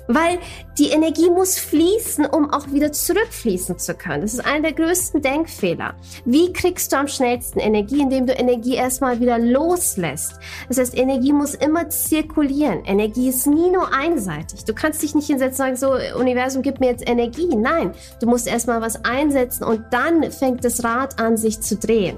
Weil 0.07 0.39
die 0.77 0.89
Energie 0.89 1.29
muss 1.29 1.57
fließen, 1.57 2.25
um 2.25 2.53
auch 2.53 2.71
wieder 2.71 2.91
zurückfließen 2.91 3.79
zu 3.79 3.95
können. 3.95 4.21
Das 4.21 4.33
ist 4.33 4.45
einer 4.45 4.61
der 4.61 4.73
größten 4.73 5.21
Denkfehler. 5.21 5.95
Wie 6.25 6.53
kriegst 6.53 6.91
du 6.91 6.97
am 6.97 7.07
schnellsten 7.07 7.59
Energie, 7.59 8.01
indem 8.01 8.27
du 8.27 8.33
Energie 8.33 8.75
erstmal 8.75 9.19
wieder 9.19 9.39
loslässt? 9.39 10.33
Das 10.67 10.77
heißt, 10.77 10.97
Energie 10.97 11.33
muss 11.33 11.55
immer 11.55 11.89
zirkulieren. 11.89 12.85
Energie 12.85 13.29
ist 13.29 13.47
nie 13.47 13.71
nur 13.71 13.93
einseitig. 13.93 14.63
Du 14.65 14.73
kannst 14.73 15.01
dich 15.01 15.15
nicht 15.15 15.27
hinsetzen 15.27 15.65
und 15.65 15.77
sagen, 15.77 16.01
so, 16.13 16.19
Universum, 16.19 16.61
gib 16.61 16.79
mir 16.79 16.91
jetzt 16.91 17.07
Energie. 17.09 17.55
Nein, 17.55 17.93
du 18.19 18.27
musst 18.27 18.47
erstmal 18.47 18.81
was 18.81 19.03
einsetzen 19.05 19.63
und 19.63 19.85
dann 19.91 20.31
fängt 20.31 20.63
das 20.63 20.83
Rad 20.83 21.19
an, 21.19 21.37
sich 21.37 21.61
zu 21.61 21.77
drehen. 21.77 22.17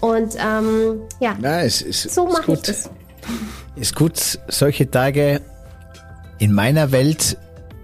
Und 0.00 0.36
ähm, 0.36 1.02
ja, 1.20 1.36
ja 1.40 1.60
es, 1.62 1.82
es, 1.82 2.02
so 2.02 2.26
mache 2.26 2.52
ich 2.52 2.62
das. 2.62 2.90
Ist 3.76 3.94
gut, 3.94 4.38
solche 4.48 4.90
Tage 4.90 5.40
in 6.38 6.52
meiner 6.52 6.92
Welt 6.92 7.36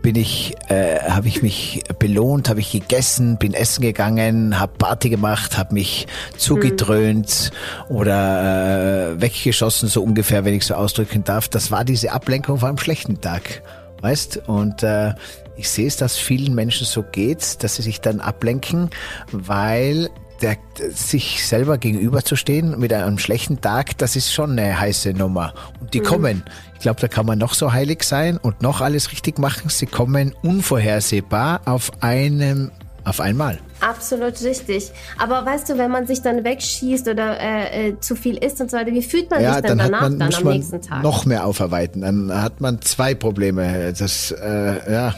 bin 0.04 0.16
ich, 0.16 0.52
äh, 0.68 1.00
habe 1.08 1.28
ich 1.28 1.42
mich 1.42 1.82
belohnt, 1.98 2.50
habe 2.50 2.60
ich 2.60 2.72
gegessen, 2.72 3.38
bin 3.38 3.54
essen 3.54 3.80
gegangen, 3.80 4.60
habe 4.60 4.74
Party 4.76 5.08
gemacht, 5.08 5.56
habe 5.56 5.72
mich 5.72 6.06
zugedröhnt 6.36 7.50
mhm. 7.88 7.96
oder 7.96 9.12
äh, 9.14 9.20
weggeschossen, 9.22 9.88
so 9.88 10.02
ungefähr, 10.02 10.44
wenn 10.44 10.52
ich 10.52 10.66
so 10.66 10.74
ausdrücken 10.74 11.24
darf. 11.24 11.48
Das 11.48 11.70
war 11.70 11.86
diese 11.86 12.12
Ablenkung 12.12 12.58
vor 12.58 12.68
einem 12.68 12.76
schlechten 12.76 13.22
Tag, 13.22 13.62
weißt? 14.02 14.42
Und 14.46 14.82
äh, 14.82 15.14
ich 15.56 15.70
sehe 15.70 15.86
es, 15.86 15.96
dass 15.96 16.18
vielen 16.18 16.54
Menschen 16.54 16.86
so 16.86 17.02
geht, 17.02 17.62
dass 17.64 17.76
sie 17.76 17.82
sich 17.82 18.02
dann 18.02 18.20
ablenken, 18.20 18.90
weil 19.32 20.10
der, 20.42 20.58
sich 20.90 21.46
selber 21.46 21.78
gegenüberzustehen 21.78 22.78
mit 22.78 22.92
einem 22.92 23.18
schlechten 23.18 23.62
Tag, 23.62 23.96
das 23.96 24.16
ist 24.16 24.34
schon 24.34 24.58
eine 24.58 24.78
heiße 24.78 25.14
Nummer. 25.14 25.54
Und 25.80 25.94
die 25.94 26.00
mhm. 26.00 26.04
kommen. 26.04 26.42
Ich 26.84 26.86
glaube, 26.86 27.00
da 27.00 27.08
kann 27.08 27.24
man 27.24 27.38
noch 27.38 27.54
so 27.54 27.72
heilig 27.72 28.02
sein 28.02 28.36
und 28.36 28.60
noch 28.60 28.82
alles 28.82 29.10
richtig 29.10 29.38
machen. 29.38 29.70
Sie 29.70 29.86
kommen 29.86 30.34
unvorhersehbar 30.42 31.62
auf 31.64 31.90
einem, 32.00 32.70
auf 33.04 33.20
einmal. 33.20 33.58
Absolut 33.80 34.38
richtig. 34.42 34.92
Aber 35.16 35.46
weißt 35.46 35.70
du, 35.70 35.78
wenn 35.78 35.90
man 35.90 36.06
sich 36.06 36.20
dann 36.20 36.44
wegschießt 36.44 37.08
oder 37.08 37.40
äh, 37.40 37.88
äh, 37.88 38.00
zu 38.00 38.14
viel 38.14 38.36
isst 38.36 38.60
und 38.60 38.70
so 38.70 38.76
weiter, 38.76 38.92
wie 38.92 39.00
fühlt 39.00 39.30
man 39.30 39.40
ja, 39.42 39.54
sich 39.54 39.62
dann, 39.62 39.78
dann 39.78 39.92
danach 39.92 40.00
man, 40.02 40.18
dann 40.18 40.34
am 40.34 40.44
nächsten 40.44 40.82
Tag? 40.82 41.02
Noch 41.02 41.24
mehr 41.24 41.46
aufarbeiten. 41.46 42.02
Dann 42.02 42.42
hat 42.42 42.60
man 42.60 42.82
zwei 42.82 43.14
Probleme. 43.14 43.94
Das, 43.98 44.32
äh, 44.32 44.92
ja. 44.92 45.14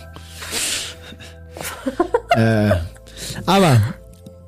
äh, 2.71 2.77
aber 3.45 3.81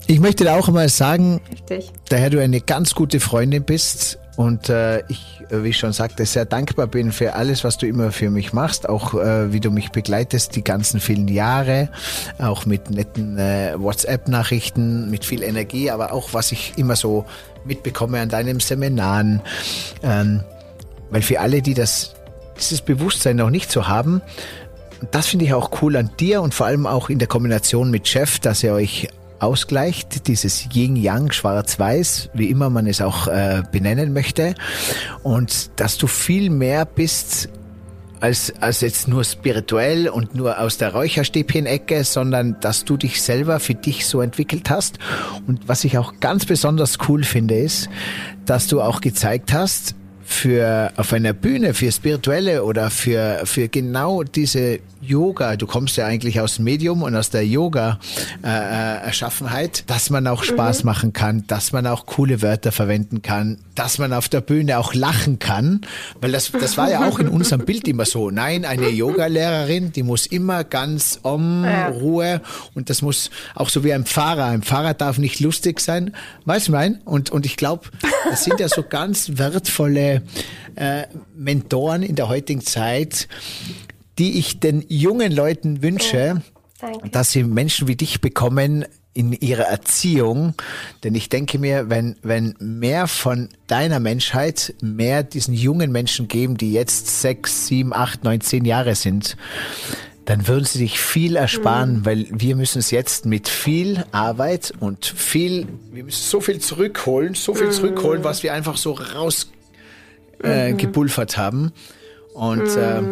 ich 0.06 0.20
möchte 0.20 0.44
da 0.44 0.56
auch 0.56 0.68
mal 0.68 0.88
sagen, 0.88 1.40
Richtig. 1.50 1.90
daher 2.10 2.30
du 2.30 2.40
eine 2.40 2.60
ganz 2.60 2.94
gute 2.94 3.18
Freundin 3.18 3.64
bist 3.64 4.20
und 4.38 4.68
äh, 4.68 5.02
ich, 5.08 5.42
äh, 5.50 5.64
wie 5.64 5.70
ich 5.70 5.78
schon 5.78 5.92
sagte, 5.92 6.24
sehr 6.24 6.44
dankbar 6.44 6.86
bin 6.86 7.10
für 7.10 7.34
alles, 7.34 7.64
was 7.64 7.76
du 7.76 7.88
immer 7.88 8.12
für 8.12 8.30
mich 8.30 8.52
machst, 8.52 8.88
auch 8.88 9.14
äh, 9.14 9.52
wie 9.52 9.58
du 9.58 9.72
mich 9.72 9.90
begleitest 9.90 10.54
die 10.54 10.62
ganzen 10.62 11.00
vielen 11.00 11.26
Jahre, 11.26 11.88
auch 12.38 12.64
mit 12.64 12.88
netten 12.88 13.36
äh, 13.36 13.74
WhatsApp-Nachrichten, 13.76 15.10
mit 15.10 15.24
viel 15.24 15.42
Energie, 15.42 15.90
aber 15.90 16.12
auch 16.12 16.34
was 16.34 16.52
ich 16.52 16.74
immer 16.76 16.94
so 16.94 17.26
mitbekomme 17.64 18.20
an 18.20 18.28
deinen 18.28 18.60
Seminaren. 18.60 19.40
Ähm, 20.04 20.44
weil 21.10 21.22
für 21.22 21.40
alle, 21.40 21.60
die 21.60 21.74
das, 21.74 22.14
dieses 22.58 22.80
Bewusstsein 22.80 23.34
noch 23.34 23.50
nicht 23.50 23.72
so 23.72 23.88
haben, 23.88 24.22
das 25.10 25.26
finde 25.26 25.46
ich 25.46 25.52
auch 25.52 25.82
cool 25.82 25.96
an 25.96 26.12
dir 26.20 26.42
und 26.42 26.54
vor 26.54 26.66
allem 26.66 26.86
auch 26.86 27.10
in 27.10 27.18
der 27.18 27.26
Kombination 27.26 27.90
mit 27.90 28.06
Chef, 28.06 28.38
dass 28.38 28.62
ihr 28.62 28.72
euch 28.72 29.08
ausgleicht, 29.40 30.26
dieses 30.28 30.68
Yin-Yang, 30.72 31.32
Schwarz-Weiß, 31.32 32.30
wie 32.34 32.50
immer 32.50 32.70
man 32.70 32.86
es 32.86 33.00
auch 33.00 33.28
äh, 33.28 33.62
benennen 33.70 34.12
möchte, 34.12 34.54
und 35.22 35.70
dass 35.76 35.98
du 35.98 36.06
viel 36.06 36.50
mehr 36.50 36.84
bist 36.84 37.48
als, 38.20 38.52
als 38.60 38.80
jetzt 38.80 39.08
nur 39.08 39.24
spirituell 39.24 40.08
und 40.08 40.34
nur 40.34 40.58
aus 40.58 40.78
der 40.78 40.92
Räucherstäbchen-Ecke, 40.92 42.04
sondern 42.04 42.56
dass 42.60 42.84
du 42.84 42.96
dich 42.96 43.22
selber 43.22 43.60
für 43.60 43.74
dich 43.74 44.06
so 44.06 44.20
entwickelt 44.20 44.70
hast. 44.70 44.98
Und 45.46 45.68
was 45.68 45.84
ich 45.84 45.98
auch 45.98 46.14
ganz 46.20 46.44
besonders 46.46 46.98
cool 47.08 47.22
finde, 47.22 47.56
ist, 47.56 47.88
dass 48.44 48.66
du 48.66 48.80
auch 48.80 49.00
gezeigt 49.00 49.52
hast, 49.52 49.94
für 50.28 50.92
auf 50.96 51.14
einer 51.14 51.32
Bühne 51.32 51.72
für 51.72 51.90
spirituelle 51.90 52.62
oder 52.62 52.90
für 52.90 53.40
für 53.44 53.68
genau 53.68 54.22
diese 54.22 54.80
Yoga, 55.00 55.56
du 55.56 55.66
kommst 55.66 55.96
ja 55.96 56.06
eigentlich 56.06 56.40
aus 56.40 56.58
Medium 56.58 57.02
und 57.02 57.16
aus 57.16 57.30
der 57.30 57.46
Yoga 57.46 57.98
äh, 58.44 58.48
äh, 58.48 59.06
Erschaffenheit, 59.06 59.84
dass 59.88 60.10
man 60.10 60.26
auch 60.26 60.42
Spaß 60.42 60.82
mhm. 60.82 60.86
machen 60.86 61.12
kann, 61.12 61.44
dass 61.46 61.72
man 61.72 61.86
auch 61.86 62.04
coole 62.04 62.42
Wörter 62.42 62.72
verwenden 62.72 63.22
kann, 63.22 63.58
dass 63.74 63.98
man 63.98 64.12
auf 64.12 64.28
der 64.28 64.40
Bühne 64.40 64.78
auch 64.78 64.92
lachen 64.92 65.38
kann, 65.38 65.80
weil 66.20 66.32
das 66.32 66.52
das 66.52 66.76
war 66.76 66.90
ja 66.90 67.08
auch 67.08 67.18
in 67.20 67.28
unserem 67.28 67.64
Bild 67.64 67.88
immer 67.88 68.04
so. 68.04 68.30
Nein, 68.30 68.64
eine 68.64 68.88
Yoga-Lehrerin, 68.90 69.92
die 69.92 70.02
muss 70.02 70.26
immer 70.26 70.62
ganz 70.62 71.20
um 71.22 71.64
ja. 71.64 71.88
Ruhe 71.88 72.42
und 72.74 72.90
das 72.90 73.00
muss 73.00 73.30
auch 73.54 73.70
so 73.70 73.82
wie 73.82 73.94
ein 73.94 74.04
Pfarrer. 74.04 74.46
Ein 74.46 74.62
Pfarrer 74.62 74.94
darf 74.94 75.18
nicht 75.18 75.40
lustig 75.40 75.80
sein, 75.80 76.14
weißt 76.44 76.68
du 76.68 76.72
mein? 76.72 77.00
Und 77.04 77.30
und 77.30 77.46
ich 77.46 77.56
glaube, 77.56 77.88
das 78.28 78.44
sind 78.44 78.60
ja 78.60 78.68
so 78.68 78.82
ganz 78.82 79.38
wertvolle 79.38 80.17
äh, 80.74 81.04
Mentoren 81.36 82.02
in 82.02 82.16
der 82.16 82.28
heutigen 82.28 82.60
Zeit, 82.60 83.28
die 84.18 84.38
ich 84.38 84.60
den 84.60 84.84
jungen 84.88 85.32
Leuten 85.32 85.82
wünsche, 85.82 86.42
oh, 86.82 87.00
dass 87.12 87.32
sie 87.32 87.44
Menschen 87.44 87.88
wie 87.88 87.96
dich 87.96 88.20
bekommen 88.20 88.84
in 89.14 89.32
ihrer 89.32 89.64
Erziehung. 89.64 90.54
Denn 91.02 91.14
ich 91.14 91.28
denke 91.28 91.58
mir, 91.58 91.90
wenn, 91.90 92.16
wenn 92.22 92.54
mehr 92.60 93.08
von 93.08 93.48
deiner 93.66 93.98
Menschheit 94.00 94.74
mehr 94.80 95.24
diesen 95.24 95.54
jungen 95.54 95.90
Menschen 95.90 96.28
geben, 96.28 96.56
die 96.56 96.72
jetzt 96.72 97.20
sechs, 97.20 97.66
sieben, 97.66 97.92
acht, 97.92 98.22
neun, 98.22 98.40
zehn 98.40 98.64
Jahre 98.64 98.94
sind, 98.94 99.36
dann 100.24 100.46
würden 100.46 100.66
sie 100.66 100.78
sich 100.78 101.00
viel 101.00 101.36
ersparen, 101.36 102.00
mhm. 102.00 102.04
weil 102.04 102.26
wir 102.30 102.54
müssen 102.54 102.80
es 102.80 102.90
jetzt 102.90 103.24
mit 103.24 103.48
viel 103.48 104.04
Arbeit 104.12 104.72
und 104.78 105.06
viel, 105.06 105.66
wir 105.90 106.04
müssen 106.04 106.22
so 106.22 106.40
viel 106.40 106.60
zurückholen, 106.60 107.34
so 107.34 107.54
viel 107.54 107.68
mhm. 107.68 107.72
zurückholen, 107.72 108.24
was 108.24 108.42
wir 108.42 108.52
einfach 108.52 108.76
so 108.76 108.92
raus 108.92 109.50
äh, 110.42 110.72
mhm. 110.72 110.76
gepulvert 110.78 111.36
haben. 111.36 111.72
Und 112.34 112.76
äh, 112.76 113.02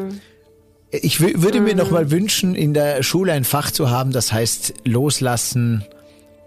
ich 0.90 1.20
würde 1.20 1.60
mir 1.60 1.74
noch 1.74 1.90
mal 1.90 2.10
wünschen, 2.10 2.54
in 2.54 2.74
der 2.74 3.02
Schule 3.02 3.32
ein 3.32 3.44
Fach 3.44 3.70
zu 3.70 3.90
haben, 3.90 4.12
das 4.12 4.32
heißt 4.32 4.74
Loslassen 4.84 5.84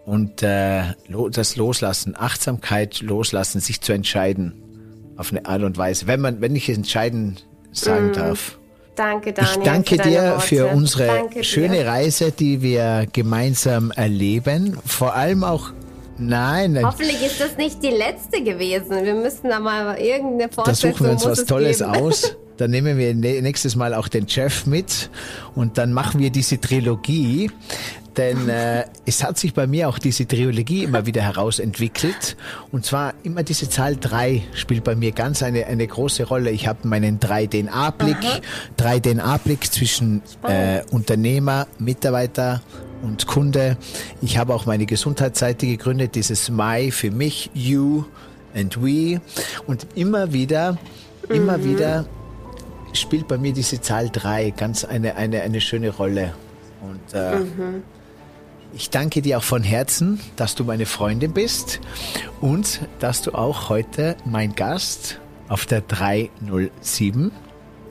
und 0.05 0.41
äh, 0.41 0.83
das 1.31 1.55
Loslassen, 1.55 2.15
Achtsamkeit, 2.17 3.01
Loslassen, 3.01 3.59
sich 3.59 3.81
zu 3.81 3.93
entscheiden 3.93 4.53
auf 5.17 5.31
eine 5.31 5.45
Art 5.45 5.63
und 5.63 5.77
Weise, 5.77 6.07
wenn 6.07 6.21
man, 6.21 6.41
wenn 6.41 6.55
ich 6.55 6.69
es 6.69 6.77
entscheiden 6.77 7.37
sagen 7.71 8.11
mm. 8.11 8.13
darf. 8.13 8.57
Danke, 8.95 9.33
Daniel. 9.33 9.57
Ich 9.57 9.63
danke 9.63 9.95
für 9.95 10.01
dir 10.01 10.39
für 10.39 10.67
unsere 10.67 11.07
danke 11.07 11.43
schöne 11.43 11.77
dir. 11.77 11.87
Reise, 11.87 12.31
die 12.31 12.61
wir 12.61 13.07
gemeinsam 13.11 13.91
erleben. 13.91 14.77
Vor 14.85 15.15
allem 15.15 15.43
auch 15.43 15.71
Nein, 16.19 16.73
nein. 16.73 16.85
Hoffentlich 16.85 17.21
ist 17.25 17.39
das 17.39 17.57
nicht 17.57 17.81
die 17.81 17.89
letzte 17.89 18.43
gewesen. 18.43 19.03
Wir 19.03 19.15
müssen 19.15 19.49
da 19.49 19.59
mal 19.59 19.97
irgendeine 19.97 20.51
Fortsetzung 20.51 20.91
Da 20.91 20.97
suchen 20.97 21.05
wir 21.05 21.11
uns 21.13 21.25
was 21.25 21.45
Tolles 21.45 21.79
geben. 21.79 21.91
aus. 21.91 22.35
Dann 22.57 22.71
nehmen 22.71 22.97
wir 22.97 23.13
nächstes 23.15 23.77
Mal 23.77 23.93
auch 23.93 24.09
den 24.09 24.27
Chef 24.27 24.65
mit 24.65 25.09
und 25.55 25.77
dann 25.77 25.93
machen 25.93 26.19
wir 26.19 26.29
diese 26.29 26.59
Trilogie. 26.59 27.49
Denn 28.19 28.49
äh, 28.49 28.83
es 29.05 29.23
hat 29.23 29.39
sich 29.39 29.53
bei 29.53 29.65
mir 29.65 29.87
auch 29.87 29.97
diese 29.97 30.27
Trilogie 30.27 30.83
immer 30.83 31.05
wieder 31.05 31.21
herausentwickelt. 31.21 32.35
Und 32.69 32.85
zwar 32.85 33.13
immer 33.23 33.43
diese 33.43 33.69
Zahl 33.69 33.95
3 33.95 34.43
spielt 34.53 34.83
bei 34.83 34.93
mir 34.93 35.13
ganz 35.13 35.41
eine, 35.41 35.65
eine 35.67 35.87
große 35.87 36.25
Rolle. 36.25 36.51
Ich 36.51 36.67
habe 36.67 36.85
meinen 36.85 37.21
3-DNA-Blick, 37.21 38.17
3-DNA-Blick 38.77 39.71
zwischen 39.71 40.21
äh, 40.43 40.81
Unternehmer, 40.91 41.65
Mitarbeiter 41.77 42.61
und 43.03 43.25
Kunde. 43.25 43.77
Ich 44.21 44.37
habe 44.37 44.53
auch 44.53 44.65
meine 44.65 44.85
Gesundheitsseite 44.85 45.65
gegründet, 45.65 46.15
dieses 46.15 46.49
My 46.49 46.91
für 46.91 47.11
mich, 47.11 47.49
You 47.53 48.03
and 48.53 48.83
We. 48.83 49.21
Und 49.65 49.87
immer 49.95 50.33
wieder, 50.33 50.77
immer 51.29 51.57
mhm. 51.57 51.63
wieder 51.63 52.05
spielt 52.91 53.29
bei 53.29 53.37
mir 53.37 53.53
diese 53.53 53.79
Zahl 53.79 54.09
3 54.11 54.49
ganz 54.49 54.83
eine, 54.83 55.15
eine, 55.15 55.41
eine 55.41 55.61
schöne 55.61 55.91
Rolle. 55.91 56.33
Und 56.81 57.13
äh, 57.13 57.39
mhm. 57.39 57.83
Ich 58.73 58.89
danke 58.89 59.21
dir 59.21 59.37
auch 59.37 59.43
von 59.43 59.63
Herzen, 59.63 60.19
dass 60.35 60.55
du 60.55 60.63
meine 60.63 60.85
Freundin 60.85 61.33
bist 61.33 61.79
und 62.41 62.81
dass 62.99 63.21
du 63.21 63.33
auch 63.33 63.69
heute 63.69 64.15
mein 64.25 64.55
Gast 64.55 65.19
auf 65.47 65.65
der 65.65 65.81
307 65.81 67.31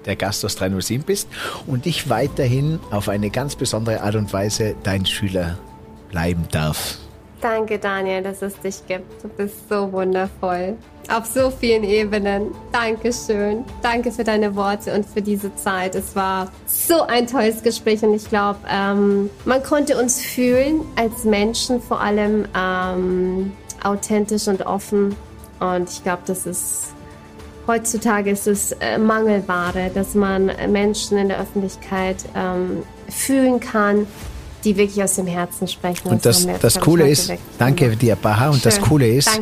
der 0.07 0.17
Gast 0.17 0.45
aus 0.45 0.57
307 0.57 1.05
bist 1.05 1.29
und 1.67 1.87
ich 1.87 2.09
weiterhin 2.09 2.81
auf 2.91 3.09
eine 3.09 3.31
ganz 3.31 3.57
besondere 3.57 4.01
Art 4.01 4.15
und 4.15 4.33
Weise 4.33 4.75
dein 4.83 5.05
Schüler 5.05 5.59
bleiben 6.11 6.47
darf. 6.51 6.99
Danke, 7.41 7.79
Daniel, 7.79 8.23
dass 8.23 8.43
es 8.43 8.59
dich 8.61 8.87
gibt. 8.87 9.23
Du 9.23 9.29
bist 9.29 9.69
so 9.69 9.93
wundervoll. 9.93 10.77
Auf 11.09 11.25
so 11.25 11.51
vielen 11.51 11.85
Ebenen. 11.85 12.55
Dankeschön. 12.71 13.65
Danke 13.81 14.13
für 14.13 14.25
deine 14.25 14.55
Worte 14.55 14.95
und 14.95 15.07
für 15.07 15.23
diese 15.23 15.55
Zeit. 15.57 15.95
Es 15.95 16.15
war 16.15 16.53
so 16.67 17.03
ein 17.03 17.27
tolles 17.27 17.63
Gespräch 17.63 18.03
und 18.03 18.13
ich 18.13 18.29
glaube, 18.29 18.59
ähm, 18.71 19.31
man 19.47 19.63
konnte 19.63 19.99
uns 19.99 20.21
fühlen 20.21 20.83
als 20.97 21.25
Menschen, 21.25 21.81
vor 21.81 22.03
allem 22.03 22.47
ähm, 22.55 23.53
authentisch 23.83 24.49
und 24.49 24.67
offen. 24.67 25.17
Und 25.61 25.89
ich 25.89 26.03
glaube, 26.03 26.23
das 26.27 26.45
ist 26.45 26.89
heutzutage 27.67 28.31
ist 28.31 28.47
es 28.47 28.73
äh, 28.73 28.99
Mangelware, 28.99 29.91
dass 29.95 30.15
man 30.15 30.51
Menschen 30.69 31.19
in 31.19 31.29
der 31.29 31.41
Öffentlichkeit 31.41 32.17
ähm, 32.35 32.83
fühlen 33.09 33.61
kann, 33.61 34.07
die 34.65 34.77
wirklich 34.77 35.03
aus 35.03 35.17
dem 35.17 35.27
Herzen 35.27 35.69
sprechen. 35.69 36.09
Und 36.09 36.25
das, 36.25 36.47
das, 36.47 36.61
das 36.61 36.81
Coole 36.81 37.09
ist, 37.09 37.33
danke 37.59 37.97
dir, 37.97 38.17
Baha, 38.17 38.49
und 38.49 38.55
Schön. 38.55 38.63
das 38.63 38.81
Coole 38.81 39.09
ist, 39.09 39.41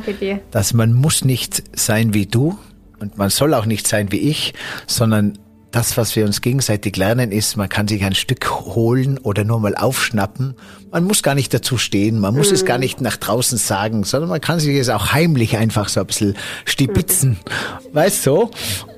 dass 0.51 0.75
man 0.75 0.93
muss 0.93 1.25
nicht 1.25 1.63
sein 1.75 2.15
wie 2.15 2.27
du 2.27 2.59
und 3.01 3.19
man 3.19 3.31
soll 3.31 3.55
auch 3.55 3.67
nicht 3.67 3.87
sein 3.87 4.13
wie 4.13 4.19
ich, 4.19 4.55
sondern 4.87 5.39
das, 5.77 5.99
was 5.99 6.17
wir 6.17 6.25
uns 6.25 6.41
gegenseitig 6.41 6.97
lernen, 6.97 7.31
ist, 7.31 7.59
man 7.59 7.69
kann 7.69 7.87
sich 7.87 8.03
ein 8.03 8.15
Stück 8.15 8.51
holen 8.51 9.19
oder 9.19 9.45
nur 9.45 9.61
mal 9.61 9.75
aufschnappen. 9.75 10.55
Man 10.91 11.05
muss 11.05 11.23
gar 11.23 11.35
nicht 11.35 11.53
dazu 11.53 11.77
stehen, 11.77 12.19
man 12.19 12.35
muss 12.35 12.51
mm. 12.51 12.55
es 12.55 12.65
gar 12.65 12.79
nicht 12.79 13.03
nach 13.03 13.19
draußen 13.19 13.59
sagen, 13.59 14.03
sondern 14.03 14.31
man 14.31 14.41
kann 14.41 14.59
sich 14.59 14.75
es 14.79 14.89
auch 14.89 15.13
heimlich 15.13 15.59
einfach 15.59 15.91
so 15.91 16.01
ein 16.01 16.07
bisschen 16.07 16.35
stibitzen, 16.65 17.33
mm. 17.33 17.95
weißt 17.95 18.27
du? 18.27 18.31
So? 18.31 18.51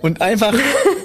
Und 0.02 0.22
einfach, 0.22 0.54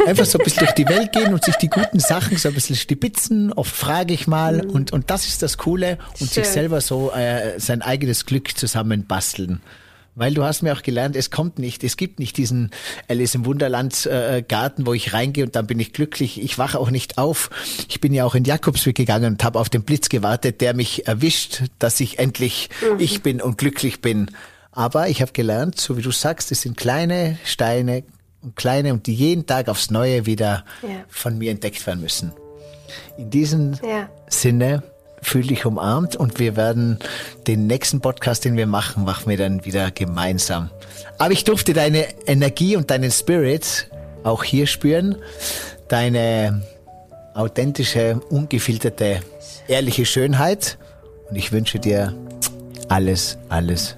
einfach 0.05 0.25
so 0.25 0.37
ein 0.37 0.43
bisschen 0.43 0.59
durch 0.59 0.73
die 0.73 0.87
Welt 0.87 1.11
gehen 1.11 1.33
und 1.33 1.43
sich 1.43 1.55
die 1.55 1.69
guten 1.69 1.99
Sachen 1.99 2.37
so 2.37 2.49
ein 2.49 2.53
bisschen 2.53 2.75
stibitzen. 2.75 3.51
Oft 3.51 3.75
frage 3.75 4.13
ich 4.13 4.27
mal 4.27 4.67
mm. 4.67 4.69
und, 4.69 4.93
und 4.93 5.09
das 5.09 5.25
ist 5.25 5.41
das 5.41 5.57
Coole 5.57 5.97
und 6.19 6.31
Schön. 6.31 6.43
sich 6.43 6.47
selber 6.49 6.81
so 6.81 7.11
äh, 7.13 7.59
sein 7.59 7.81
eigenes 7.81 8.27
Glück 8.27 8.55
zusammenbasteln. 8.55 9.59
Weil 10.15 10.33
du 10.35 10.43
hast 10.43 10.61
mir 10.61 10.73
auch 10.73 10.83
gelernt, 10.83 11.15
es 11.15 11.31
kommt 11.31 11.57
nicht, 11.57 11.83
es 11.83 11.97
gibt 11.97 12.19
nicht 12.19 12.37
diesen 12.37 12.69
Alice 13.07 13.33
im 13.33 13.45
Wunderland 13.45 14.05
äh, 14.05 14.43
Garten, 14.47 14.85
wo 14.85 14.93
ich 14.93 15.13
reingehe 15.13 15.43
und 15.43 15.55
dann 15.55 15.65
bin 15.65 15.79
ich 15.79 15.91
glücklich. 15.91 16.39
Ich 16.41 16.59
wache 16.59 16.79
auch 16.79 16.91
nicht 16.91 17.17
auf. 17.17 17.49
Ich 17.89 17.99
bin 17.99 18.13
ja 18.13 18.23
auch 18.23 18.35
in 18.35 18.43
Jakobsweg 18.43 18.95
gegangen 18.95 19.33
und 19.33 19.43
habe 19.43 19.59
auf 19.59 19.69
den 19.69 19.83
Blitz 19.83 20.09
gewartet, 20.09 20.61
der 20.61 20.75
mich 20.75 21.07
erwischt, 21.07 21.63
dass 21.79 21.99
ich 21.99 22.19
endlich 22.19 22.69
mhm. 22.81 22.99
ich 22.99 23.23
bin 23.23 23.41
und 23.41 23.57
glücklich 23.57 24.01
bin. 24.01 24.29
Aber 24.71 25.07
ich 25.07 25.21
habe 25.21 25.31
gelernt, 25.31 25.79
so 25.79 25.97
wie 25.97 26.01
du 26.01 26.11
sagst, 26.11 26.51
es 26.51 26.61
sind 26.61 26.77
kleine 26.77 27.37
Steine 27.43 28.03
und 28.41 28.55
kleine 28.55 28.93
und 28.93 29.07
die 29.07 29.15
jeden 29.15 29.47
Tag 29.47 29.67
aufs 29.67 29.89
Neue 29.89 30.25
wieder 30.27 30.65
ja. 30.83 30.89
von 31.07 31.37
mir 31.37 31.51
entdeckt 31.51 31.85
werden 31.87 32.01
müssen. 32.01 32.33
In 33.17 33.29
diesem 33.31 33.73
ja. 33.83 34.09
Sinne 34.27 34.83
fühl 35.23 35.43
dich 35.43 35.65
umarmt 35.65 36.15
und 36.15 36.39
wir 36.39 36.55
werden 36.55 36.99
den 37.47 37.67
nächsten 37.67 38.01
Podcast, 38.01 38.45
den 38.45 38.55
wir 38.57 38.67
machen, 38.67 39.05
machen 39.05 39.29
wir 39.29 39.37
dann 39.37 39.65
wieder 39.65 39.91
gemeinsam. 39.91 40.69
Aber 41.17 41.31
ich 41.31 41.43
durfte 41.43 41.73
deine 41.73 42.05
Energie 42.25 42.75
und 42.75 42.91
deinen 42.91 43.11
Spirit 43.11 43.89
auch 44.23 44.43
hier 44.43 44.67
spüren, 44.67 45.17
deine 45.87 46.61
authentische, 47.33 48.21
ungefilterte, 48.29 49.21
ehrliche 49.67 50.05
Schönheit 50.05 50.77
und 51.29 51.35
ich 51.35 51.51
wünsche 51.51 51.79
dir 51.79 52.13
alles, 52.89 53.37
alles 53.49 53.95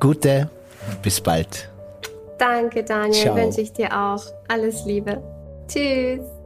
Gute 0.00 0.50
und 0.88 1.02
bis 1.02 1.20
bald. 1.20 1.68
Danke, 2.38 2.82
Daniel, 2.82 3.14
Ciao. 3.14 3.36
wünsche 3.36 3.60
ich 3.60 3.72
dir 3.72 3.96
auch. 3.96 4.24
Alles 4.48 4.84
Liebe. 4.84 5.22
Tschüss. 5.68 6.41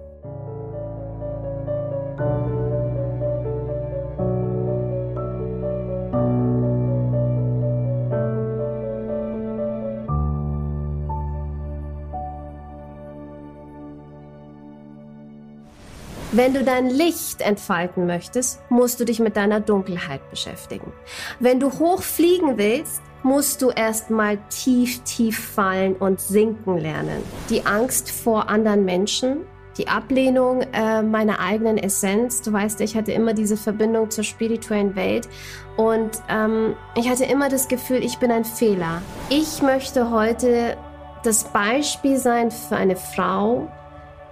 Wenn 16.37 16.53
du 16.53 16.63
dein 16.63 16.91
Licht 16.91 17.41
entfalten 17.41 18.05
möchtest, 18.05 18.61
musst 18.69 19.01
du 19.01 19.07
dich 19.07 19.21
mit 19.21 19.39
deiner 19.39 19.59
Dunkelheit 19.59 20.29
beschäftigen. 20.29 20.93
Wenn 21.41 21.61
du 21.61 21.73
hoch 21.79 22.03
fliegen 22.03 22.59
willst, 22.59 23.01
musst 23.23 23.63
du 23.63 23.71
erstmal 23.71 24.37
tief, 24.51 25.03
tief 25.05 25.39
fallen 25.39 25.97
und 25.97 26.21
sinken 26.21 26.77
lernen. 26.77 27.23
Die 27.49 27.65
Angst 27.65 28.11
vor 28.11 28.51
anderen 28.51 28.85
Menschen, 28.85 29.47
die 29.79 29.89
Ablehnung 29.89 30.61
äh, 30.75 31.01
meiner 31.01 31.41
eigenen 31.41 31.79
Essenz. 31.79 32.43
Du 32.43 32.53
weißt, 32.53 32.83
ich 32.83 32.99
hatte 32.99 33.13
immer 33.13 33.33
diese 33.33 33.57
Verbindung 33.57 34.11
zur 34.11 34.25
spirituellen 34.25 34.95
Welt 34.95 35.31
und 35.79 36.11
ähm, 36.29 36.77
ich 36.97 37.09
hatte 37.09 37.25
immer 37.25 37.49
das 37.49 37.67
Gefühl, 37.67 38.05
ich 38.05 38.19
bin 38.19 38.31
ein 38.31 38.45
Fehler. 38.45 39.01
Ich 39.31 39.63
möchte 39.63 40.11
heute 40.11 40.77
das 41.23 41.45
Beispiel 41.45 42.19
sein 42.19 42.51
für 42.51 42.77
eine 42.77 42.97
Frau, 42.97 43.69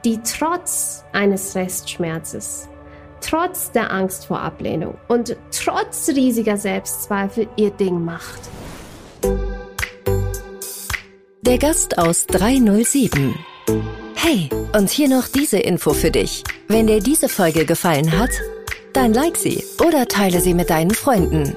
die 0.04 0.20
trotz 0.22 1.04
eines 1.12 1.54
Restschmerzes, 1.54 2.68
trotz 3.20 3.70
der 3.72 3.90
Angst 3.90 4.26
vor 4.26 4.40
Ablehnung 4.40 4.96
und 5.08 5.36
trotz 5.50 6.08
riesiger 6.10 6.56
Selbstzweifel 6.56 7.48
ihr 7.56 7.70
Ding 7.70 8.04
macht. 8.04 8.40
Der 11.40 11.58
Gast 11.58 11.98
aus 11.98 12.26
307. 12.26 13.34
Hey, 14.14 14.48
und 14.74 14.90
hier 14.90 15.08
noch 15.08 15.28
diese 15.28 15.58
Info 15.58 15.92
für 15.92 16.10
dich. 16.10 16.42
Wenn 16.68 16.86
dir 16.86 17.00
diese 17.00 17.28
Folge 17.28 17.66
gefallen 17.66 18.18
hat, 18.18 18.30
dann 18.94 19.12
like 19.12 19.36
sie 19.36 19.62
oder 19.86 20.06
teile 20.06 20.40
sie 20.40 20.54
mit 20.54 20.70
deinen 20.70 20.92
Freunden. 20.92 21.56